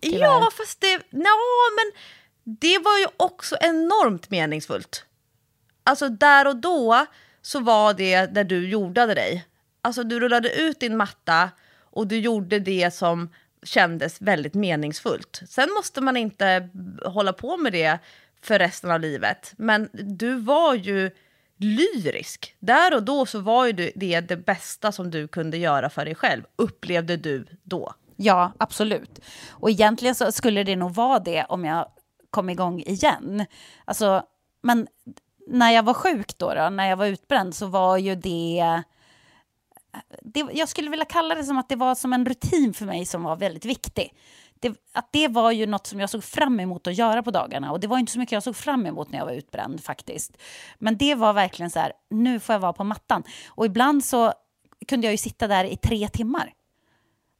tyvärr. 0.00 0.18
Ja, 0.20 0.48
fast 0.56 0.80
det, 0.80 0.96
no, 1.10 1.38
men 1.76 1.92
det 2.44 2.78
var 2.78 2.98
ju 2.98 3.06
också 3.16 3.56
enormt 3.60 4.30
meningsfullt. 4.30 5.04
Alltså 5.84 6.08
där 6.08 6.46
och 6.46 6.56
då 6.56 7.06
så 7.42 7.60
var 7.60 7.94
det 7.94 8.26
där 8.26 8.44
du 8.44 8.68
jordade 8.68 9.14
dig. 9.14 9.44
Alltså 9.84 10.04
du 10.04 10.20
rullade 10.20 10.52
ut 10.60 10.80
din 10.80 10.96
matta 10.96 11.50
och 11.80 12.06
du 12.06 12.18
gjorde 12.18 12.58
det 12.58 12.94
som 12.94 13.28
kändes 13.62 14.22
väldigt 14.22 14.54
meningsfullt. 14.54 15.42
Sen 15.48 15.72
måste 15.72 16.00
man 16.00 16.16
inte 16.16 16.68
hålla 17.04 17.32
på 17.32 17.56
med 17.56 17.72
det 17.72 17.98
för 18.42 18.58
resten 18.58 18.90
av 18.90 19.00
livet. 19.00 19.52
Men 19.56 19.88
du 19.92 20.34
var 20.34 20.74
ju 20.74 21.10
lyrisk. 21.56 22.56
Där 22.58 22.94
och 22.94 23.02
då 23.02 23.26
så 23.26 23.38
var 23.40 23.66
ju 23.66 23.72
det 23.72 24.20
det 24.20 24.36
bästa 24.36 24.92
som 24.92 25.10
du 25.10 25.28
kunde 25.28 25.56
göra 25.56 25.90
för 25.90 26.04
dig 26.04 26.14
själv, 26.14 26.42
upplevde 26.56 27.16
du 27.16 27.46
då. 27.62 27.94
Ja, 28.16 28.52
absolut. 28.58 29.20
Och 29.50 29.70
egentligen 29.70 30.14
så 30.14 30.32
skulle 30.32 30.64
det 30.64 30.76
nog 30.76 30.94
vara 30.94 31.18
det 31.18 31.44
om 31.48 31.64
jag 31.64 31.88
kom 32.30 32.50
igång 32.50 32.80
igen. 32.80 33.46
Alltså, 33.84 34.22
men 34.62 34.86
när 35.46 35.70
jag 35.70 35.82
var 35.82 35.94
sjuk 35.94 36.38
då, 36.38 36.54
då 36.54 36.68
när 36.68 36.88
jag 36.88 36.96
var 36.96 37.06
utbränd, 37.06 37.54
så 37.54 37.66
var 37.66 37.96
ju 37.96 38.14
det 38.14 38.82
det... 40.22 40.46
Jag 40.52 40.68
skulle 40.68 40.90
vilja 40.90 41.04
kalla 41.04 41.34
det 41.34 41.44
som 41.44 41.58
att 41.58 41.68
det 41.68 41.76
var 41.76 41.94
som 41.94 42.12
en 42.12 42.26
rutin 42.26 42.74
för 42.74 42.86
mig 42.86 43.06
som 43.06 43.22
var 43.22 43.36
väldigt 43.36 43.64
viktig. 43.64 44.14
Det, 44.60 44.72
att 44.92 45.08
det 45.12 45.28
var 45.28 45.50
ju 45.50 45.66
något 45.66 45.86
som 45.86 46.00
jag 46.00 46.10
såg 46.10 46.24
fram 46.24 46.60
emot 46.60 46.86
att 46.86 46.98
göra 46.98 47.22
på 47.22 47.30
dagarna. 47.30 47.72
Och 47.72 47.80
det 47.80 47.86
var 47.86 47.98
inte 47.98 48.12
så 48.12 48.18
mycket 48.18 48.32
jag 48.32 48.42
såg 48.42 48.56
fram 48.56 48.86
emot 48.86 49.10
när 49.10 49.18
jag 49.18 49.26
var 49.26 49.32
utbränd 49.32 49.84
faktiskt. 49.84 50.36
Men 50.78 50.96
det 50.96 51.14
var 51.14 51.32
verkligen 51.32 51.70
så 51.70 51.78
här, 51.78 51.92
nu 52.10 52.40
får 52.40 52.52
jag 52.52 52.60
vara 52.60 52.72
på 52.72 52.84
mattan. 52.84 53.22
Och 53.48 53.66
ibland 53.66 54.04
så 54.04 54.32
kunde 54.88 55.06
jag 55.06 55.12
ju 55.12 55.18
sitta 55.18 55.46
där 55.46 55.64
i 55.64 55.76
tre 55.76 56.08
timmar. 56.08 56.52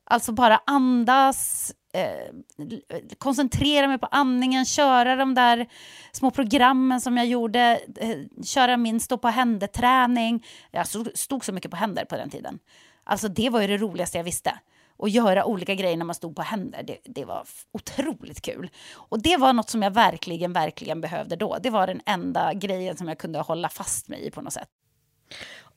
Alltså 0.04 0.32
bara 0.32 0.60
andas, 0.66 1.72
eh, 1.94 3.14
koncentrera 3.18 3.88
mig 3.88 3.98
på 3.98 4.06
andningen, 4.06 4.64
köra 4.64 5.16
de 5.16 5.34
där 5.34 5.66
små 6.12 6.30
programmen 6.30 7.00
som 7.00 7.16
jag 7.16 7.26
gjorde, 7.26 7.80
eh, 7.96 8.44
köra 8.44 8.76
min 8.76 9.00
stå 9.00 9.18
på 9.18 9.28
händer-träning. 9.28 10.46
Jag 10.70 10.86
stod, 10.86 11.44
så 11.44 11.52
mycket 11.52 11.70
på 11.70 11.76
händer 11.76 12.04
på 12.04 12.16
den 12.16 12.30
tiden. 12.30 12.58
Alltså 13.04 13.28
det 13.28 13.50
var 13.50 13.60
ju 13.60 13.66
det 13.66 13.76
roligaste 13.76 14.18
jag 14.18 14.24
visste. 14.24 14.58
Och 14.96 15.08
göra 15.08 15.44
olika 15.44 15.74
grejer 15.74 15.96
när 15.96 16.04
man 16.04 16.14
stod 16.14 16.36
på 16.36 16.42
händer, 16.42 16.82
det, 16.82 16.98
det 17.04 17.24
var 17.24 17.46
otroligt 17.72 18.42
kul. 18.42 18.70
Och 18.94 19.22
det 19.22 19.36
var 19.36 19.52
något 19.52 19.70
som 19.70 19.82
jag 19.82 19.90
verkligen, 19.90 20.52
verkligen 20.52 21.00
behövde 21.00 21.36
då. 21.36 21.58
Det 21.62 21.70
var 21.70 21.86
den 21.86 22.00
enda 22.06 22.54
grejen 22.54 22.96
som 22.96 23.08
jag 23.08 23.18
kunde 23.18 23.38
hålla 23.38 23.68
fast 23.68 24.08
mig 24.08 24.26
i 24.26 24.30
på 24.30 24.40
något 24.40 24.52
sätt. 24.52 24.68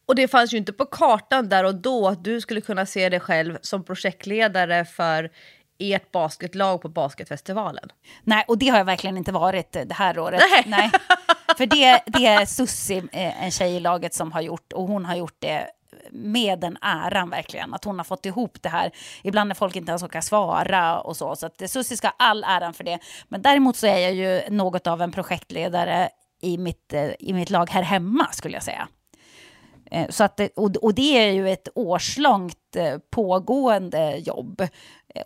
Och 0.07 0.15
det 0.15 0.27
fanns 0.27 0.53
ju 0.53 0.57
inte 0.57 0.73
på 0.73 0.85
kartan 0.85 1.49
där 1.49 1.63
och 1.63 1.75
då 1.75 2.07
att 2.07 2.23
du 2.23 2.41
skulle 2.41 2.61
kunna 2.61 2.85
se 2.85 3.09
dig 3.09 3.19
själv 3.19 3.57
som 3.61 3.83
projektledare 3.83 4.85
för 4.85 5.31
ert 5.79 6.11
basketlag 6.11 6.81
på 6.81 6.89
basketfestivalen. 6.89 7.89
Nej, 8.23 8.45
och 8.47 8.57
det 8.57 8.67
har 8.67 8.77
jag 8.77 8.85
verkligen 8.85 9.17
inte 9.17 9.31
varit 9.31 9.71
det 9.71 9.93
här 9.93 10.19
året. 10.19 10.41
Nej. 10.65 10.91
För 11.57 11.65
det, 11.65 12.01
det 12.05 12.25
är 12.25 12.45
Sussi, 12.45 12.97
eh, 12.97 13.43
en 13.43 13.51
tjej 13.51 13.75
i 13.75 13.79
laget, 13.79 14.13
som 14.13 14.31
har 14.31 14.41
gjort. 14.41 14.73
Och 14.73 14.87
hon 14.87 15.05
har 15.05 15.15
gjort 15.15 15.35
det 15.39 15.67
med 16.11 16.59
den 16.59 16.77
äran 16.81 17.29
verkligen. 17.29 17.73
Att 17.73 17.83
hon 17.83 17.97
har 17.99 18.03
fått 18.03 18.25
ihop 18.25 18.57
det 18.61 18.69
här. 18.69 18.91
Ibland 19.23 19.47
när 19.47 19.55
folk 19.55 19.75
inte 19.75 19.89
ens 19.91 20.03
orkar 20.03 20.21
svara 20.21 20.99
och 20.99 21.17
så. 21.17 21.35
Så 21.35 21.45
att 21.45 21.69
Sussi 21.69 21.97
ska 21.97 22.07
ha 22.07 22.15
all 22.19 22.43
äran 22.43 22.73
för 22.73 22.83
det. 22.83 22.99
Men 23.27 23.41
däremot 23.41 23.75
så 23.75 23.87
är 23.87 23.97
jag 23.97 24.13
ju 24.13 24.41
något 24.49 24.87
av 24.87 25.01
en 25.01 25.11
projektledare 25.11 26.09
i 26.41 26.57
mitt, 26.57 26.93
eh, 26.93 27.09
i 27.19 27.33
mitt 27.33 27.49
lag 27.49 27.69
här 27.69 27.81
hemma, 27.81 28.27
skulle 28.31 28.53
jag 28.55 28.63
säga. 28.63 28.87
Eh, 29.91 30.09
Så 30.09 30.23
att, 30.23 30.39
och, 30.55 30.93
det 30.93 31.17
är 31.17 31.31
ju 31.31 31.49
ett 31.49 31.67
årslångt 31.75 32.57
pågående 33.11 34.17
jobb. 34.17 34.67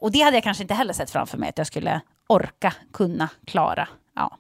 Och 0.02 0.12
det 0.12 0.22
hade 0.22 0.38
jag 0.38 0.44
kanske 0.44 0.64
inte 0.64 0.74
heller 0.74 0.94
sett 0.94 1.10
framför 1.10 1.38
mig 1.38 1.50
att 1.50 1.58
jag 1.58 1.68
skulle 1.68 2.02
orka, 2.28 2.74
kunna, 2.94 3.30
klara. 3.46 3.88
Ja, 4.16 4.38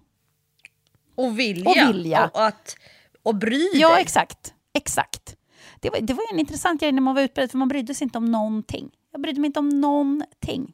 Och 1.16 1.40
vilja. 1.40 1.70
Och 1.70 1.76
vilja. 1.96 2.30
Och, 2.34 2.46
att, 2.46 2.76
och 3.24 3.36
bry 3.36 3.70
ja 3.74 3.90
dig. 3.94 4.02
exakt. 4.02 4.54
exakt. 4.74 5.36
Det, 5.80 5.90
var, 5.90 6.00
det 6.02 6.14
var 6.14 6.24
en 6.34 6.40
intressant 6.40 6.82
grej 6.82 6.92
när 6.92 7.02
man 7.02 7.16
var 7.16 7.22
utbredd, 7.22 7.52
för 7.52 7.58
man 7.58 7.68
brydde 7.68 7.94
sig 7.94 8.06
inte 8.06 8.18
om 8.18 8.26
någonting. 8.26 8.90
Jag 9.12 9.22
brydde 9.22 9.42
mig 9.42 9.48
inte 9.48 9.60
om 9.60 9.70
någonting. 9.70 10.74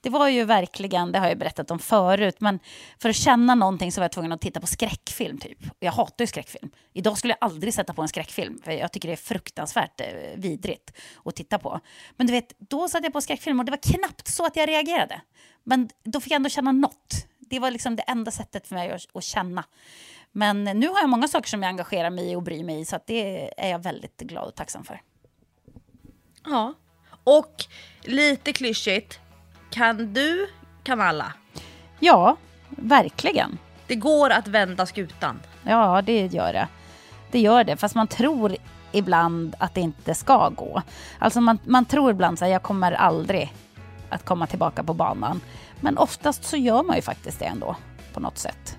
Det 0.00 0.10
var 0.10 0.28
ju 0.28 0.44
verkligen, 0.44 1.12
det 1.12 1.18
har 1.18 1.28
jag 1.28 1.38
berättat 1.38 1.70
om 1.70 1.78
förut, 1.78 2.36
men 2.40 2.58
för 2.98 3.08
att 3.08 3.16
känna 3.16 3.54
någonting 3.54 3.92
så 3.92 4.00
var 4.00 4.04
jag 4.04 4.12
tvungen 4.12 4.32
att 4.32 4.40
titta 4.40 4.60
på 4.60 4.66
skräckfilm 4.66 5.38
typ. 5.38 5.58
Jag 5.78 5.92
hatar 5.92 6.22
ju 6.22 6.26
skräckfilm. 6.26 6.70
Idag 6.92 7.18
skulle 7.18 7.32
jag 7.40 7.48
aldrig 7.48 7.74
sätta 7.74 7.94
på 7.94 8.02
en 8.02 8.08
skräckfilm, 8.08 8.60
för 8.64 8.72
jag 8.72 8.92
tycker 8.92 9.08
det 9.08 9.14
är 9.14 9.16
fruktansvärt 9.16 10.00
eh, 10.00 10.06
vidrigt 10.36 10.92
att 11.24 11.36
titta 11.36 11.58
på. 11.58 11.80
Men 12.16 12.26
du 12.26 12.32
vet, 12.32 12.52
då 12.58 12.88
satte 12.88 13.06
jag 13.06 13.12
på 13.12 13.20
skräckfilm 13.20 13.58
och 13.58 13.64
det 13.64 13.70
var 13.70 13.98
knappt 13.98 14.28
så 14.28 14.46
att 14.46 14.56
jag 14.56 14.68
reagerade. 14.68 15.20
Men 15.64 15.88
då 16.04 16.20
fick 16.20 16.32
jag 16.32 16.36
ändå 16.36 16.48
känna 16.48 16.72
något. 16.72 17.26
Det 17.38 17.58
var 17.58 17.70
liksom 17.70 17.96
det 17.96 18.02
enda 18.02 18.30
sättet 18.30 18.66
för 18.66 18.74
mig 18.74 18.90
att, 18.90 19.16
att 19.16 19.24
känna. 19.24 19.64
Men 20.32 20.64
nu 20.64 20.88
har 20.88 21.00
jag 21.00 21.08
många 21.08 21.28
saker 21.28 21.48
som 21.48 21.62
jag 21.62 21.68
engagerar 21.68 22.10
mig 22.10 22.32
i 22.32 22.36
och 22.36 22.42
bryr 22.42 22.64
mig 22.64 22.80
i, 22.80 22.84
så 22.84 22.96
att 22.96 23.06
det 23.06 23.50
är 23.56 23.70
jag 23.70 23.78
väldigt 23.78 24.20
glad 24.20 24.48
och 24.48 24.54
tacksam 24.54 24.84
för. 24.84 25.00
Ja. 26.44 26.74
Och 27.24 27.64
lite 28.02 28.52
klyschigt, 28.52 29.20
kan 29.78 30.14
du, 30.14 30.48
kan 30.82 31.00
alla. 31.00 31.32
Ja, 31.98 32.36
verkligen. 32.70 33.58
Det 33.86 33.94
går 33.94 34.30
att 34.30 34.48
vända 34.48 34.86
skutan. 34.86 35.40
Ja, 35.62 36.02
det 36.02 36.26
gör 36.26 36.52
det. 36.52 36.68
Det 37.30 37.40
gör 37.40 37.64
det, 37.64 37.76
fast 37.76 37.94
man 37.94 38.06
tror 38.06 38.56
ibland 38.92 39.56
att 39.58 39.74
det 39.74 39.80
inte 39.80 40.14
ska 40.14 40.48
gå. 40.48 40.82
Alltså 41.18 41.40
man, 41.40 41.58
man 41.64 41.84
tror 41.84 42.10
ibland 42.10 42.40
här, 42.40 42.48
jag 42.48 42.62
kommer 42.62 42.92
aldrig 42.92 43.54
att 44.10 44.24
komma 44.24 44.46
tillbaka 44.46 44.82
på 44.82 44.94
banan. 44.94 45.40
Men 45.80 45.98
oftast 45.98 46.44
så 46.44 46.56
gör 46.56 46.82
man 46.82 46.96
ju 46.96 47.02
faktiskt 47.02 47.38
det 47.38 47.44
ändå, 47.44 47.76
på 48.14 48.20
något 48.20 48.38
sätt. 48.38 48.78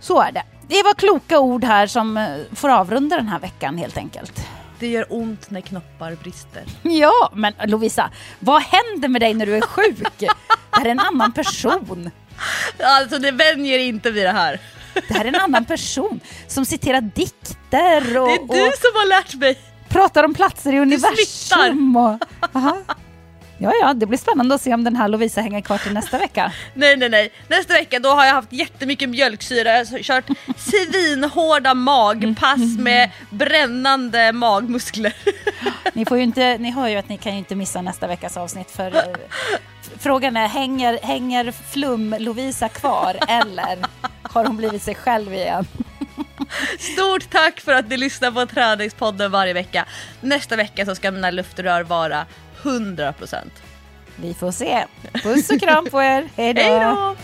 Så 0.00 0.20
är 0.20 0.32
det. 0.32 0.42
Det 0.68 0.82
var 0.82 0.94
kloka 0.94 1.40
ord 1.40 1.64
här 1.64 1.86
som 1.86 2.16
eh, 2.16 2.36
får 2.52 2.68
avrunda 2.68 3.16
den 3.16 3.28
här 3.28 3.38
veckan 3.38 3.78
helt 3.78 3.96
enkelt. 3.96 4.48
Det 4.84 4.88
gör 4.88 5.06
ont 5.10 5.50
när 5.50 5.60
knoppar 5.60 6.14
brister. 6.14 6.62
Ja, 6.82 7.30
men 7.34 7.52
Lovisa, 7.66 8.10
vad 8.38 8.62
händer 8.62 9.08
med 9.08 9.20
dig 9.22 9.34
när 9.34 9.46
du 9.46 9.56
är 9.56 9.60
sjuk? 9.60 9.98
Det 10.18 10.28
här 10.70 10.86
är 10.86 10.90
en 10.90 11.00
annan 11.00 11.32
person. 11.32 12.10
Alltså 12.82 13.18
det 13.18 13.30
vänjer 13.30 13.78
inte 13.78 14.10
vid 14.10 14.24
det 14.24 14.30
här. 14.30 14.60
Det 15.08 15.14
här 15.14 15.24
är 15.24 15.28
en 15.28 15.34
annan 15.40 15.64
person 15.64 16.20
som 16.48 16.64
citerar 16.64 17.00
dikter 17.00 18.18
och, 18.18 18.28
Det 18.28 18.34
är 18.34 18.38
du 18.38 18.68
och 18.68 18.74
som 18.74 18.90
har 18.94 19.08
lärt 19.08 19.34
mig. 19.34 19.58
pratar 19.88 20.24
om 20.24 20.34
platser 20.34 20.72
i 20.72 20.78
universum. 20.78 21.96
Och, 21.96 22.18
aha. 22.52 22.76
Ja, 23.58 23.72
ja, 23.80 23.94
det 23.94 24.06
blir 24.06 24.18
spännande 24.18 24.54
att 24.54 24.60
se 24.60 24.74
om 24.74 24.84
den 24.84 24.96
här 24.96 25.08
Lovisa 25.08 25.40
hänger 25.40 25.60
kvar 25.60 25.78
till 25.78 25.92
nästa 25.92 26.18
vecka. 26.18 26.52
Nej, 26.74 26.96
nej, 26.96 27.08
nej. 27.08 27.30
Nästa 27.48 27.74
vecka 27.74 27.98
då 27.98 28.08
har 28.08 28.24
jag 28.24 28.34
haft 28.34 28.52
jättemycket 28.52 29.08
mjölksyra, 29.08 29.78
jag 29.78 29.86
har 29.86 29.98
kört 29.98 30.24
svinhårda 30.56 31.74
magpass 31.74 32.78
med 32.78 33.10
brännande 33.30 34.32
magmuskler. 34.32 35.14
Ni, 35.92 36.04
får 36.04 36.16
ju 36.16 36.22
inte, 36.22 36.58
ni 36.58 36.70
hör 36.70 36.88
ju 36.88 36.96
att 36.96 37.08
ni 37.08 37.18
kan 37.18 37.32
ju 37.32 37.38
inte 37.38 37.54
missa 37.54 37.82
nästa 37.82 38.06
veckas 38.06 38.36
avsnitt 38.36 38.70
för 38.70 38.96
eh, 38.96 39.02
frågan 39.98 40.36
är 40.36 40.48
hänger, 40.48 40.98
hänger 41.02 41.52
flum-Lovisa 41.72 42.68
kvar 42.68 43.16
eller 43.28 43.78
har 44.22 44.44
hon 44.44 44.56
blivit 44.56 44.82
sig 44.82 44.94
själv 44.94 45.34
igen? 45.34 45.66
Stort 46.78 47.30
tack 47.30 47.60
för 47.60 47.72
att 47.72 47.88
ni 47.88 47.96
lyssnar 47.96 48.30
på 48.30 48.46
Träningspodden 48.46 49.30
varje 49.30 49.52
vecka. 49.52 49.84
Nästa 50.20 50.56
vecka 50.56 50.86
så 50.86 50.94
ska 50.94 51.10
mina 51.10 51.30
luftrör 51.30 51.82
vara 51.82 52.26
100%. 52.64 53.36
Vi 54.16 54.34
får 54.34 54.50
se. 54.50 54.84
Puss 55.22 55.50
och 55.50 55.60
kram 55.60 55.86
på 55.90 56.02
er. 56.02 56.28
Hej 56.36 56.54
då! 56.54 57.16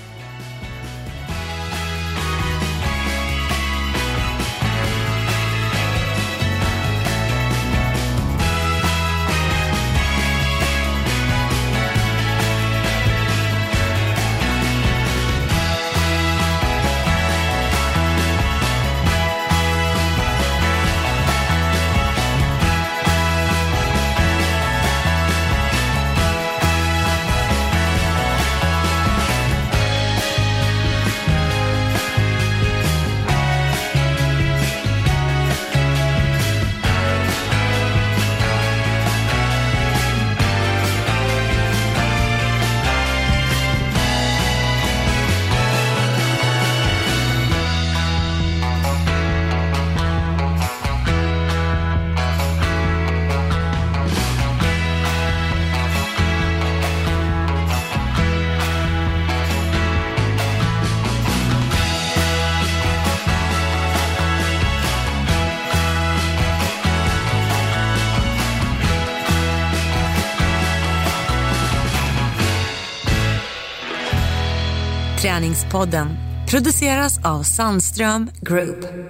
Podden 75.71 76.09
produceras 76.51 77.21
av 77.25 77.43
Sandström 77.43 78.31
Group. 78.41 79.10